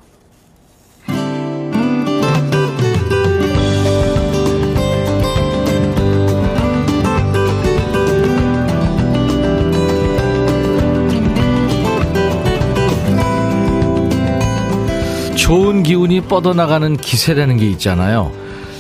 좋은 15.54 15.84
기운이 15.84 16.22
뻗어나가는 16.22 16.98
기세라는 16.98 17.58
게 17.58 17.70
있잖아요. 17.70 18.32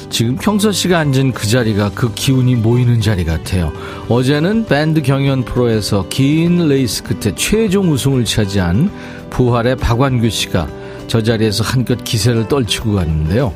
지금 0.10 0.38
경서 0.38 0.72
씨가 0.72 0.98
앉은 0.98 1.34
그 1.34 1.46
자리가 1.46 1.92
그 1.94 2.12
기운이 2.16 2.56
모이는 2.56 3.00
자리 3.00 3.24
같아요. 3.24 3.72
어제는 4.10 4.66
밴드 4.66 5.04
경연 5.04 5.46
프로에서 5.46 6.08
긴 6.10 6.68
레이스 6.68 7.04
끝에 7.04 7.36
최종 7.36 7.92
우승을 7.92 8.26
차지한 8.26 8.90
부활의 9.30 9.76
박완규 9.76 10.32
씨가 10.32 10.68
저 11.06 11.22
자리에서 11.22 11.64
한껏 11.64 12.04
기세를 12.04 12.48
떨치고 12.48 12.94
갔는데요. 12.94 13.54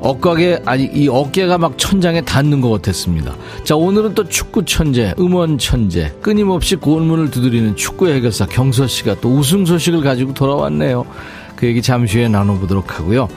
억각에 0.00 0.60
아니 0.64 0.84
이 0.84 1.08
어깨가 1.08 1.58
막 1.58 1.76
천장에 1.76 2.22
닿는 2.22 2.62
것 2.62 2.70
같았습니다. 2.70 3.34
자 3.62 3.76
오늘은 3.76 4.14
또 4.14 4.26
축구 4.26 4.64
천재, 4.64 5.12
음원 5.18 5.58
천재, 5.58 6.14
끊임없이 6.22 6.76
고문을 6.76 7.30
두드리는 7.30 7.76
축구 7.76 8.08
해결사 8.08 8.46
경서 8.46 8.86
씨가 8.86 9.16
또 9.20 9.36
우승 9.36 9.66
소식을 9.66 10.00
가지고 10.00 10.32
돌아왔네요. 10.32 11.04
그 11.56 11.66
얘기 11.66 11.82
잠시 11.82 12.18
후에 12.18 12.28
나눠보도록 12.28 12.98
하고요. 12.98 13.28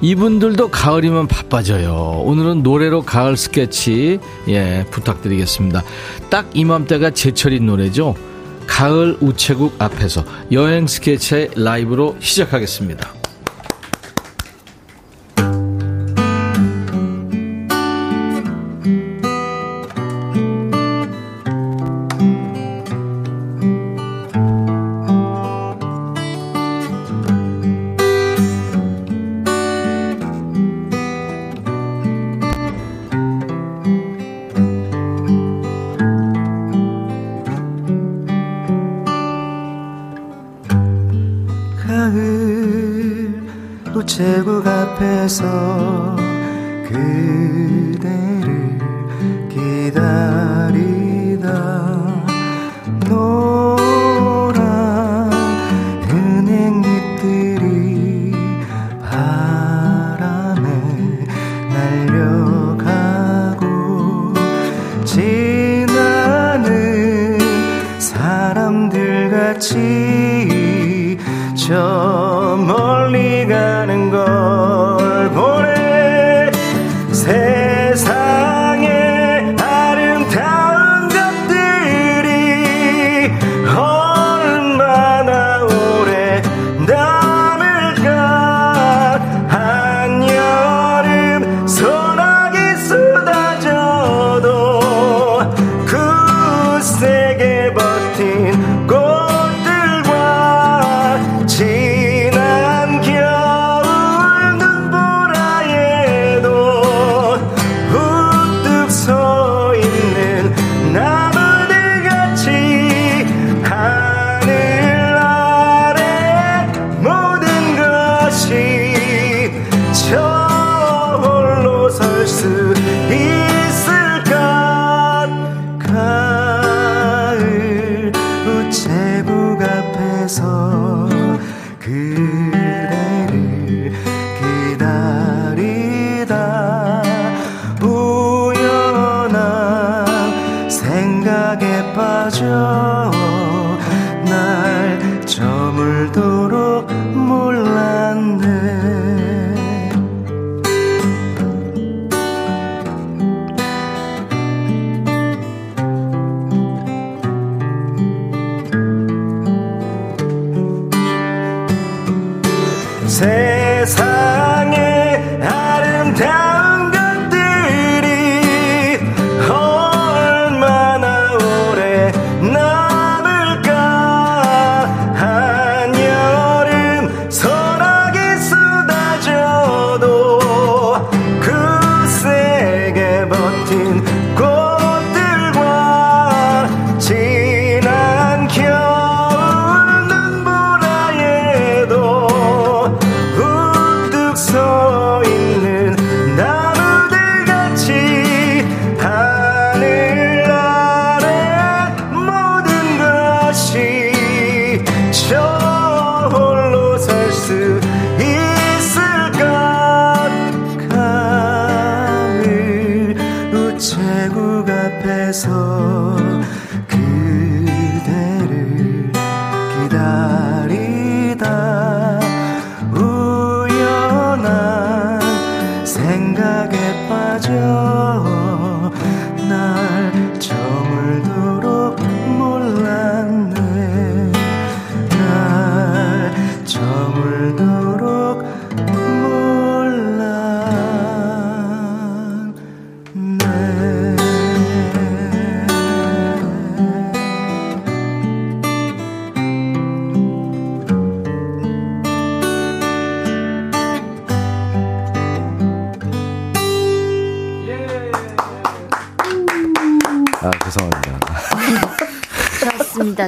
이분들도 0.00 0.68
가을이면 0.68 1.26
바빠져요. 1.26 2.22
오늘은 2.24 2.62
노래로 2.62 3.02
가을 3.02 3.36
스케치, 3.36 4.18
예, 4.48 4.86
부탁드리겠습니다. 4.90 5.82
딱 6.30 6.48
이맘때가 6.54 7.10
제철인 7.10 7.66
노래죠. 7.66 8.14
가을 8.66 9.16
우체국 9.20 9.74
앞에서 9.80 10.24
여행 10.52 10.86
스케치 10.86 11.48
라이브로 11.56 12.16
시작하겠습니다. 12.20 13.17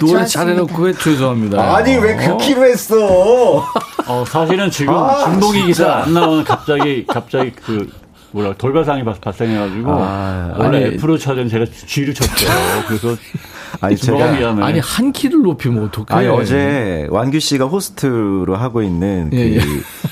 노래. 0.07 0.25
잘해놓고 0.27 0.83
왜 0.83 0.93
죄송합니다. 0.95 1.77
아니, 1.77 1.97
왜 1.97 2.17
그 2.17 2.37
키로 2.39 2.65
했어? 2.65 3.65
어, 4.07 4.25
사실은 4.27 4.71
지금 4.71 4.95
아, 4.95 5.25
중독이 5.25 5.65
기사. 5.67 6.03
안 6.03 6.13
나오는 6.15 6.45
갑자기, 6.45 7.05
갑자기 7.07 7.53
그, 7.65 7.89
뭐라, 8.33 8.55
돌발상이 8.55 9.05
발- 9.05 9.15
발생해가지고, 9.21 9.91
아, 9.93 10.55
원래 10.57 10.85
아니. 10.85 10.95
F로 10.95 11.19
쳐전 11.19 11.49
제가 11.49 11.65
G로 11.87 12.13
쳤어요. 12.15 12.49
그래서, 12.87 13.17
아니, 13.81 13.97
제가. 13.97 14.33
미안해. 14.33 14.63
아니 14.65 14.79
한 14.81 15.13
키를 15.13 15.41
높이면 15.43 15.85
어떡해? 15.87 16.07
아니, 16.11 16.29
어제 16.29 17.07
완규 17.11 17.39
씨가 17.41 17.67
호스트로 17.67 18.57
하고 18.57 18.83
있는 18.83 19.31
그 19.31 19.37
예, 19.37 19.57
예. 19.57 19.61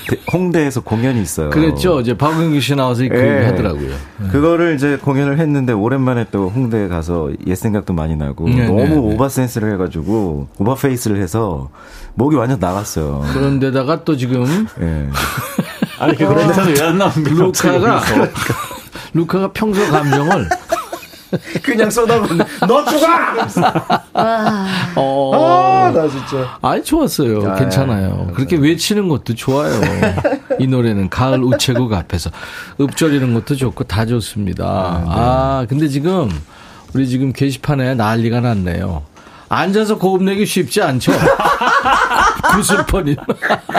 대- 0.09 0.17
홍대에서 0.33 0.81
공연이 0.81 1.21
있어요. 1.21 1.49
그랬죠. 1.51 1.95
어제 1.97 2.17
박은규 2.17 2.59
씨 2.59 2.75
나와서 2.75 3.03
그 3.07 3.15
예. 3.15 3.35
얘기 3.37 3.45
하더라고요. 3.45 3.91
그거를 4.31 4.75
이제 4.75 4.97
공연을 4.97 5.37
했는데 5.39 5.71
오랜만에 5.73 6.25
또 6.31 6.49
홍대에 6.49 6.87
가서 6.87 7.29
옛 7.47 7.55
생각도 7.55 7.93
많이 7.93 8.15
나고 8.15 8.47
네, 8.49 8.65
너무 8.65 8.79
네, 8.79 8.87
네. 8.89 8.95
오바 8.97 9.29
센스를 9.29 9.73
해가지고 9.73 10.47
오바 10.57 10.75
페이스를 10.75 11.21
해서 11.21 11.69
목이 12.15 12.35
완전 12.35 12.59
나갔어요. 12.59 13.23
그런데다가 13.33 14.03
또 14.03 14.17
지금 14.17 14.67
예. 14.81 15.07
아니, 15.99 16.15
그 16.15 16.23
왜안 16.25 16.97
나옵니까? 16.97 17.31
루카가. 17.31 18.01
루카가 19.13 19.51
평소 19.53 19.81
감정을 19.91 20.47
그냥 21.61 21.89
쏟아붓는 21.89 22.45
너 22.67 22.85
죽어! 22.85 23.07
어, 24.95 25.31
아, 25.35 25.91
나 25.91 26.07
진짜. 26.07 26.57
아니 26.61 26.83
좋았어요. 26.83 27.51
아, 27.51 27.55
괜찮아요. 27.55 28.31
그렇게 28.35 28.57
외치는 28.57 29.07
것도 29.09 29.35
좋아요. 29.35 29.79
이 30.59 30.67
노래는 30.67 31.09
가을 31.09 31.43
우체국 31.43 31.93
앞에서 31.93 32.31
읊조리는 32.79 33.33
것도 33.33 33.55
좋고 33.55 33.83
다 33.85 34.05
좋습니다. 34.05 34.65
아, 34.65 35.65
근데 35.69 35.87
지금 35.87 36.29
우리 36.93 37.07
지금 37.07 37.31
게시판에 37.31 37.95
난리가 37.95 38.39
났네요. 38.41 39.03
앉아서 39.49 39.97
고음 39.97 40.25
내기 40.25 40.45
쉽지 40.45 40.81
않죠? 40.81 41.11
구슬퍼님. 42.53 43.15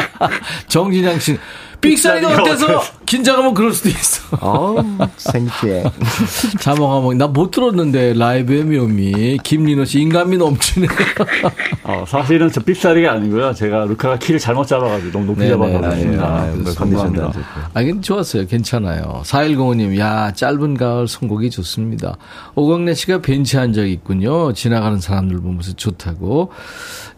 정진양 0.69 1.19
씨. 1.21 1.39
삑사리가 1.81 2.43
어때서 2.43 2.83
긴장하면 3.11 3.55
그럴 3.55 3.73
수도 3.73 3.89
있어. 3.89 4.23
어우, 4.41 4.85
생피해. 5.17 5.83
자몽하몽. 6.61 7.19
나 7.19 7.27
못 7.27 7.51
들었는데, 7.51 8.13
라이브의 8.15 8.65
묘미. 8.65 9.39
김리노 9.43 9.85
씨, 9.85 10.01
인간미 10.01 10.37
넘치네. 10.39 10.87
어, 11.83 12.05
사실은 12.07 12.49
저 12.53 12.61
삑사리가 12.61 13.11
아니고요. 13.15 13.53
제가 13.53 13.87
루카가 13.87 14.19
키를 14.21 14.39
잘못 14.39 14.69
잡아가지고 14.69 15.11
너무 15.11 15.25
높이 15.27 15.49
잡아가지고. 15.49 16.23
아, 16.25 16.47
네, 16.47 16.53
컨디션도 16.53 16.71
죄송합니다. 16.73 17.25
안 17.27 17.33
좋고. 17.33 17.45
아, 17.75 17.83
근데 17.83 18.01
좋았어요. 18.01 18.47
괜찮아요. 18.47 19.23
4105님, 19.25 19.99
야, 19.99 20.33
짧은 20.33 20.77
가을 20.77 21.09
선곡이 21.09 21.51
좋습니다. 21.51 22.17
오광래 22.55 22.95
씨가 22.95 23.19
벤치 23.23 23.57
한 23.57 23.73
적 23.73 23.87
있군요. 23.87 24.53
지나가는 24.53 25.01
사람들 25.01 25.41
보면서 25.41 25.73
좋다고. 25.73 26.53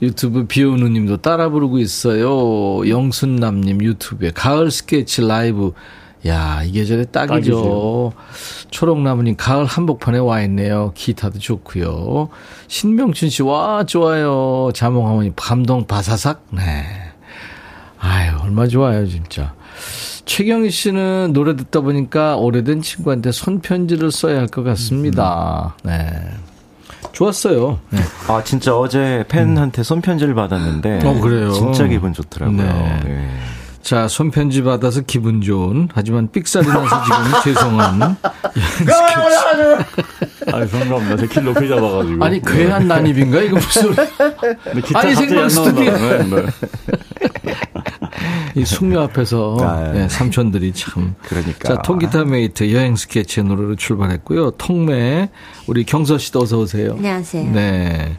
유튜브 0.01 0.47
비오누 0.47 0.89
님도 0.89 1.19
따라 1.19 1.49
부르고 1.51 1.79
있어요. 1.79 2.89
영순남님 2.89 3.83
유튜브에 3.83 4.31
가을 4.35 4.71
스케치 4.71 5.21
라이브. 5.27 5.73
야, 6.27 6.63
이게 6.65 6.85
저래 6.85 7.05
딱이죠. 7.05 7.33
딱이죠. 7.33 8.13
초록나무님 8.71 9.35
가을 9.37 9.65
한복판에 9.65 10.19
와 10.19 10.41
있네요. 10.43 10.93
기타도 10.95 11.39
좋고요. 11.39 12.29
신명춘 12.69 13.29
씨, 13.29 13.43
와, 13.43 13.85
좋아요. 13.85 14.71
자몽하모님 14.75 15.33
감동 15.37 15.87
바사삭. 15.87 16.45
네. 16.51 16.63
아유, 17.99 18.33
얼마 18.43 18.67
좋아요, 18.69 19.07
진짜. 19.09 19.53
최경희 20.25 20.71
씨는 20.71 21.33
노래 21.33 21.57
듣다 21.57 21.81
보니까 21.81 22.37
오래된 22.37 22.83
친구한테 22.83 23.33
손편지를 23.33 24.13
써야 24.13 24.39
할 24.39 24.47
것 24.47 24.63
같습니다. 24.63 25.75
네. 25.83 26.09
좋았어요. 27.13 27.79
네. 27.91 27.99
아, 28.29 28.43
진짜 28.45 28.77
어제 28.77 29.25
팬한테 29.29 29.83
손편지를 29.83 30.35
받았는데. 30.35 31.01
어, 31.05 31.21
그래요? 31.21 31.53
진짜 31.53 31.87
기분 31.87 32.13
좋더라고요. 32.13 32.57
네. 32.57 33.01
예. 33.07 33.29
자, 33.83 34.07
손편지 34.07 34.63
받아서 34.63 35.01
기분 35.01 35.41
좋은, 35.41 35.89
하지만 35.93 36.31
삑사리 36.31 36.67
나서 36.67 37.03
지금 37.05 37.19
죄송한. 37.43 38.01
아니, 40.53 40.69
성감합니다. 40.69 41.17
제 41.17 41.27
키를 41.27 41.45
높이 41.53 41.69
잡아가지고. 41.69 42.25
아니, 42.25 42.41
괴한 42.41 42.87
난입인가? 42.87 43.41
이거 43.43 43.57
무슨. 43.57 43.93
아니, 44.95 45.15
생방 45.15 45.35
나온다. 45.35 45.49
스튜디오. 45.49 45.93
네, 45.93 46.19
네. 46.25 46.47
이 48.55 48.65
숙녀 48.65 49.01
앞에서 49.03 49.57
아, 49.61 49.93
네, 49.93 50.09
삼촌들이 50.09 50.73
참. 50.75 51.15
그러니까. 51.25 51.69
자, 51.69 51.83
통기타 51.83 52.25
메이트 52.25 52.73
여행 52.73 52.95
스케치의 52.97 53.47
노래로 53.47 53.77
출발했고요. 53.77 54.53
통매 54.53 55.31
우리 55.67 55.85
경서 55.85 56.19
씨도 56.19 56.43
어서 56.43 56.59
오세요. 56.59 56.93
안녕하세요. 56.99 57.51
네. 57.51 58.17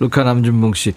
루카 0.00 0.24
남준봉 0.24 0.74
씨. 0.74 0.92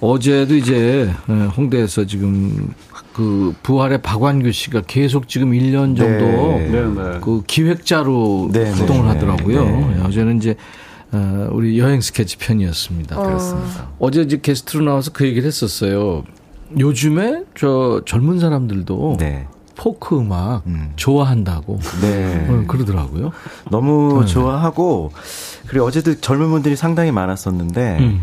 어제도 0.00 0.54
이제 0.54 1.10
어, 1.28 1.50
홍대에서 1.56 2.04
지금 2.04 2.74
그 3.14 3.54
부활의 3.62 4.02
박완규 4.02 4.50
씨가 4.52 4.82
계속 4.82 5.28
지금 5.28 5.52
1년 5.52 5.96
정도 5.96 6.02
네. 6.02 6.68
네, 6.68 6.82
네. 6.82 7.20
그 7.22 7.42
기획자로 7.46 8.50
네, 8.52 8.70
활동을 8.72 9.02
네, 9.04 9.08
하더라고요. 9.08 9.64
네. 9.64 10.02
어제는 10.04 10.36
이제 10.38 10.56
어, 11.12 11.48
우리 11.52 11.78
여행 11.78 12.00
스케치 12.00 12.36
편이었습니다. 12.36 13.16
그렇습니다. 13.16 13.88
어제 14.00 14.22
이제 14.22 14.40
게스트로 14.42 14.84
나와서 14.84 15.12
그 15.12 15.24
얘기를 15.26 15.46
했었어요. 15.46 16.24
요즘에 16.76 17.44
저 17.56 18.02
젊은 18.04 18.40
사람들도 18.40 19.18
네. 19.20 19.46
포크 19.76 20.18
음악 20.18 20.66
음. 20.66 20.92
좋아한다고 20.96 21.78
네. 22.02 22.46
어, 22.48 22.64
그러더라고요. 22.66 23.30
너무 23.70 24.22
네. 24.22 24.26
좋아하고 24.26 25.12
그리고 25.68 25.86
어제도 25.86 26.20
젊은 26.20 26.50
분들이 26.50 26.74
상당히 26.74 27.12
많았었는데 27.12 27.98
음. 28.00 28.22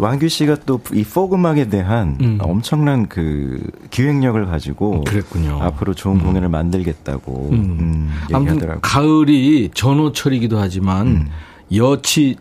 왕규 0.00 0.28
씨가 0.28 0.56
또이 0.66 1.04
음악에 1.32 1.68
대한 1.68 2.16
음. 2.20 2.38
엄청난 2.40 3.08
그 3.08 3.60
기획력을 3.90 4.44
가지고 4.46 5.04
그랬군요. 5.04 5.58
앞으로 5.60 5.94
좋은 5.94 6.18
공연을 6.20 6.48
만들겠다고 6.48 7.48
음. 7.52 7.54
음, 7.54 8.10
얘기하더라고요. 8.34 8.80
가을이 8.82 9.70
전호철이기도 9.74 10.58
하지만 10.58 11.06
음. 11.06 11.28
여치 11.74 12.36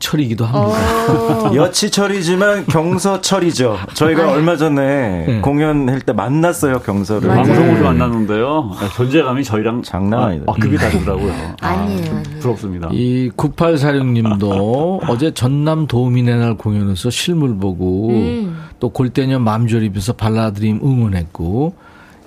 철이기도 0.00 0.44
합니다. 0.44 1.12
어, 1.12 1.52
여치철이지만 1.54 2.66
경서철이죠. 2.66 3.78
저희가. 3.94 4.32
얼마 4.32 4.56
전에 4.56 5.26
네. 5.26 5.40
공연할 5.40 6.00
때 6.00 6.12
만났어요 6.12 6.80
경서를. 6.80 7.28
맞아요. 7.28 7.42
방송으로 7.44 7.84
만났는데요. 7.84 8.70
존재감이 8.96 9.44
저희랑 9.44 9.82
장난 9.82 10.22
아니다. 10.22 10.44
아, 10.48 10.52
급이 10.58 10.76
다르더라고요. 10.76 11.32
아니에요, 11.60 12.10
아니에요. 12.10 12.40
부럽습니다. 12.40 12.88
이 12.92 13.30
9846님도 13.36 15.00
어제 15.08 15.32
전남 15.32 15.86
도우미네 15.86 16.36
날 16.36 16.56
공연에서 16.56 17.10
실물 17.10 17.56
보고 17.56 18.08
음. 18.10 18.58
또 18.80 18.88
골대녀 18.88 19.38
맘조립에서 19.38 20.14
발라드림 20.14 20.80
응원했고 20.82 21.74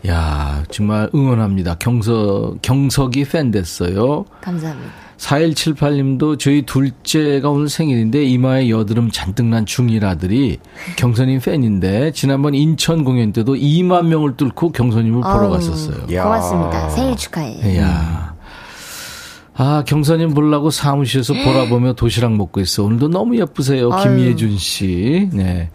야 0.07 0.63
정말 0.69 1.09
응원합니다. 1.15 1.75
경석 1.79 2.61
경석이 2.61 3.25
팬 3.25 3.51
됐어요. 3.51 4.25
감사합니다. 4.41 4.91
4178님도 5.23 6.37
저희 6.37 6.63
둘째가 6.63 7.49
오늘 7.49 7.69
생일인데 7.69 8.23
이마에 8.25 8.69
여드름 8.69 9.09
잔뜩 9.11 9.45
난 9.45 9.65
중1 9.65 10.03
아들이 10.03 10.59
경선님 10.97 11.39
팬인데 11.39 12.11
지난번 12.11 12.53
인천 12.53 13.03
공연 13.03 13.31
때도 13.31 13.55
2만 13.55 14.07
명을 14.07 14.35
뚫고 14.35 14.71
경선님을 14.73 15.21
보러 15.21 15.49
갔었어요. 15.49 16.07
야. 16.11 16.23
고맙습니다. 16.23 16.89
생일 16.89 17.15
축하해요. 17.15 17.81
야. 17.81 18.33
아, 19.55 19.83
경선님 19.85 20.33
보려고 20.33 20.71
사무실에서 20.71 21.33
보라보며 21.33 21.93
도시락 21.93 22.35
먹고 22.35 22.59
있어. 22.61 22.83
오늘도 22.83 23.09
너무 23.09 23.37
예쁘세요. 23.37 23.89
김예준 23.89 24.57
씨. 24.57 25.29
네. 25.31 25.69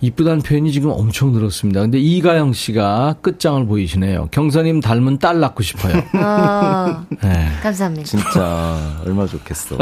이쁘다는 0.00 0.42
표현이 0.42 0.72
지금 0.72 0.90
엄청 0.90 1.32
늘었습니다. 1.32 1.80
근데 1.80 1.98
이가영 1.98 2.52
씨가 2.52 3.16
끝장을 3.22 3.64
보이시네요. 3.66 4.28
경선님 4.30 4.80
닮은 4.80 5.18
딸 5.18 5.40
낳고 5.40 5.62
싶어요. 5.62 5.96
어, 6.14 7.04
네. 7.22 7.50
감사합니다. 7.62 8.04
진짜 8.04 9.00
얼마 9.04 9.26
좋겠어. 9.26 9.78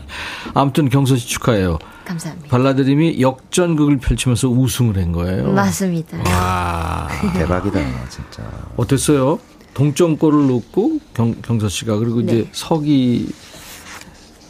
아무튼 0.54 0.88
경선 0.88 1.18
씨 1.18 1.28
축하해요. 1.28 1.78
감사합니다. 2.04 2.48
발라드림이 2.48 3.20
역전극을 3.20 3.98
펼치면서 3.98 4.48
우승을 4.48 4.96
한 4.96 5.12
거예요. 5.12 5.52
맞습니다. 5.52 6.18
와. 6.18 7.08
대박이다 7.34 7.80
진짜. 8.08 8.42
어땠어요? 8.76 9.38
동점골을 9.74 10.48
넣고 10.48 10.98
경, 11.14 11.34
경서 11.42 11.68
씨가 11.68 11.96
그리고 11.98 12.20
이제 12.20 12.32
네. 12.34 12.48
석이 12.50 13.28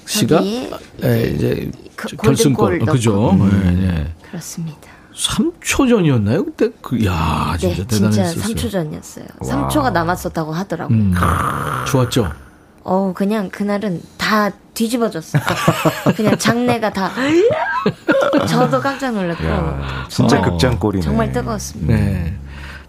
씨가 0.06 0.38
거기에 0.38 0.70
예, 1.04 1.32
이제 1.34 1.70
그 1.94 2.16
결승골 2.16 2.78
골든골을 2.78 2.92
그죠? 2.92 3.12
넣고. 3.36 3.46
예, 3.46 3.82
예. 3.82 4.06
그렇습니다. 4.22 4.89
3초 5.20 5.88
전이었나요? 5.88 6.44
그때 6.46 6.70
그 6.80 7.04
야, 7.04 7.54
진짜 7.58 7.76
네, 7.76 7.86
진짜 7.86 8.10
대단했었어요. 8.10 8.54
3초 8.54 8.70
전이었어요. 8.70 9.24
3초가 9.40 9.92
남았었다고 9.92 10.52
하더라고요. 10.52 10.96
음. 10.96 11.14
좋았죠. 11.86 12.32
어, 12.82 13.12
그냥 13.14 13.50
그날은 13.50 14.00
다 14.16 14.50
뒤집어졌어요. 14.72 15.42
그냥 16.16 16.38
장내가 16.38 16.90
다. 16.90 17.10
저도 18.48 18.80
깜짝 18.80 19.12
놀랐고. 19.12 19.44
야, 19.44 20.06
진짜 20.08 20.38
어. 20.38 20.42
극장골이네. 20.42 21.04
정말 21.04 21.30
뜨거웠습니다. 21.32 21.94
네. 21.94 22.34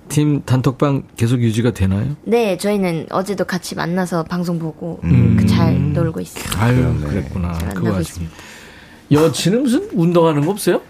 팀 0.07 0.41
단톡방 0.43 1.03
계속 1.17 1.41
유지가 1.41 1.71
되나요? 1.71 2.15
네, 2.23 2.57
저희는 2.57 3.07
어제도 3.11 3.43
같이 3.45 3.75
만나서 3.75 4.23
방송 4.23 4.59
보고 4.59 4.99
음. 5.03 5.37
그잘 5.37 5.93
놀고 5.93 6.21
있어요. 6.21 6.43
아유, 6.57 6.97
그랬구나. 7.01 7.53
잘그 7.53 7.79
만나고. 7.79 8.01
있습니다. 8.01 8.33
여친은 9.11 9.63
무슨 9.63 9.89
운동하는 9.93 10.45
거 10.45 10.51
없어요? 10.51 10.81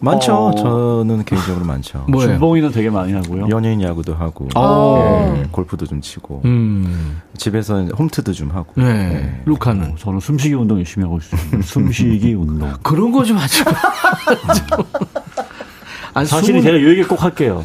많죠. 0.00 0.34
어. 0.48 0.54
저는 0.54 1.24
개인적으로 1.24 1.64
많죠. 1.66 2.04
뭐예요? 2.08 2.34
주봉이는 2.34 2.70
되게 2.72 2.88
많이 2.90 3.12
하고요. 3.12 3.48
연예인 3.50 3.82
야구도 3.82 4.14
하고, 4.14 4.48
어. 4.56 5.34
예, 5.38 5.46
골프도 5.50 5.86
좀 5.86 6.00
치고, 6.00 6.42
음. 6.44 7.20
집에서 7.36 7.82
홈트도 7.84 8.32
좀 8.32 8.50
하고. 8.50 8.72
네. 8.76 8.84
예. 8.86 9.42
루카는 9.44 9.96
저는 9.98 10.20
숨쉬기 10.20 10.54
운동 10.54 10.78
열심히 10.78 11.04
하고 11.04 11.18
있어요. 11.18 11.40
숨쉬기 11.62 12.34
운동. 12.34 12.72
그런 12.82 13.12
거 13.12 13.22
좀 13.24 13.36
하지 13.36 13.62
마. 13.64 13.72
사실은 16.24 16.60
숨은- 16.60 16.62
제가 16.64 16.76
이 16.78 16.84
얘기 16.86 17.02
꼭 17.04 17.22
할게요. 17.22 17.64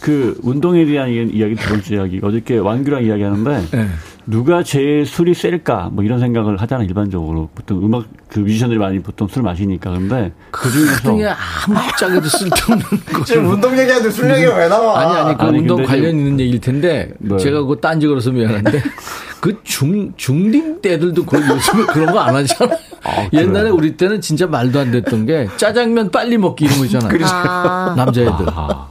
그 0.00 0.38
운동에 0.42 0.84
대한 0.86 1.08
이- 1.10 1.30
이야기 1.32 1.54
두 1.54 1.68
번째 1.68 1.94
이야기. 1.96 2.20
어저께 2.22 2.58
완규랑 2.58 3.04
이야기하는데 3.04 3.64
네. 3.70 3.88
누가 4.26 4.62
제일 4.62 5.04
술이 5.06 5.34
셀까 5.34 5.90
뭐 5.92 6.04
이런 6.04 6.20
생각을 6.20 6.56
하잖아 6.60 6.84
일반적으로 6.84 7.48
보통 7.54 7.84
음악 7.84 8.04
그 8.28 8.38
뮤지션들이 8.40 8.78
많이 8.78 9.00
보통 9.00 9.26
술 9.28 9.42
마시니까 9.42 9.90
근데 9.90 10.32
그 10.52 10.70
중에서 10.70 11.10
그게 11.12 11.26
아무 11.26 11.78
짝에도 11.98 12.28
쓸데없는 12.28 12.84
거. 13.12 13.24
지금 13.24 13.50
운동 13.50 13.72
얘기하는데 13.78 14.10
술 14.10 14.30
얘기가 14.30 14.56
왜 14.56 14.68
나와? 14.68 15.00
아니 15.00 15.16
아니 15.20 15.36
그 15.38 15.42
아니, 15.44 15.58
운동 15.58 15.82
관련 15.84 16.10
좀- 16.12 16.18
있는 16.20 16.40
얘기일 16.40 16.60
텐데 16.60 17.12
네. 17.18 17.36
제가 17.38 17.60
그거 17.62 17.76
딴지 17.76 18.06
걸어서 18.06 18.30
미안한데 18.30 18.82
그 19.40 19.56
중 19.64 20.12
중딩 20.16 20.80
때들도 20.82 21.24
그걸 21.24 21.48
요즘에 21.48 21.84
그런 21.86 22.12
거 22.12 22.20
안 22.20 22.36
하잖아. 22.36 22.76
옛날에 23.32 23.70
우리 23.70 23.96
때는 23.96 24.20
진짜 24.20 24.46
말도 24.46 24.78
안 24.78 24.90
됐던 24.92 25.24
게 25.26 25.48
짜장면 25.56 26.10
빨리 26.10 26.36
먹기 26.36 26.66
이런 26.66 26.78
거 26.78 26.84
있잖아 26.84 27.06
요. 27.12 27.18
아, 27.24 27.94
남자애들. 27.96 28.36
그거 28.36 28.88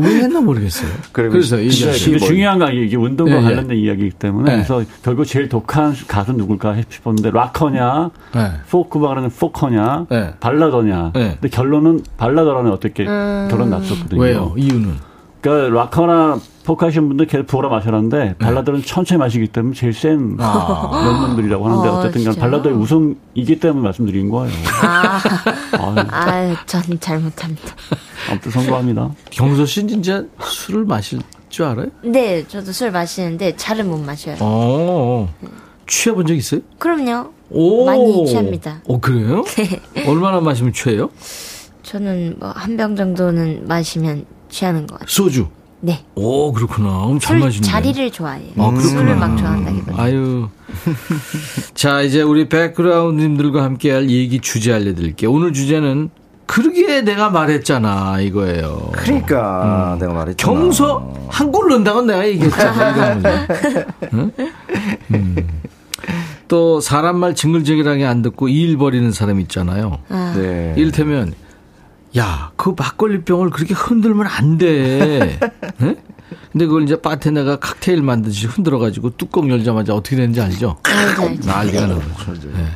왜 0.00 0.16
했나 0.22 0.40
모르겠어요. 0.40 0.88
그래서 1.12 1.56
이 1.58 1.68
근데 1.68 1.92
시- 1.92 2.10
근데 2.10 2.18
중요한 2.24 2.58
건 2.58 2.72
이게 2.74 2.96
운동과 2.96 3.32
예, 3.34 3.38
예. 3.38 3.42
관련된 3.42 3.76
이야기이기 3.78 4.16
때문에 4.18 4.50
예. 4.52 4.56
그래서 4.56 4.82
결국 5.02 5.24
제일 5.24 5.48
독한 5.48 5.94
가수 6.08 6.32
누굴까 6.32 6.76
싶었는데 6.88 7.30
락커냐 7.30 8.10
네. 8.34 8.50
포크 8.70 8.98
말하는 8.98 9.30
포커냐 9.30 10.06
예. 10.12 10.34
발라더냐 10.40 11.12
예. 11.16 11.20
근데 11.40 11.48
결론은 11.48 12.02
발라더라는 12.16 12.70
어떻게 12.72 13.04
결론 13.04 13.70
났었거든요. 13.70 14.20
왜요? 14.20 14.54
이유는 14.56 14.94
그러니까 15.40 15.74
락커나 15.80 16.38
포크 16.66 16.84
하시는 16.84 17.06
분들 17.08 17.26
계속 17.28 17.46
부어라 17.46 17.68
마셨는데 17.68 18.34
발라더는 18.38 18.82
천천히 18.82 19.18
마시기 19.18 19.46
때문에 19.46 19.74
제일 19.74 19.92
센 19.94 20.36
면놈들이라고 20.36 21.64
하는데 21.64 21.88
어, 21.88 21.98
어쨌든 22.00 22.24
간? 22.24 22.34
발라더의 22.34 22.74
우승이기 22.74 23.60
때문에 23.60 23.84
말씀드린 23.84 24.28
거예요. 24.28 24.52
아, 24.82 25.20
아유, 26.10 26.52
아, 26.52 26.56
전 26.66 26.82
잘못합니다. 26.98 27.62
아무튼 28.28 28.50
성공합니다. 28.50 29.10
경서 29.30 29.64
씨는 29.64 29.88
진짜 29.88 30.24
술을 30.42 30.84
마실 30.84 31.20
줄 31.48 31.66
알아요? 31.66 31.86
네, 32.02 32.44
저도 32.48 32.72
술 32.72 32.90
마시는데 32.90 33.54
잘은 33.56 33.88
못 33.88 33.98
마셔요. 33.98 34.36
어. 34.40 35.32
취해본 35.86 36.26
적 36.26 36.34
있어요? 36.34 36.60
그럼요. 36.78 37.30
오. 37.50 37.86
많이 37.86 38.26
취합니다. 38.26 38.80
어 38.88 38.98
그래요? 38.98 39.44
얼마나 40.08 40.40
마시면 40.40 40.72
취해요? 40.72 41.10
저는 41.84 42.36
뭐 42.40 42.52
한 42.56 42.76
병 42.76 42.96
정도는 42.96 43.68
마시면 43.68 44.26
취하는 44.48 44.84
것 44.88 44.94
같아요. 44.98 45.06
소주. 45.08 45.46
네. 45.80 46.04
오 46.14 46.52
그렇구나. 46.52 46.88
그럼 47.04 47.18
잘술 47.18 47.38
마시네. 47.40 47.66
자리를 47.66 48.10
좋아해요. 48.10 48.48
아, 48.56 48.70
그렇구나. 48.70 48.80
술을 48.82 49.16
막 49.16 49.36
좋아한다기보다. 49.36 50.02
아유. 50.02 50.48
자, 51.74 52.00
이제 52.02 52.22
우리 52.22 52.48
백그라운드님들과 52.48 53.62
함께할 53.62 54.10
얘기 54.10 54.40
주제 54.40 54.72
알려드릴게요. 54.72 55.30
오늘 55.30 55.52
주제는 55.52 56.10
그러게 56.46 57.02
내가 57.02 57.28
말했잖아 57.30 58.20
이거예요. 58.20 58.90
그러니까 58.92 59.96
내가 60.00 60.12
말했잖아. 60.12 60.52
경서 60.52 61.12
한골 61.28 61.68
넣는다고 61.70 62.02
내가 62.02 62.26
얘기했잖아. 62.28 63.18
응? 64.14 64.30
음. 65.12 65.36
또 66.48 66.80
사람 66.80 67.18
말 67.18 67.34
징글징글하게 67.34 68.06
안 68.06 68.22
듣고 68.22 68.48
일 68.48 68.76
버리는 68.76 69.10
사람 69.10 69.40
있잖아요. 69.40 69.98
네. 70.08 70.74
이를테면 70.76 71.34
야, 72.16 72.50
그 72.56 72.74
막걸리 72.76 73.22
병을 73.22 73.50
그렇게 73.50 73.74
흔들면 73.74 74.26
안 74.26 74.58
돼. 74.58 75.38
응? 75.82 75.96
근데 76.52 76.66
그걸 76.66 76.82
이제 76.84 77.00
바테너가 77.00 77.56
칵테일 77.56 78.02
만드듯이 78.02 78.46
흔들어가지고 78.46 79.16
뚜껑 79.16 79.50
열자마자 79.50 79.94
어떻게 79.94 80.16
되는지 80.16 80.40
알죠? 80.40 80.76
알죠, 80.82 81.22
알죠. 81.22 81.46
난리가 81.48 81.80
나는 81.82 82.14
거죠. 82.14 82.48
네. 82.52 82.66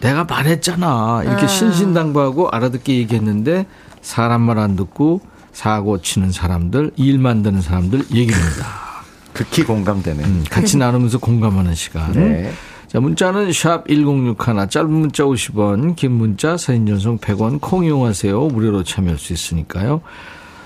내가 0.00 0.24
말했잖아. 0.24 1.22
이렇게 1.24 1.46
신신당부하고 1.46 2.50
알아듣게 2.50 2.96
얘기했는데 2.98 3.66
사람 4.02 4.42
말 4.42 4.58
안 4.58 4.76
듣고 4.76 5.20
사고 5.52 6.00
치는 6.00 6.30
사람들, 6.32 6.92
일 6.96 7.18
만드는 7.18 7.60
사람들 7.62 8.00
얘기입니다. 8.12 8.66
극히 9.32 9.62
공감되네. 9.64 10.22
음, 10.24 10.44
같이 10.50 10.76
나누면서 10.76 11.18
공감하는 11.18 11.74
시간. 11.74 12.12
네. 12.12 12.52
자, 12.90 12.98
문자는 12.98 13.52
샵 13.52 13.86
1061, 13.86 14.68
짧은 14.68 14.90
문자 14.90 15.22
50원, 15.22 15.94
긴 15.94 16.10
문자 16.10 16.56
사진 16.56 16.86
전송 16.86 17.18
100원, 17.18 17.60
콩 17.60 17.84
이용하세요. 17.84 18.48
무료로 18.48 18.82
참여할 18.82 19.16
수 19.16 19.32
있으니까요. 19.32 20.00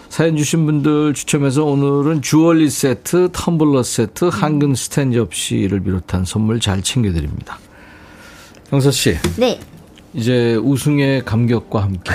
사연 0.09 0.35
주신 0.35 0.65
분들 0.65 1.13
추첨해서 1.13 1.65
오늘은 1.65 2.23
주얼리 2.23 2.71
세트, 2.71 3.29
텀블러 3.33 3.83
세트, 3.83 4.31
한근 4.33 4.75
스탠 4.75 5.13
접시를 5.13 5.81
비롯한 5.81 6.25
선물 6.25 6.61
잘 6.61 6.81
챙겨드립니다. 6.81 7.59
경서 8.71 8.91
씨, 8.91 9.19
네. 9.37 9.61
이제 10.15 10.55
우승의 10.55 11.27
감격과 11.27 11.83
함께 11.83 12.15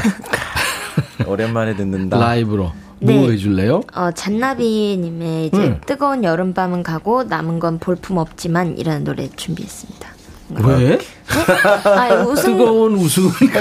오랜만에 1.27 1.75
듣는다. 1.75 2.17
라이브로 2.17 2.71
네. 2.99 3.15
뭐 3.17 3.29
해줄래요? 3.31 3.81
어, 3.95 4.11
잔나비님의 4.11 5.47
이제 5.47 5.57
음. 5.57 5.81
뜨거운 5.85 6.23
여름밤은 6.23 6.83
가고 6.83 7.23
남은 7.23 7.59
건 7.59 7.79
볼품 7.79 8.17
없지만 8.17 8.77
이라는 8.77 9.03
노래 9.03 9.29
준비했습니다. 9.35 10.09
왜? 10.63 10.97
아, 11.85 12.15
우승, 12.23 12.57
뜨거운 12.57 12.95
우승이니까. 12.95 13.59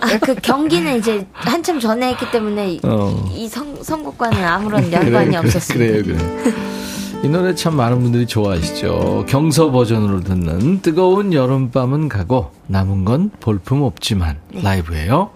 아, 0.00 0.18
그 0.20 0.34
경기는 0.34 0.98
이제 0.98 1.26
한참 1.32 1.80
전에 1.80 2.10
했기 2.10 2.30
때문에 2.30 2.72
이- 2.74 2.80
어. 2.84 3.26
이 3.34 3.48
성, 3.48 3.82
선곡과는 3.82 4.44
아무런 4.44 4.92
연관이 4.92 5.34
없었습니다. 5.36 5.74
그래요, 6.02 6.04
그래요. 6.04 6.62
이 7.22 7.28
노래 7.28 7.54
참 7.54 7.74
많은 7.76 8.00
분들이 8.00 8.26
좋아하시죠. 8.26 9.24
경서 9.28 9.70
버전으로 9.70 10.20
듣는 10.20 10.80
뜨거운 10.82 11.32
여름밤은 11.32 12.08
가고 12.08 12.50
남은 12.66 13.04
건 13.06 13.30
볼품 13.40 13.82
없지만 13.82 14.36
네. 14.52 14.62
라이브예요. 14.62 15.30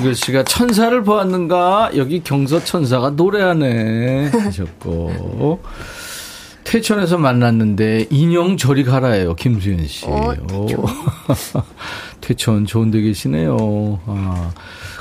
한글 0.00 0.14
씨가 0.14 0.44
천사를 0.44 1.02
보았는가? 1.02 1.90
여기 1.94 2.20
경서 2.24 2.64
천사가 2.64 3.10
노래하네. 3.10 4.28
하셨고. 4.32 5.60
태천에서 6.64 7.18
만났는데 7.18 8.06
인형 8.08 8.56
저리 8.56 8.82
가라예요. 8.82 9.34
김수현 9.34 9.86
씨. 9.86 10.06
어, 10.06 10.34
오. 10.54 10.66
태천 12.22 12.64
좋은 12.64 12.90
데 12.90 13.02
계시네요. 13.02 14.00
아. 14.06 14.52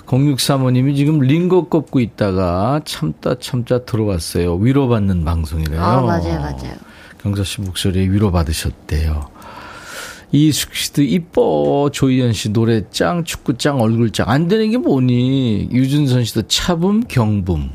0635님이 0.06 0.98
지금 0.98 1.20
링거 1.20 1.70
꼽고 1.70 2.02
있다가 2.02 2.82
참다 2.84 3.36
참다 3.40 3.86
들어왔어요. 3.86 4.56
위로받는 4.56 5.24
방송이래요. 5.24 5.82
아, 5.82 6.02
맞아요, 6.02 6.40
맞아요. 6.42 6.74
경서 7.22 7.46
씨 7.46 7.62
목소리에 7.62 8.04
위로받으셨대요. 8.10 9.30
이숙 10.32 10.76
씨도 10.76 11.02
이뻐. 11.04 11.90
조희연 11.92 12.34
씨 12.34 12.50
노래 12.50 12.84
짱, 12.92 13.24
축구 13.24 13.58
짱, 13.58 13.82
얼굴 13.82 14.12
짱. 14.12 14.30
안 14.30 14.48
되는 14.48 14.70
게 14.70 14.78
뭐니? 14.78 15.70
유준선 15.72 16.24
씨도 16.26 16.44
차붐, 16.48 17.04
경붐. 17.08 17.70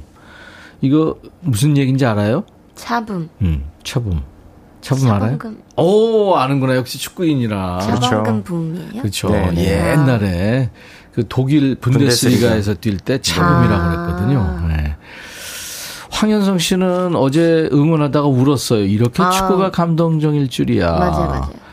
이거 0.81 1.17
무슨 1.41 1.77
얘기인지 1.77 2.07
알아요? 2.07 2.45
차붐. 2.75 3.29
음, 3.43 3.65
차붐. 3.83 4.23
차붐 4.81 5.11
알아요? 5.11 5.39
오, 5.77 6.35
아는구나. 6.35 6.77
역시 6.77 6.99
축구인이라. 6.99 7.79
차범금 7.81 8.45
붐이에요? 8.45 9.03
그렇죠. 9.03 9.31
네, 9.31 9.51
네. 9.53 9.93
옛날에 9.93 10.71
그 11.13 11.25
독일 11.29 11.77
분데스리가에서 11.77 12.75
뛸 12.75 13.01
때 13.03 13.19
차붐이라고 13.21 13.83
아. 13.83 13.89
그랬거든요. 14.07 14.69
네. 14.69 14.97
황현성 16.11 16.59
씨는 16.59 17.17
어제 17.17 17.69
응원하다가 17.73 18.29
울었어요. 18.29 18.85
이렇게 18.85 19.23
아. 19.23 19.31
축구가 19.31 19.71
감동적일 19.71 20.49
줄이야. 20.49 20.93
맞아요, 20.93 21.29
맞아요. 21.29 21.64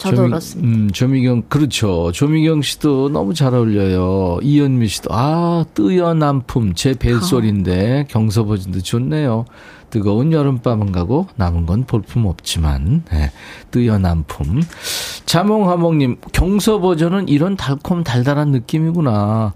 저도 0.00 0.16
조미- 0.16 0.30
울었습니다. 0.32 0.68
음, 0.68 0.90
조미경, 0.90 1.42
그렇죠. 1.48 2.10
조미경 2.12 2.62
씨도 2.62 3.10
너무 3.10 3.34
잘 3.34 3.54
어울려요. 3.54 4.38
이현미 4.42 4.88
씨도, 4.88 5.10
아, 5.12 5.64
뜨여남품, 5.74 6.74
제 6.74 6.94
벨소리인데, 6.94 8.06
경서 8.08 8.44
버전도 8.46 8.80
좋네요. 8.80 9.44
뜨거운 9.90 10.32
여름밤은 10.32 10.92
가고, 10.92 11.26
남은 11.36 11.66
건 11.66 11.84
볼품 11.84 12.24
없지만, 12.26 13.02
네, 13.12 13.30
뜨여남품. 13.72 14.62
자몽하몽님, 15.26 16.16
경서 16.32 16.80
버전은 16.80 17.28
이런 17.28 17.56
달콤 17.56 18.02
달달한 18.02 18.52
느낌이구나. 18.52 19.52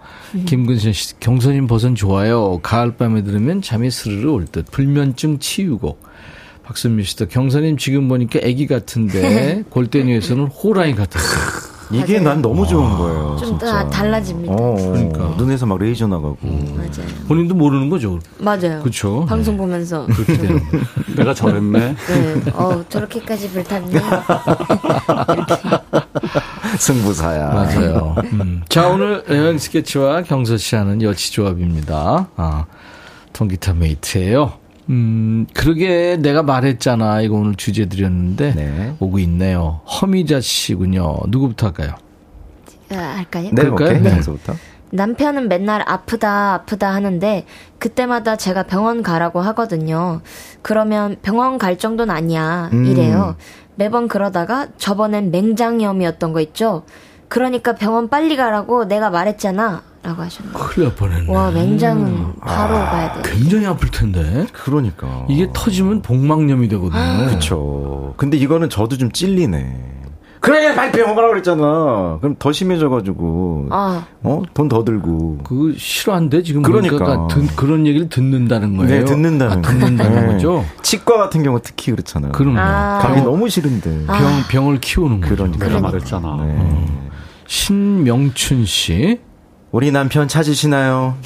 김근선 0.46 0.92
씨, 0.92 1.18
경선님 1.20 1.66
버전 1.68 1.94
좋아요. 1.94 2.58
가을밤에 2.62 3.22
들으면 3.22 3.62
잠이 3.62 3.90
스르르 3.90 4.28
올 4.30 4.44
듯. 4.44 4.70
불면증 4.70 5.38
치유곡. 5.38 6.02
박선미 6.64 7.04
씨도 7.04 7.26
경선님 7.28 7.76
지금 7.76 8.08
보니까 8.08 8.40
애기 8.42 8.66
같은데 8.66 9.64
골대녀에서는 9.70 10.46
호랑이 10.46 10.94
같았어요. 10.94 11.64
이게 11.92 12.18
난 12.18 12.40
너무 12.40 12.66
좋은 12.66 12.96
거예요. 12.96 13.36
좀 13.38 13.48
진짜. 13.48 13.66
다 13.66 13.90
달라집니다. 13.90 14.52
어, 14.54 14.74
그러니까. 14.74 15.34
눈에서 15.36 15.66
막 15.66 15.78
레이저 15.78 16.06
나가고. 16.06 16.38
맞아요. 16.42 17.06
본인도 17.28 17.54
모르는 17.54 17.90
거죠. 17.90 18.18
맞아요. 18.38 18.80
그렇죠. 18.80 19.26
방송 19.26 19.58
보면서. 19.58 20.06
그렇게 20.06 20.38
되는 20.38 20.58
거. 20.70 20.78
내가 21.14 21.34
저랬네. 21.34 21.78
네. 21.94 22.50
어, 22.54 22.82
저렇게까지 22.88 23.50
불탔네. 23.50 24.00
승부사야. 26.78 27.48
맞아요. 27.48 28.16
음. 28.32 28.62
자, 28.68 28.88
오늘 28.88 29.22
여행 29.28 29.58
스케치와 29.58 30.22
경서 30.22 30.56
씨 30.56 30.74
하는 30.76 31.02
여치 31.02 31.32
조합입니다. 31.32 32.28
아, 32.36 32.64
통기타 33.34 33.74
메이트예요. 33.74 34.54
음, 34.90 35.46
그러게 35.54 36.16
내가 36.20 36.42
말했잖아. 36.42 37.22
이거 37.22 37.36
오늘 37.36 37.54
주제 37.54 37.86
드렸는데 37.86 38.54
네. 38.54 38.96
오고 39.00 39.18
있네요. 39.20 39.80
허미자 39.86 40.40
씨군요. 40.40 41.20
누구부터 41.28 41.68
할까요? 41.68 41.94
아, 42.92 42.96
할까요? 43.16 43.50
네, 43.52 43.62
그럴까요? 43.62 43.88
오케이. 43.88 44.00
네. 44.02 44.10
경서부터. 44.10 44.54
남편은 44.90 45.48
맨날 45.48 45.82
아프다 45.86 46.54
아프다 46.54 46.94
하는데 46.94 47.44
그때마다 47.78 48.36
제가 48.36 48.62
병원 48.64 49.02
가라고 49.02 49.40
하거든요. 49.40 50.20
그러면 50.62 51.16
병원 51.22 51.58
갈 51.58 51.78
정도는 51.78 52.14
아니야 52.14 52.70
음. 52.72 52.84
이래요. 52.84 53.36
매번 53.74 54.06
그러다가 54.06 54.68
저번엔 54.78 55.32
맹장염이었던 55.32 56.32
거 56.32 56.40
있죠. 56.40 56.84
그러니까 57.26 57.74
병원 57.74 58.08
빨리 58.08 58.36
가라고 58.36 58.86
내가 58.86 59.10
말했잖아. 59.10 59.82
라고 60.04 60.20
하셨네요. 60.22 60.52
큰일 60.52 60.88
날 60.88 60.96
뻔했네. 60.96 61.32
와 61.32 61.50
맹장은 61.50 62.34
바로 62.40 62.74
가야 62.74 63.22
돼. 63.22 63.30
굉장히 63.30 63.64
아플 63.66 63.90
텐데. 63.90 64.46
그러니까. 64.52 65.24
이게 65.30 65.48
터지면 65.54 66.02
복막염이 66.02 66.68
되거든요. 66.68 67.26
그쵸. 67.30 68.12
근데 68.18 68.36
이거는 68.36 68.68
저도 68.68 68.98
좀 68.98 69.10
찔리네. 69.10 69.92
그래, 70.40 70.74
빨리 70.74 70.92
병원 70.92 71.14
가라고 71.14 71.32
그랬잖아. 71.32 72.18
그럼 72.20 72.36
더 72.38 72.52
심해져가지고. 72.52 73.68
아 73.70 74.04
어? 74.22 74.42
돈 74.52 74.68
더 74.68 74.84
들고. 74.84 75.38
그거 75.42 75.72
싫어한데 75.74 76.42
지금 76.42 76.60
그러니까. 76.60 76.98
보니까 76.98 77.28
듣- 77.28 77.56
그런 77.56 77.86
얘기를 77.86 78.10
듣는다는 78.10 78.76
거예요. 78.76 78.90
네, 78.90 79.04
듣는다는 79.06 79.58
아. 79.58 79.62
듣는다는 79.62 80.26
네. 80.26 80.32
거죠. 80.34 80.66
치과 80.82 81.16
같은 81.16 81.42
경우 81.42 81.58
특히 81.62 81.92
그렇잖아요. 81.92 82.32
그럼요. 82.32 82.58
아. 82.60 82.98
가기 83.00 83.22
너무 83.22 83.48
싫은데. 83.48 84.04
병 84.06 84.16
병을 84.50 84.80
키우는 84.82 85.22
거죠. 85.22 85.34
그러니까. 85.34 85.66
내가 85.66 85.80
말했잖아. 85.80 86.36
네. 86.44 86.86
신명춘 87.46 88.66
씨. 88.66 89.20
우리 89.74 89.90
남편 89.90 90.28
찾으시나요? 90.28 91.16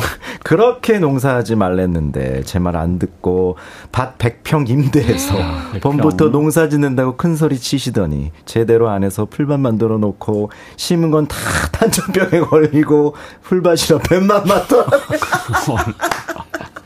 그렇게 0.42 0.98
농사하지 0.98 1.56
말랬는데 1.56 2.42
제 2.44 2.58
말 2.58 2.74
안 2.76 2.98
듣고 2.98 3.58
밭 3.92 4.16
100평 4.16 4.66
임대해서 4.70 5.34
봄부터 5.82 6.30
농사 6.30 6.70
짓는다고 6.70 7.18
큰 7.18 7.36
소리 7.36 7.58
치시더니 7.58 8.32
제대로 8.46 8.88
안 8.88 9.04
해서 9.04 9.26
풀밭 9.26 9.60
만들어 9.60 9.98
놓고 9.98 10.50
심은 10.76 11.10
건 11.10 11.26
다 11.28 11.36
단전병에 11.72 12.46
걸리고 12.46 13.14
풀밭이라 13.42 13.98
뱀만 14.08 14.44
맞더라. 14.46 14.86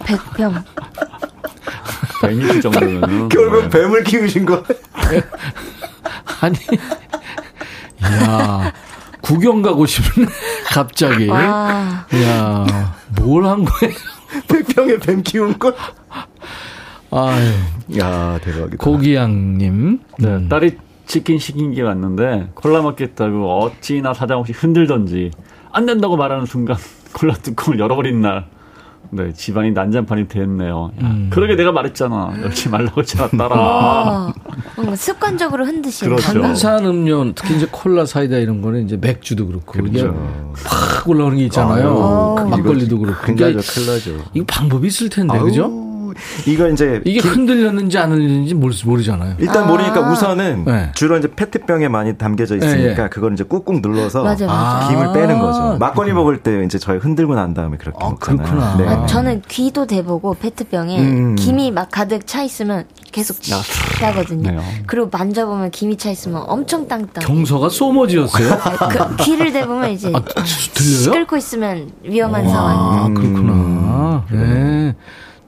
백병. 0.04 0.64
뱀이 2.20 2.60
정도면은. 2.60 3.28
결국 3.28 3.70
뱀을 3.70 4.02
키우신 4.02 4.44
거. 4.44 4.64
아니, 6.40 6.56
야 8.02 8.72
구경 9.22 9.62
가고 9.62 9.86
싶네. 9.86 10.26
갑자기. 10.70 11.28
와. 11.28 12.06
야, 12.22 12.66
뭘 13.20 13.46
한 13.46 13.64
거예요? 13.64 13.94
백평에 14.48 14.98
뱀 14.98 15.22
키운 15.22 15.58
거? 15.58 15.72
아유, 17.10 17.52
야, 17.98 18.38
대박이다. 18.42 18.76
고기양님. 18.78 20.00
네, 20.18 20.48
딸이 20.48 20.76
치킨 21.06 21.38
시킨 21.38 21.72
게 21.72 21.82
왔는데 21.82 22.50
콜라 22.54 22.80
먹겠다고 22.82 23.60
어찌나 23.60 24.14
사정없이 24.14 24.52
흔들던지 24.52 25.30
안 25.72 25.84
된다고 25.86 26.16
말하는 26.16 26.46
순간 26.46 26.76
콜라 27.12 27.34
뚜껑을 27.34 27.78
열어버린 27.78 28.20
날. 28.22 28.46
네, 29.14 29.30
집안이 29.34 29.72
난장판이 29.72 30.26
됐네요. 30.28 30.90
야, 31.02 31.06
음. 31.06 31.28
그러게 31.30 31.54
내가 31.54 31.70
말했잖아. 31.70 32.32
열지 32.42 32.70
말라고 32.70 33.02
했잖아. 33.02 33.46
와. 33.46 34.32
뭔가 34.74 34.96
습관적으로 34.96 35.66
흔드시는 35.66 36.16
그렇죠. 36.16 36.40
탄산 36.40 36.86
음료, 36.86 37.30
특히 37.34 37.56
이제 37.56 37.68
콜라, 37.70 38.06
사이다 38.06 38.38
이런 38.38 38.62
거는 38.62 38.86
이제 38.86 38.96
맥주도 38.96 39.46
그렇고 39.46 39.78
이게 39.86 40.00
그렇죠. 40.00 40.52
팍 40.64 41.06
올라오는 41.06 41.36
게 41.36 41.44
있잖아요. 41.44 42.36
아유, 42.38 42.48
막걸리도 42.48 42.98
그렇고. 42.98 43.20
큰일 43.20 43.54
나죠, 43.54 43.72
큰일 43.74 43.86
나죠. 43.88 44.24
이거 44.32 44.46
방법이 44.48 44.86
있을 44.86 45.10
텐데, 45.10 45.36
아우, 45.36 45.44
그죠? 45.44 45.68
이거 46.46 46.68
이제 46.68 47.00
이게 47.04 47.20
흔들렸는지 47.20 47.98
안 47.98 48.12
흔들렸는지 48.12 48.54
모르, 48.54 48.74
모르잖아요. 48.84 49.36
일단 49.38 49.64
아. 49.64 49.66
모르니까 49.66 50.10
우선은 50.10 50.64
네. 50.66 50.90
주로 50.94 51.16
이제 51.18 51.28
페트병에 51.34 51.88
많이 51.88 52.16
담겨져 52.16 52.56
있으니까 52.56 53.02
예, 53.02 53.04
예. 53.04 53.08
그걸 53.08 53.32
이제 53.32 53.44
꾹꾹 53.44 53.80
눌러서 53.80 54.22
맞아, 54.22 54.46
맞아. 54.46 54.88
김을 54.88 55.06
아. 55.08 55.12
빼는 55.12 55.38
거죠. 55.38 55.76
막걸리 55.78 56.12
먹을 56.12 56.42
때 56.42 56.64
이제 56.64 56.78
저희 56.78 56.98
흔들고 56.98 57.34
난 57.34 57.54
다음에 57.54 57.76
그렇게 57.76 57.98
아, 58.04 58.10
먹잖아요. 58.10 58.46
그렇구나. 58.46 58.76
네. 58.76 58.86
아, 58.88 59.06
저는 59.06 59.42
귀도 59.48 59.86
대보고 59.86 60.34
페트병에 60.34 60.98
음. 61.00 61.36
김이 61.36 61.70
막 61.70 61.88
가득 61.90 62.26
차 62.26 62.42
있으면 62.42 62.84
계속 63.10 63.36
하거든요. 64.00 64.50
네. 64.50 64.82
그리고 64.86 65.08
만져보면 65.12 65.70
김이 65.70 65.96
차 65.96 66.10
있으면 66.10 66.44
엄청 66.46 66.88
땅땅. 66.88 67.24
경서가 67.24 67.68
소머지였어요? 67.68 68.58
그 68.90 69.16
귀를 69.24 69.52
대보면 69.52 69.90
이제 69.90 70.10
아, 70.14 70.20
들려요? 70.74 71.10
끓고 71.12 71.36
있으면 71.36 71.90
위험한 72.02 72.48
상황. 72.48 72.76
아, 72.76 73.06
음. 73.06 73.14
그렇구나. 73.14 74.24
네. 74.30 74.94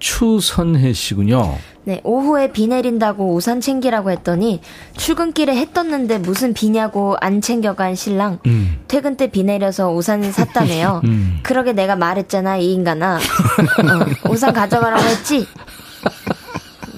추선혜 0.08 0.92
씨군요. 0.92 1.56
네, 1.84 2.02
오후에 2.04 2.52
비 2.52 2.66
내린다고 2.66 3.34
우산 3.34 3.62
챙기라고 3.62 4.10
했더니 4.10 4.60
출근길에 4.98 5.56
해 5.56 5.66
떴는데 5.72 6.18
무슨 6.18 6.52
비냐고 6.52 7.16
안 7.22 7.40
챙겨간 7.40 7.94
신랑. 7.94 8.38
음. 8.44 8.76
퇴근 8.86 9.16
때 9.16 9.28
비 9.28 9.44
내려서 9.44 9.90
우산 9.90 10.30
샀다네요. 10.30 11.00
음. 11.08 11.40
그러게 11.42 11.72
내가 11.72 11.96
말했잖아, 11.96 12.58
이 12.58 12.74
인간아. 12.74 13.16
어, 13.16 14.30
우산 14.30 14.52
가져가라고 14.52 15.02
했지? 15.04 15.46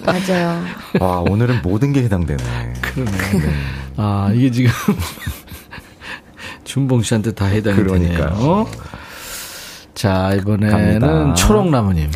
맞아요. 0.05 0.65
와, 0.99 1.21
오늘은 1.21 1.61
모든 1.63 1.93
게 1.93 2.03
해당되네. 2.03 2.43
아, 3.99 4.33
이게 4.35 4.51
지금 4.51 4.73
준봉 6.65 7.03
씨한테 7.03 7.35
다 7.35 7.45
해당이 7.47 7.77
그러니까요. 7.77 8.29
되네요. 8.31 8.67
자, 9.95 10.33
이번에는 10.35 10.71
갑니다. 10.99 11.35
초록나무님. 11.35 12.11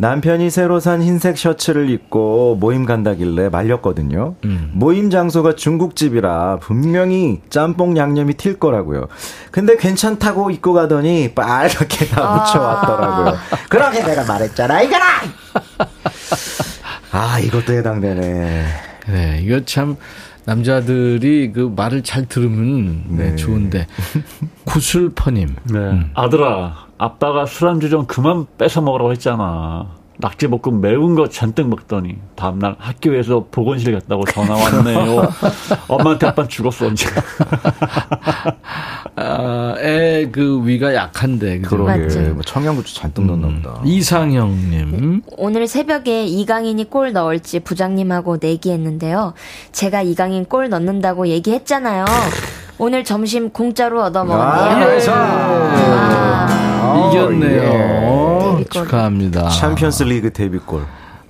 남편이 0.00 0.48
새로 0.48 0.80
산 0.80 1.02
흰색 1.02 1.36
셔츠를 1.36 1.90
입고 1.90 2.56
모임 2.58 2.86
간다길래 2.86 3.50
말렸거든요. 3.50 4.34
음. 4.46 4.70
모임 4.72 5.10
장소가 5.10 5.56
중국집이라 5.56 6.60
분명히 6.62 7.42
짬뽕 7.50 7.98
양념이 7.98 8.32
튈 8.34 8.58
거라고요. 8.58 9.08
근데 9.50 9.76
괜찮다고 9.76 10.50
입고 10.52 10.72
가더니 10.72 11.34
빨갛게 11.34 12.06
다 12.06 12.34
묻혀왔더라고요. 12.34 13.36
그렇게 13.68 14.02
내가 14.02 14.24
말했잖아, 14.24 14.80
이거라! 14.80 15.04
아, 17.12 17.38
이것도 17.38 17.74
해당되네. 17.74 18.66
네, 19.06 19.40
이거 19.44 19.60
참 19.66 19.96
남자들이 20.46 21.52
그 21.52 21.70
말을 21.76 22.02
잘 22.04 22.24
들으면 22.24 23.04
네, 23.08 23.30
네. 23.32 23.36
좋은데 23.36 23.86
구슬퍼님. 24.64 25.56
네. 25.64 26.10
아들아, 26.14 26.86
아빠가 27.04 27.46
술안주 27.46 27.88
좀 27.88 28.04
그만 28.04 28.46
뺏어 28.58 28.82
먹으라고 28.82 29.10
했잖아. 29.12 29.86
낙지볶음 30.18 30.82
매운 30.82 31.14
거 31.14 31.30
잔뜩 31.30 31.66
먹더니 31.66 32.18
다음날 32.36 32.76
학교에서 32.78 33.46
보건실 33.50 33.94
갔다고 33.98 34.22
전화 34.26 34.54
왔네요. 34.54 35.26
엄마한테 35.88 36.26
아빠 36.26 36.46
죽었어 36.46 36.88
언제? 36.88 37.08
아, 39.16 39.74
애그 39.78 40.66
위가 40.66 40.94
약한데? 40.94 41.60
그러게. 41.60 42.18
뭐 42.32 42.42
청양고추 42.42 42.94
잔뜩 42.94 43.24
넣나 43.24 43.48
보다. 43.48 43.80
이상형님. 43.82 45.22
오늘 45.38 45.66
새벽에 45.66 46.26
이강인이 46.26 46.90
골 46.90 47.14
넣을지 47.14 47.60
부장님하고 47.60 48.36
내기했는데요. 48.42 49.32
제가 49.72 50.02
이강인 50.02 50.44
골 50.44 50.68
넣는다고 50.68 51.28
얘기했잖아요. 51.28 52.04
오늘 52.76 53.04
점심 53.04 53.48
공짜로 53.50 54.02
얻어 54.02 54.20
아, 54.20 54.24
먹었네요. 54.24 55.12
아, 55.14 56.29
이겼네요. 57.12 58.56
데뷔골. 58.58 58.64
축하합니다. 58.84 59.48
챔피언스 59.48 60.02
리그 60.04 60.32
데뷔골. 60.32 60.82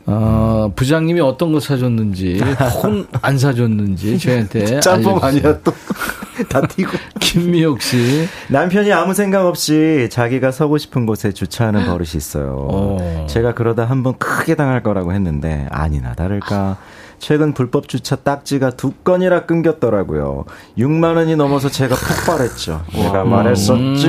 어, 0.06 0.72
부장님이 0.74 1.20
어떤 1.20 1.52
거 1.52 1.60
사줬는지, 1.60 2.40
혹은 2.74 3.06
안 3.22 3.38
사줬는지 3.38 4.18
저희한테 4.18 4.80
짬뽕. 4.80 5.22
아니야 5.22 5.58
또. 5.62 5.72
다 6.48 6.62
튀고. 6.62 6.90
김미옥 7.20 7.80
씨. 7.82 8.26
남편이 8.48 8.90
아무 8.92 9.12
생각 9.14 9.46
없이 9.46 10.08
자기가 10.10 10.50
서고 10.52 10.78
싶은 10.78 11.04
곳에 11.06 11.32
주차하는 11.32 11.84
버릇이 11.84 12.12
있어요. 12.16 12.66
어. 12.70 13.26
제가 13.28 13.52
그러다 13.54 13.84
한번 13.84 14.14
크게 14.18 14.54
당할 14.54 14.82
거라고 14.82 15.12
했는데 15.12 15.66
아니나 15.70 16.14
다를까. 16.14 16.78
최근 17.20 17.52
불법 17.52 17.86
주차 17.86 18.16
딱지가 18.16 18.70
두 18.70 18.92
건이나 18.92 19.44
끊겼더라고요. 19.44 20.46
6만 20.78 21.16
원이 21.16 21.36
넘어서 21.36 21.68
제가 21.68 21.94
폭발했죠. 21.94 22.82
내가 22.96 23.24
말했었지. 23.24 24.08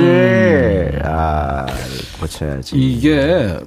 아, 1.04 1.66
고쳐야지. 2.18 2.74
이게 2.76 3.58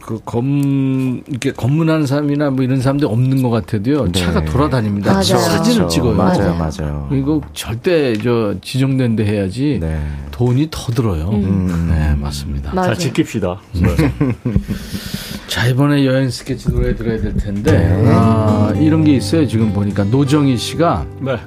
그 0.00 0.20
검, 0.24 1.22
이렇게 1.26 1.50
검문하는 1.50 2.06
사람이나 2.06 2.50
뭐 2.50 2.64
이런 2.64 2.80
사람들 2.80 3.08
없는 3.08 3.42
것 3.42 3.50
같아도요. 3.50 4.12
네. 4.12 4.12
차가 4.12 4.44
돌아다닙니다. 4.44 5.12
맞아요. 5.12 5.24
사진을 5.24 5.76
그렇죠. 5.78 5.88
찍어요. 5.88 6.14
맞아요, 6.14 6.54
맞아요. 6.54 6.74
맞아요. 6.80 7.08
이거 7.12 7.40
절대 7.52 8.16
저 8.16 8.54
지정된 8.62 9.16
데 9.16 9.24
해야지 9.26 9.78
네. 9.80 10.00
돈이 10.30 10.68
더 10.70 10.92
들어요. 10.92 11.30
음. 11.30 11.88
네, 11.90 12.14
맞습니다. 12.14 12.72
맞아요. 12.72 12.94
잘 12.94 13.12
지킵시다. 13.12 13.58
자, 15.54 15.68
이번에 15.68 16.04
여행 16.04 16.30
스케치 16.30 16.68
노래 16.68 16.96
들어야 16.96 17.20
될 17.20 17.36
텐데, 17.36 17.70
네. 17.70 18.10
아, 18.12 18.72
이런 18.84 19.02
게 19.02 19.12
있어요. 19.12 19.46
지금 19.46 19.72
보니까 19.72 20.04
노정희 20.04 20.58
씨가 20.58 21.06
네. 21.20 21.38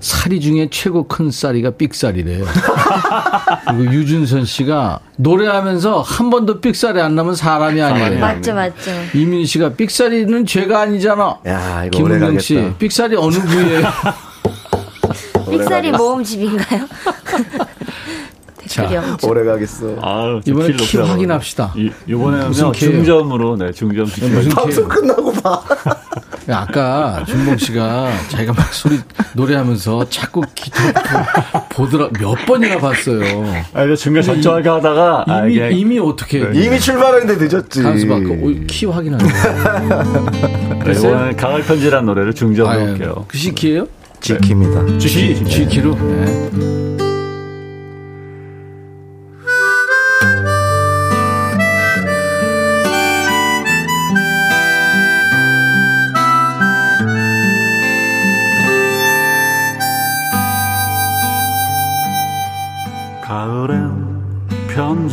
사리 0.00 0.40
중에 0.40 0.68
최고 0.70 1.08
큰 1.08 1.30
쌀이가 1.30 1.70
삑살이래요. 1.72 2.44
그리고 3.66 3.92
유준선 3.92 4.44
씨가 4.44 5.00
노래하면서 5.16 6.02
한 6.02 6.30
번도 6.30 6.60
삑살이 6.60 7.00
안 7.00 7.14
나면 7.14 7.34
사람이 7.34 7.80
아니에요. 7.80 8.20
맞죠, 8.20 8.54
맞죠. 8.54 8.90
이민 9.14 9.44
씨가 9.46 9.70
삑살이는 9.70 10.46
죄가 10.46 10.82
아니잖아. 10.82 11.38
야, 11.46 11.88
김은경 11.90 12.38
씨. 12.38 12.72
삑살이 12.78 13.16
어느 13.16 13.34
부위예요? 13.34 13.88
삑사리 15.50 15.90
모음집인가요? 15.92 16.86
자. 18.68 19.16
오래 19.24 19.44
가겠어. 19.44 19.96
아유, 20.02 20.40
이번에 20.44 20.66
킬 20.72 20.76
키. 20.76 20.96
확인합시다. 20.98 21.72
이, 21.76 21.90
이번에는요 22.06 22.48
무슨 22.48 22.72
키예요? 22.72 22.92
중점으로 22.96 23.56
네 23.56 23.72
중점 23.72 24.06
시켜요. 24.06 24.30
무슨 24.30 24.50
방송 24.50 24.88
키예요? 24.88 24.88
끝나고 24.88 25.32
봐. 25.32 25.62
야, 26.50 26.60
아까 26.66 27.24
준봉 27.26 27.58
씨가 27.58 28.10
자기가 28.30 28.54
막 28.54 28.72
소리 28.72 28.98
노래하면서 29.34 30.08
자꾸 30.08 30.42
기타 30.54 30.80
보더라 31.68 32.08
몇 32.18 32.34
번이나 32.46 32.78
봤어요. 32.78 33.20
아, 33.74 33.84
이제 33.84 33.96
중간 33.96 34.22
적절하게 34.22 34.68
하다가 34.68 35.24
아, 35.26 35.40
이미 35.44 35.54
이게 35.54 35.70
이미 35.70 35.98
어떻게 35.98 36.38
이미 36.54 36.80
출발했는데 36.80 37.44
늦었지. 37.46 37.82
간수 37.82 38.06
받고 38.08 38.32
어, 38.32 38.54
키 38.66 38.86
확인하는 38.86 39.26
거. 39.26 40.84
네, 40.84 40.92
이번에 40.98 41.32
가을 41.36 41.62
편지란 41.62 42.06
노래를 42.06 42.34
중점으로 42.34 42.86
할게요. 42.86 43.24
그 43.28 43.36
시키예요? 43.36 43.86
지킵니다. 44.20 44.98
G 44.98 45.44
G 45.44 45.66
키로. 45.66 45.94
네. 45.94 46.97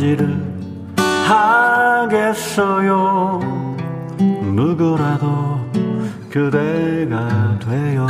편지를 0.06 0.38
하겠어요? 2.06 3.40
누구라도 4.54 5.58
그대가 6.30 7.58
되어 7.58 8.06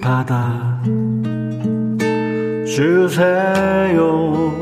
받아 0.00 0.78
주세요. 2.64 4.52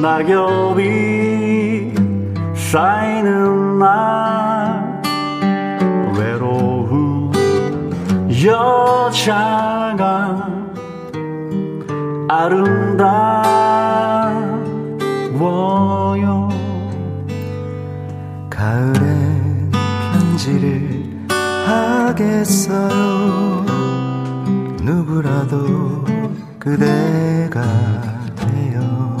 낙엽이 0.00 1.92
쌓이는 2.54 3.78
날 3.78 5.02
외로운 6.16 7.30
여자가 8.42 9.80
아름다워요. 12.32 13.90
가을엔 18.48 19.72
편지를 19.72 21.26
하겠어요. 21.66 23.64
누구라도 24.80 26.04
그대가 26.60 27.62
돼요 28.36 29.16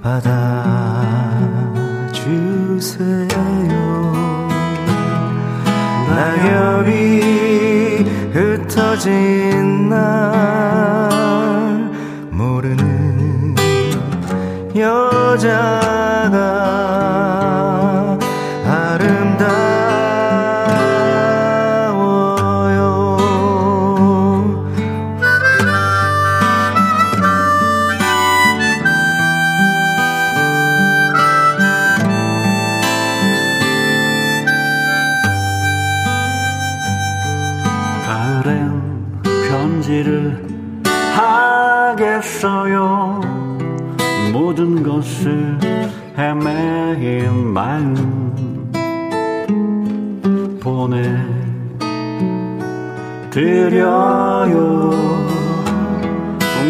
받아주세요. 0.00 0.64
낙엽이 6.08 6.90
흩어진 8.32 9.90
날 9.90 10.53
여자 15.34 15.83
헤매인 46.34 47.52
마음 47.52 47.94
보내드려요. 53.30 53.74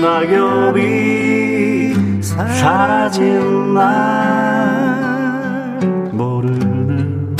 낙엽이 0.03 1.95
사라진 2.21 3.73
날 3.73 5.01
모르는 6.13 7.35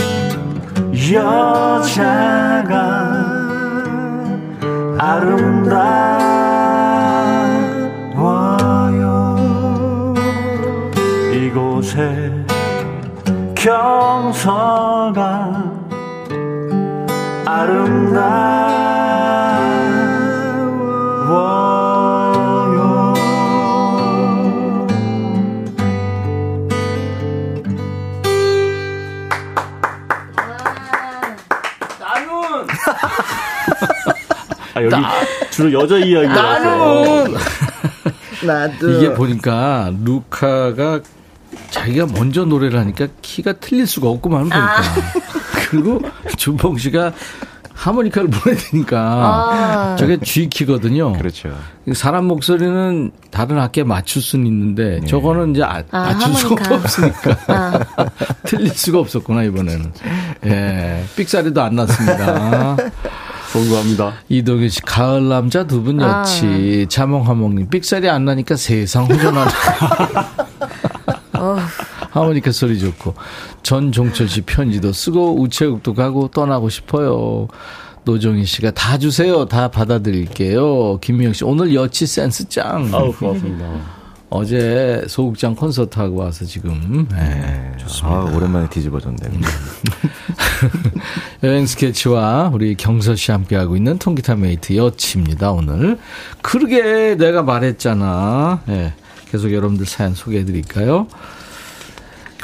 여자가 1.13 2.75
아름다워 4.99 6.44
이곳에 11.85 12.33
경서가 13.55 15.13
아름다워요. 17.45 18.95
아, 34.75 34.83
여기 34.83 34.97
주로 35.51 35.73
여자 35.83 35.99
이야기라서. 35.99 37.25
나도. 38.45 38.91
이게 38.91 39.13
보니까 39.15 39.93
루카가 40.03 41.01
자기가 41.85 42.07
먼저 42.15 42.45
노래를 42.45 42.79
하니까 42.81 43.09
키가 43.21 43.55
틀릴 43.55 43.87
수가 43.87 44.09
없구만 44.09 44.43
보니까. 44.49 44.83
그리고 45.69 46.01
준봉 46.37 46.79
씨가 46.79 47.13
하모니카를 47.75 48.31
보내드니까 48.31 48.99
아. 49.01 49.97
저게 49.99 50.19
G 50.21 50.49
키거든요. 50.49 51.13
그렇죠. 51.13 51.55
사람 51.93 52.27
목소리는 52.27 53.11
다른 53.31 53.59
악기에 53.59 53.85
맞출 53.85 54.23
수는 54.23 54.47
있는데 54.47 55.01
저거는 55.07 55.51
이제 55.51 55.63
아, 55.63 55.83
아, 55.91 56.01
맞출 56.13 56.35
수가 56.35 56.65
하모니카. 56.65 56.75
없으니까 56.77 57.39
아. 57.49 57.81
틀릴 58.45 58.69
수가 58.71 59.01
없었구나 59.01 59.43
이번에는. 59.43 59.93
예, 60.47 61.05
삑사리도 61.17 61.61
안 61.61 61.75
났습니다. 61.75 62.77
송구합니다. 63.53 64.15
이동현 64.29 64.69
씨, 64.69 64.81
가을 64.83 65.29
남자 65.29 65.67
두분 65.67 66.01
아. 66.01 66.21
여치, 66.21 66.87
자몽하몽님, 66.89 67.69
삑살이 67.69 68.09
안 68.09 68.25
나니까 68.25 68.57
세상 68.57 69.05
호전하네. 69.11 69.51
하모니카 72.15 72.53
소리 72.53 72.79
좋고, 72.79 73.15
전종철 73.63 74.29
씨 74.29 74.43
편지도 74.43 74.93
쓰고, 74.93 75.41
우체국도 75.41 75.95
가고, 75.95 76.29
떠나고 76.29 76.69
싶어요. 76.69 77.49
노정희 78.05 78.45
씨가 78.45 78.71
다 78.73 78.99
주세요. 78.99 79.47
다 79.47 79.69
받아드릴게요. 79.69 80.99
김미영 81.01 81.33
씨, 81.33 81.45
오늘 81.45 81.75
여치 81.75 82.07
센스 82.07 82.49
짱. 82.49 82.91
아우 82.93 83.13
고맙습니다. 83.13 83.65
어제 84.31 85.05
소극장 85.07 85.55
콘서트 85.55 85.99
하고 85.99 86.17
와서 86.17 86.45
지금. 86.45 87.07
네, 87.11 87.73
좋습니다. 87.79 88.19
아, 88.19 88.25
오랜만에 88.25 88.69
뒤집어졌네. 88.69 89.17
여행 91.45 91.67
스케치와 91.67 92.51
우리 92.53 92.75
경서 92.75 93.15
씨 93.15 93.31
함께 93.31 93.55
하고 93.55 93.77
있는 93.77 93.99
통기타 93.99 94.35
메이트 94.35 94.77
여치입니다, 94.77 95.53
오늘. 95.53 95.99
그러게 96.43 97.17
내가 97.17 97.43
말했잖아. 97.43 98.63
예. 98.71 98.93
계속 99.31 99.53
여러분들 99.53 99.87
사연 99.87 100.15
소개해 100.15 100.45
드릴까요? 100.45 101.07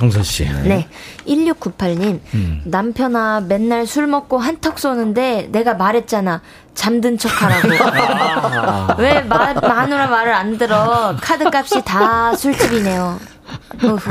경서 0.01 0.23
씨. 0.23 0.49
네. 0.65 0.89
1698님, 1.27 2.21
음. 2.33 2.63
남편아, 2.65 3.43
맨날 3.47 3.87
술 3.87 4.07
먹고 4.07 4.39
한턱 4.39 4.79
쏘는데 4.79 5.49
내가 5.53 5.75
말했잖아. 5.75 6.41
잠든 6.75 7.19
척 7.19 7.31
하라고. 7.43 7.69
왜 9.03 9.21
마, 9.21 9.53
마누라 9.53 10.07
말을 10.07 10.33
안 10.33 10.57
들어? 10.57 11.15
카드 11.21 11.45
값이 11.55 11.83
다 11.85 12.35
술집이네요. 12.35 13.21
우후. 13.85 14.11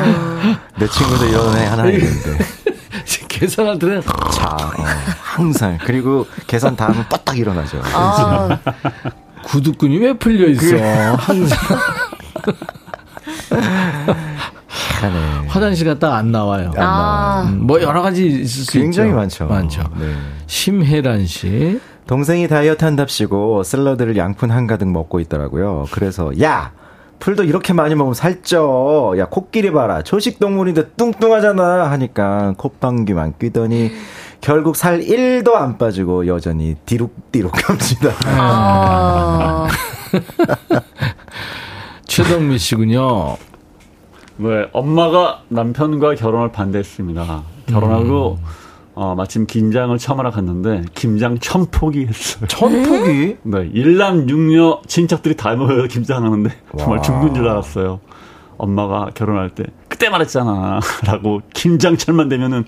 내 0.77 0.87
친구도 0.87 1.25
이런 1.25 1.57
애 1.57 1.65
하나 1.65 1.85
있는데. 1.89 2.37
계산할 3.27 3.79
때는 3.79 4.01
자, 4.03 4.57
어, 4.77 4.83
항상. 5.21 5.79
그리고 5.85 6.27
계산 6.45 6.75
다 6.75 6.89
하면 6.89 7.05
뻗딱 7.09 7.37
일어나죠. 7.37 7.81
아, 7.93 8.59
구두끈이 9.45 9.97
왜 9.99 10.13
풀려 10.13 10.49
있어? 10.49 10.75
항상 11.15 11.57
희한해. 14.99 15.47
화장실 15.47 15.87
갔다 15.87 16.15
안 16.15 16.31
나와요. 16.31 16.71
아. 16.77 17.47
음, 17.47 17.65
뭐 17.67 17.81
여러 17.81 18.01
가지 18.01 18.25
있을 18.27 18.65
수 18.65 18.71
굉장히 18.71 19.09
있죠. 19.09 19.17
많죠. 19.17 19.47
많죠. 19.47 19.83
네. 19.99 20.13
심혜란 20.47 21.25
씨. 21.25 21.79
동생이 22.07 22.47
다이어트 22.47 22.83
한답시고 22.85 23.63
샐러드를 23.63 24.17
양푼 24.17 24.49
한가득 24.51 24.87
먹고 24.89 25.19
있더라고요. 25.19 25.85
그래서 25.91 26.31
야 26.41 26.71
풀도 27.19 27.43
이렇게 27.43 27.73
많이 27.73 27.93
먹으면 27.95 28.13
살쪄. 28.15 29.13
야 29.17 29.25
코끼리 29.25 29.71
봐라. 29.71 30.01
초식 30.01 30.39
동물인데 30.39 30.91
뚱뚱하잖아. 30.97 31.91
하니까 31.91 32.55
콧방귀만 32.57 33.33
뀌더니 33.37 33.91
결국 34.41 34.75
살 34.75 35.01
1도 35.01 35.53
안 35.55 35.77
빠지고 35.77 36.25
여전히 36.25 36.75
디룩디룩합니다. 36.85 38.09
어, 38.41 39.67
최덕미 42.07 42.57
씨군요. 42.57 43.37
네, 44.39 44.69
엄마가 44.71 45.41
남편과 45.49 46.15
결혼을 46.15 46.51
반대했습니다. 46.53 47.43
결혼하고 47.67 48.39
어, 48.95 49.13
마침 49.13 49.45
김장을 49.45 49.97
처음하러 49.97 50.31
갔는데 50.31 50.85
김장 50.95 51.37
천포기 51.39 52.05
했어요. 52.05 52.47
천폭이 52.47 53.37
네, 53.43 53.69
일남 53.73 54.29
육녀 54.29 54.81
친척들이 54.87 55.35
다 55.35 55.53
모여서 55.55 55.87
김장하는데 55.87 56.49
정말 56.77 56.97
와. 56.97 57.01
죽는 57.01 57.33
줄 57.33 57.49
알았어요. 57.49 57.99
엄마가 58.57 59.11
결혼할 59.13 59.49
때 59.49 59.65
그때 59.89 60.09
말했잖아라고 60.09 61.41
김장철만 61.53 62.29
되면은 62.29 62.63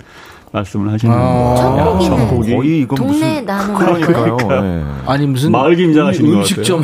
말씀을 0.52 0.91
하시는 0.91 1.14
거예요. 1.14 1.56
천포기는 1.58 2.18
천포기. 2.18 2.56
거의 2.56 2.80
이건 2.82 2.95
동네 2.97 3.14
무슨 3.14 3.45
나누는 3.45 3.76
그러니까요. 4.02 4.38
네. 4.62 4.84
아니 5.06 5.28
무슨 5.28 5.52
마을 5.52 5.76
김장 5.76 6.08
하시는 6.08 6.30
것 6.30 6.38
음식점. 6.39 6.84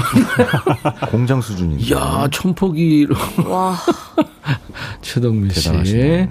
공장 1.12 1.42
수준인데. 1.42 1.84
이야 1.84 2.28
천포기로 2.32 3.16
와, 3.48 3.76
최덕미 5.02 5.50
씨. 5.54 5.66
대단하시네. 5.66 6.30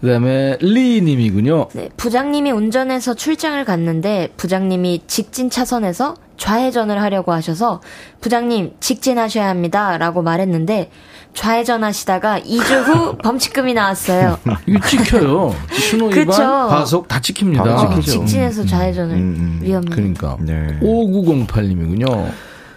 그다음에 0.00 0.56
리님이군요. 0.60 1.68
네, 1.72 1.88
부장님이 1.96 2.50
운전해서 2.50 3.14
출장을 3.14 3.62
갔는데 3.64 4.28
부장님이 4.36 5.02
직진 5.06 5.48
차선에서 5.50 6.14
좌회전을 6.36 7.00
하려고 7.00 7.32
하셔서 7.32 7.80
부장님 8.20 8.72
직진하셔야 8.78 9.48
합니다라고 9.48 10.22
말했는데 10.22 10.90
좌회전 11.36 11.84
하시다가 11.84 12.40
2주 12.40 12.82
후 12.86 13.16
범칙금이 13.22 13.74
나왔어요. 13.74 14.38
이거 14.66 14.86
찍혀요. 14.88 15.54
신호 15.72 16.06
위반. 16.06 16.68
과속 16.68 17.06
다 17.06 17.20
찍힙니다. 17.20 17.62
바로 17.62 17.76
어, 17.76 17.94
찍히죠. 17.94 18.10
직진해서 18.10 18.64
좌회전을 18.66 19.14
음, 19.14 19.58
위험해. 19.62 19.88
그러니까 19.90 20.36
네. 20.40 20.78
5908님이군요. 20.82 22.30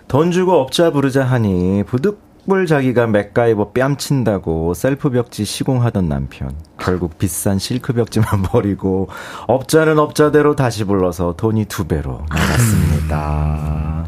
돈 0.07 0.31
주고 0.31 0.53
업자 0.59 0.91
부르자 0.91 1.23
하니 1.23 1.83
부득불 1.87 2.65
자기가 2.67 3.07
맥가이버 3.07 3.71
뺨친다고 3.71 4.73
셀프 4.73 5.09
벽지 5.09 5.45
시공하던 5.45 6.09
남편. 6.09 6.51
결국 6.79 7.17
비싼 7.17 7.59
실크 7.59 7.93
벽지만 7.93 8.41
버리고 8.43 9.07
업자는 9.47 9.99
업자대로 9.99 10.55
다시 10.55 10.83
불러서 10.83 11.33
돈이 11.37 11.65
두 11.65 11.85
배로 11.87 12.21
나갔습니다. 12.29 14.07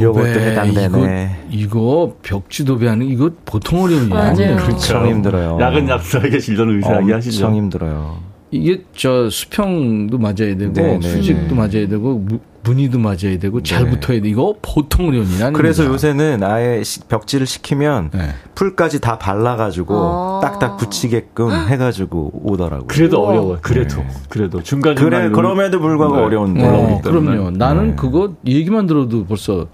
요것도 0.00 0.26
해당되네. 0.28 1.36
이거, 1.50 1.76
이거 1.78 2.16
벽지 2.22 2.64
도배하는 2.64 3.06
이거 3.06 3.30
보통 3.44 3.82
어려운 3.82 4.02
일이 4.02 4.10
맞아요. 4.10 4.30
아니에요. 4.30 4.56
엄청 4.70 5.06
힘들어요. 5.08 5.58
야근 5.60 5.88
약속하게 5.88 6.38
질던 6.38 6.70
의사하게 6.76 7.12
하시죠. 7.12 7.46
엄청 7.46 7.56
힘들어요. 7.56 8.18
이게 8.50 8.82
저 8.94 9.28
수평도 9.28 10.16
맞아야 10.18 10.56
되고 10.56 10.72
네, 10.72 10.98
네, 10.98 11.00
수직도 11.00 11.48
네. 11.48 11.54
맞아야 11.54 11.88
되고 11.88 12.18
무, 12.18 12.38
무늬도 12.62 12.98
맞아야 12.98 13.38
되고 13.40 13.62
잘 13.62 13.84
네. 13.84 13.90
붙어야 13.90 14.20
돼. 14.20 14.28
이거 14.28 14.54
보통 14.60 15.08
어려운 15.08 15.24
일이 15.26 15.34
아닙니다. 15.36 15.50
그래서 15.56 15.84
요새는 15.84 16.42
아예 16.42 16.82
시- 16.82 17.00
벽지를 17.00 17.46
시키면 17.46 18.10
네. 18.12 18.34
풀까지 18.54 19.00
다 19.00 19.18
발라가지고 19.18 19.94
어. 19.96 20.40
딱딱 20.42 20.76
붙이게끔 20.76 21.50
해가지고 21.68 22.32
오더라고요. 22.44 22.86
그래도 22.88 23.20
우와. 23.20 23.30
어려워요. 23.30 23.58
그래도 23.62 24.04
그래도 24.28 24.62
중간 24.62 24.94
그래 24.94 25.10
중간 25.22 25.32
그럼에도 25.32 25.80
불구하고 25.80 26.16
네. 26.16 26.22
어려운데. 26.22 26.64
어, 26.64 26.68
올라오기 26.68 27.02
때문에. 27.02 27.30
그럼요. 27.36 27.50
나는 27.52 27.88
네. 27.90 27.96
그거 27.96 28.34
얘기만 28.46 28.86
들어도 28.86 29.24
벌써 29.24 29.66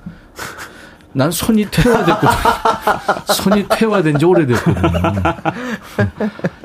난 1.13 1.31
손이 1.31 1.67
퇴화됐거든. 1.71 2.29
손이 3.35 3.67
퇴화된 3.69 4.19
지 4.19 4.25
오래됐거든. 4.25 4.83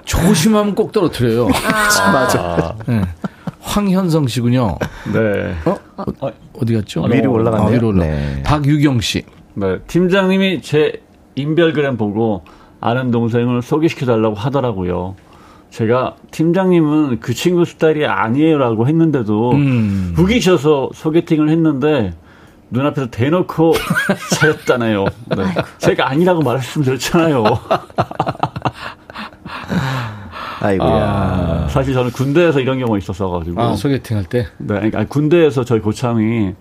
조심하면 0.06 0.76
꼭 0.76 0.92
떨어뜨려요. 0.92 1.48
맞아. 2.14 2.76
네. 2.88 3.02
황현성 3.70 4.28
씨군요. 4.28 4.78
네. 5.14 5.54
어? 5.66 5.78
어, 5.98 6.04
어 6.54 6.66
디 6.66 6.74
갔죠? 6.74 7.04
위로 7.04 7.32
올라갔네요. 7.34 7.68
아, 7.70 7.72
위로 7.72 7.88
올라. 7.90 8.04
네. 8.06 8.42
박유경 8.44 9.00
씨. 9.02 9.24
네. 9.54 9.78
팀장님이 9.88 10.62
제 10.62 11.02
인별그램 11.36 11.96
보고 11.98 12.44
아는 12.82 13.12
동생을 13.12 13.62
소개시켜 13.62 14.06
달라고 14.08 14.36
하더라고요. 14.36 15.16
제가 15.70 16.16
팀장님은 16.32 17.20
그 17.20 17.34
친구 17.36 17.64
스타일이 17.64 18.06
아니에요라고 18.08 18.88
했는데도 18.88 19.52
음. 19.52 20.16
우기셔서 20.18 20.90
소개팅을 20.96 21.50
했는데 21.50 22.14
눈앞에서 22.72 23.08
대놓고 23.12 23.74
차였잖아요. 24.40 25.06
네. 25.38 25.44
제가 25.78 26.10
아니라고 26.10 26.42
말했으면 26.42 26.86
됐잖아요. 26.88 27.44
아이고야. 30.60 30.88
아, 30.90 31.68
사실 31.70 31.94
저는 31.94 32.12
군대에서 32.12 32.60
이런 32.60 32.80
경우가 32.80 32.98
있었어가지고. 32.98 33.62
아, 33.62 33.76
소개팅 33.76 34.18
할 34.18 34.26
때? 34.26 34.46
네, 34.58 34.76
그러니까 34.76 35.06
군대에서 35.06 35.64
저희 35.64 35.80
고참이 35.80 36.54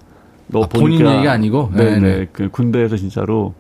너 0.49 0.63
아, 0.63 0.67
본인 0.69 1.01
얘기가 1.07 1.33
아니고? 1.33 1.73
네네 1.75 1.99
네네. 2.01 2.27
그 2.33 2.49
군대에서 2.51 2.97
진짜로 2.97 3.55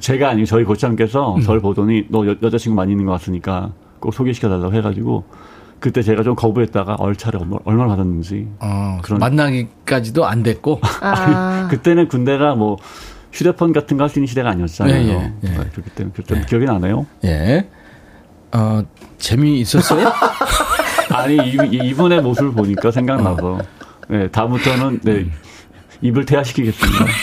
제가 0.00 0.30
아니고 0.30 0.46
저희 0.46 0.64
고참께서 0.64 1.36
음. 1.36 1.40
저를 1.42 1.60
보더니 1.60 2.06
너 2.08 2.26
여, 2.26 2.34
여자친구 2.42 2.76
많이 2.76 2.92
있는 2.92 3.06
것 3.06 3.12
같으니까 3.12 3.72
꼭 4.00 4.12
소개시켜 4.12 4.48
달라고 4.48 4.74
해가지고 4.74 5.24
그때 5.80 6.02
제가 6.02 6.22
좀 6.24 6.34
거부했다가 6.34 6.96
얼차례 6.98 7.38
얼마, 7.38 7.56
얼마 7.64 7.84
나 7.84 7.90
받았는지 7.90 8.48
어, 8.60 8.98
그런- 9.02 9.20
만나기까지도 9.20 10.26
안 10.26 10.42
됐고. 10.42 10.80
아, 11.00 11.68
그때는 11.70 12.08
군대가 12.08 12.54
뭐 12.56 12.76
휴대폰 13.32 13.72
같은 13.72 13.96
거 13.96 14.02
할 14.04 14.10
수 14.10 14.18
있는 14.18 14.26
시대가 14.26 14.50
아니었잖아요. 14.50 14.94
예, 14.96 15.08
예, 15.08 15.12
예. 15.44 15.48
네, 15.48 15.54
그렇기 15.72 15.90
때문에 15.94 16.12
그때 16.16 16.44
기억이 16.46 16.64
나네요. 16.66 17.06
예. 17.24 17.68
어, 18.52 18.82
재미있었어요? 19.18 20.12
아니 21.12 21.36
이, 21.36 21.94
분의 21.94 22.22
모습을 22.22 22.52
보니까 22.52 22.90
생각나서 22.90 23.58
네, 24.08 24.28
다음부터는 24.28 25.00
네, 25.02 25.26
입을 26.00 26.24
태화시키겠습니다. 26.24 27.04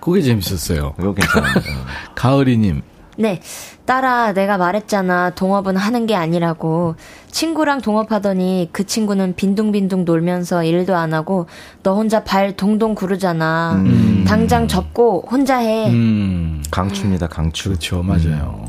그게 0.00 0.20
재밌었어요. 0.20 0.94
이거 0.98 1.14
괜찮아요. 1.14 1.54
가을이님. 2.16 2.82
네. 3.18 3.40
딸아, 3.84 4.32
내가 4.32 4.58
말했잖아. 4.58 5.30
동업은 5.30 5.76
하는 5.76 6.06
게 6.06 6.14
아니라고. 6.16 6.96
친구랑 7.30 7.80
동업하더니 7.80 8.70
그 8.72 8.84
친구는 8.84 9.34
빈둥빈둥 9.36 10.04
놀면서 10.04 10.64
일도 10.64 10.96
안 10.96 11.12
하고 11.12 11.46
너 11.82 11.94
혼자 11.94 12.24
발 12.24 12.56
동동 12.56 12.94
구르잖아. 12.94 13.82
당장 14.26 14.66
접고 14.66 15.26
혼자 15.30 15.58
해. 15.58 15.90
음, 15.90 16.62
강추입니다, 16.70 17.26
강추. 17.26 17.68
그렇죠. 17.70 18.02
맞아요. 18.02 18.64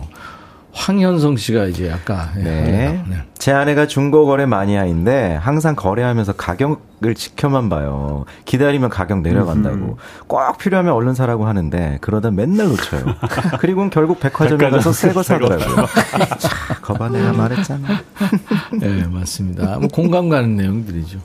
황현성 0.73 1.37
씨가 1.37 1.65
이제 1.65 1.91
아까. 1.91 2.31
예, 2.37 2.41
네. 2.43 3.03
네. 3.07 3.15
제 3.37 3.51
아내가 3.51 3.85
중고 3.85 4.25
거래 4.25 4.45
마니아인데 4.45 5.35
항상 5.35 5.75
거래하면서 5.75 6.33
가격을 6.33 7.13
지켜만 7.15 7.69
봐요. 7.69 8.25
기다리면 8.45 8.89
가격 8.89 9.21
내려간다고. 9.21 9.97
꼭 10.27 10.57
필요하면 10.57 10.93
얼른 10.93 11.13
사라고 11.13 11.45
하는데 11.45 11.99
그러다 12.01 12.31
맨날 12.31 12.69
놓쳐요. 12.69 13.03
그리고는 13.59 13.89
결국 13.91 14.19
백화점에 14.19 14.69
가서 14.71 14.91
새 14.91 15.13
거 15.13 15.21
사더라고요. 15.21 15.85
자, 16.39 16.49
거봐 16.81 17.09
내가 17.09 17.33
말했잖아. 17.33 17.87
네, 18.79 19.05
맞습니다. 19.07 19.77
뭐 19.77 19.87
공감 19.89 20.27
가는 20.29 20.55
내용들이죠. 20.55 21.19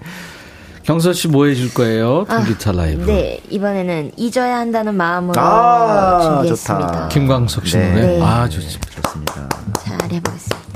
경서 0.88 1.12
씨 1.12 1.28
뭐 1.28 1.44
해줄 1.44 1.74
거예요? 1.74 2.24
통기타 2.30 2.72
라이브. 2.72 3.04
네. 3.04 3.38
이번에는 3.50 4.12
잊어야 4.16 4.56
한다는 4.56 4.94
마음으로 4.94 5.38
아, 5.38 6.18
준비했습니다. 6.22 6.86
좋다. 6.86 7.08
김광석 7.08 7.66
씨 7.66 7.76
네. 7.76 7.90
노래. 7.92 8.06
네. 8.06 8.22
아, 8.22 8.48
좋습니다. 8.48 9.02
좋습니다. 9.02 9.48
잘 9.84 9.98
해보겠습니다. 10.10 10.67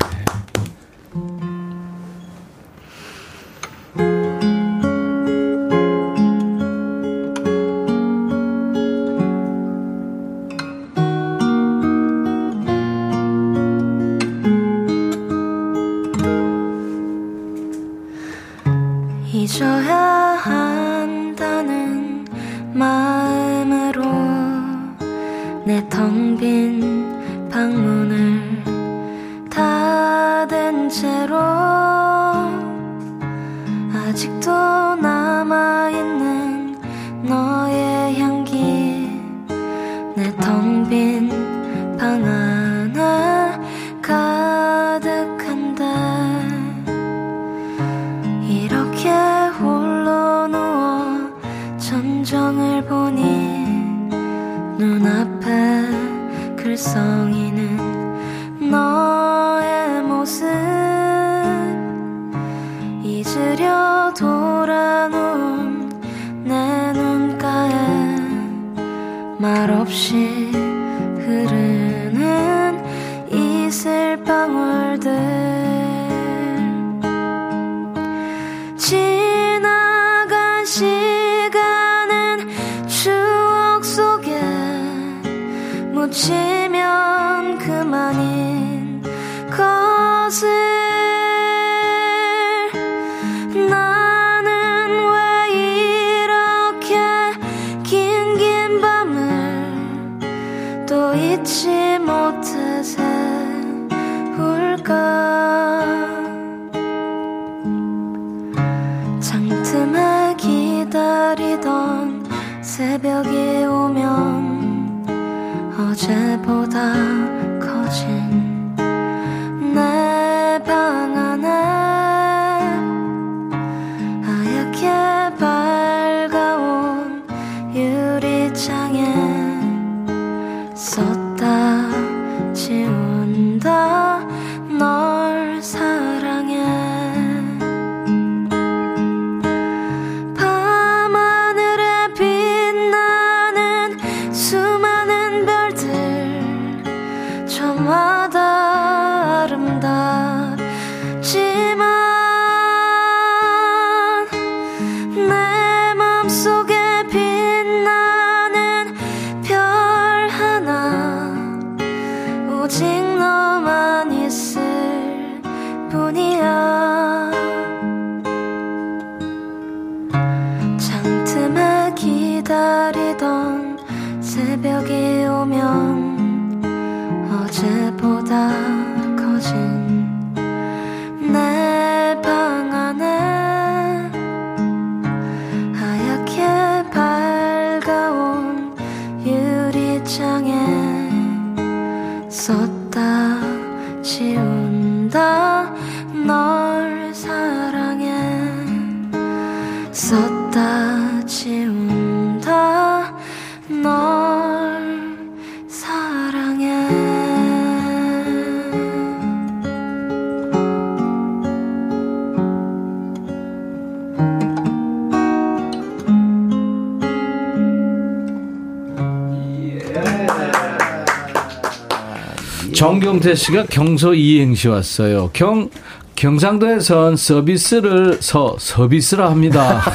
정경태 222.82 223.36
씨가 223.36 223.66
경서 223.66 224.12
이행시 224.12 224.66
왔어요. 224.66 225.30
경 225.32 225.70
경상도에선 226.16 227.14
서비스를 227.14 228.20
서 228.20 228.56
서비스라 228.58 229.30
합니다. 229.30 229.80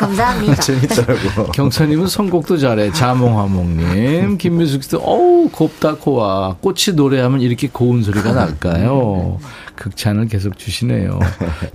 감사합니다. 0.00 0.56
재밌더라고. 0.56 1.52
경선님은 1.52 2.08
선곡도 2.08 2.58
잘해. 2.58 2.90
자몽하몽님, 2.90 4.36
김미숙 4.38 4.82
씨도 4.82 4.98
어우 4.98 5.48
곱다 5.52 5.94
코와 5.94 6.56
꽃이 6.60 6.96
노래하면 6.96 7.40
이렇게 7.40 7.68
고운 7.72 8.02
소리가 8.02 8.32
날까요? 8.32 9.38
극찬을 9.76 10.26
계속 10.26 10.58
주시네요. 10.58 11.20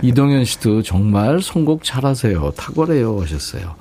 이동현 0.02 0.44
씨도 0.44 0.82
정말 0.82 1.40
선곡 1.40 1.84
잘하세요. 1.84 2.52
탁월해요 2.54 3.18
하셨어요. 3.22 3.76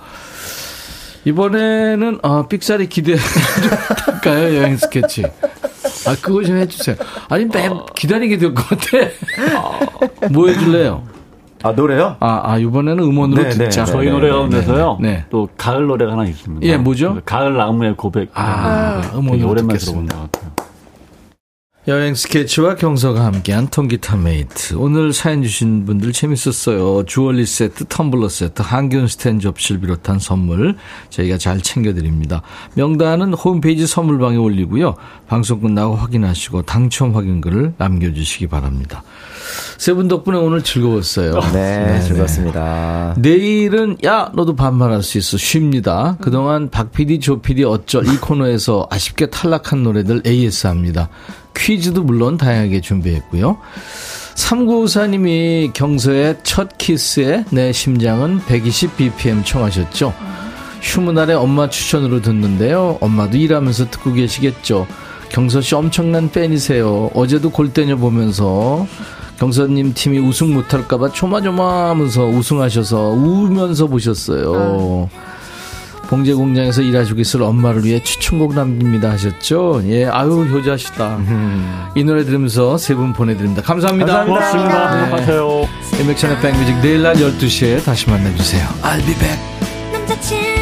이번에는 1.25 2.19
어, 2.23 2.47
삑사리 2.47 2.87
기대할까요 2.87 4.55
여행 4.57 4.77
스케치? 4.77 5.23
아 5.23 6.15
그거 6.21 6.43
좀 6.43 6.57
해주세요. 6.57 6.95
아니 7.29 7.45
매 7.45 7.69
기다리게 7.95 8.37
될 8.37 8.53
것 8.53 8.65
같아. 8.67 8.87
뭐 10.31 10.47
해줄래요? 10.47 11.03
아 11.61 11.71
노래요? 11.73 12.15
아, 12.21 12.41
아 12.45 12.57
이번에는 12.57 13.03
음원으로 13.03 13.43
네, 13.43 13.49
듣자. 13.49 13.83
네, 13.83 13.91
저희 13.91 14.05
네, 14.05 14.11
노래 14.11 14.27
네, 14.27 14.33
가운데서요. 14.33 14.97
네. 15.01 15.25
또 15.29 15.49
가을 15.57 15.87
노래가 15.87 16.13
하나 16.13 16.23
있습니다. 16.25 16.65
예, 16.65 16.77
뭐죠? 16.77 17.15
그 17.15 17.21
가을 17.25 17.57
나무의 17.57 17.95
고백. 17.97 18.29
아, 18.33 19.01
음원으로 19.13 19.49
오랜만에 19.49 19.77
듣겠습니다. 19.77 20.13
들어본 20.15 20.29
것 20.29 20.31
같아요. 20.31 20.58
여행 21.89 22.13
스케치와 22.13 22.75
경서가 22.75 23.25
함께한 23.25 23.67
통기타 23.69 24.17
메이트. 24.17 24.75
오늘 24.75 25.11
사연 25.11 25.41
주신 25.41 25.85
분들 25.85 26.13
재밌었어요. 26.13 27.03
주얼리 27.07 27.47
세트, 27.47 27.85
텀블러 27.85 28.29
세트, 28.29 28.61
항균 28.61 29.07
스탠 29.07 29.39
접시를 29.39 29.81
비롯한 29.81 30.19
선물 30.19 30.75
저희가 31.09 31.39
잘 31.39 31.59
챙겨드립니다. 31.61 32.43
명단은 32.75 33.33
홈페이지 33.33 33.87
선물방에 33.87 34.37
올리고요. 34.37 34.93
방송 35.27 35.61
끝나고 35.61 35.95
확인하시고 35.95 36.61
당첨 36.61 37.15
확인글을 37.15 37.73
남겨주시기 37.79 38.45
바랍니다. 38.47 39.01
세 39.79 39.93
분 39.95 40.07
덕분에 40.07 40.37
오늘 40.37 40.61
즐거웠어요. 40.61 41.39
네, 41.53 42.01
즐겁습니다. 42.03 43.15
내일은 43.17 43.97
야 44.05 44.31
너도 44.35 44.55
반말할 44.55 45.01
수 45.01 45.17
있어 45.17 45.37
쉽니다. 45.37 46.17
그동안 46.21 46.69
박 46.69 46.91
PD, 46.91 47.19
조 47.19 47.41
PD 47.41 47.63
어쩔 47.63 48.05
이 48.05 48.17
코너에서 48.17 48.87
아쉽게 48.91 49.31
탈락한 49.31 49.81
노래들 49.81 50.21
AS합니다. 50.27 51.09
퀴즈도 51.59 52.03
물론 52.03 52.37
다양하게 52.37 52.81
준비했고요. 52.81 53.57
3954님이 54.35 55.73
경서의 55.73 56.37
첫 56.43 56.77
키스에 56.77 57.45
내 57.51 57.71
심장은 57.71 58.39
120bpm 58.41 59.45
청하셨죠. 59.45 60.13
휴무날에 60.81 61.33
엄마 61.33 61.69
추천으로 61.69 62.21
듣는데요. 62.21 62.97
엄마도 63.01 63.37
일하면서 63.37 63.89
듣고 63.89 64.13
계시겠죠. 64.13 64.87
경서 65.29 65.61
씨 65.61 65.75
엄청난 65.75 66.31
팬이세요. 66.31 67.11
어제도 67.13 67.49
골대녀 67.49 67.97
보면서 67.97 68.87
경서님 69.37 69.93
팀이 69.93 70.19
우승 70.19 70.53
못할까봐 70.53 71.11
조마조마하면서 71.11 72.25
우승하셔서 72.27 73.09
우면서 73.09 73.87
보셨어요. 73.87 75.09
봉제 76.09 76.33
공장에서 76.33 76.81
일하시고 76.81 77.21
있을 77.21 77.43
엄마를 77.43 77.85
위해 77.85 78.01
추천곡 78.01 78.55
남깁니다 78.55 79.11
하셨죠? 79.11 79.83
예, 79.85 80.05
아유 80.07 80.43
효자시다. 80.45 81.19
이 81.95 82.03
노래 82.03 82.23
들으면서 82.25 82.77
세 82.79 82.95
분 82.95 83.13
보내드립니다. 83.13 83.61
감사합니다. 83.61 84.25
고맙습니다. 84.25 84.95
네. 84.95 85.01
행복하세요. 85.03 85.67
인백션의 86.01 86.39
백뮤직 86.41 86.75
내일 86.81 87.03
날 87.03 87.15
12시에 87.15 87.83
다시 87.85 88.09
만나주세요. 88.09 88.67
I'll 88.81 89.05
be 89.05 89.13
back. 89.15 89.39
남자친구 89.93 90.58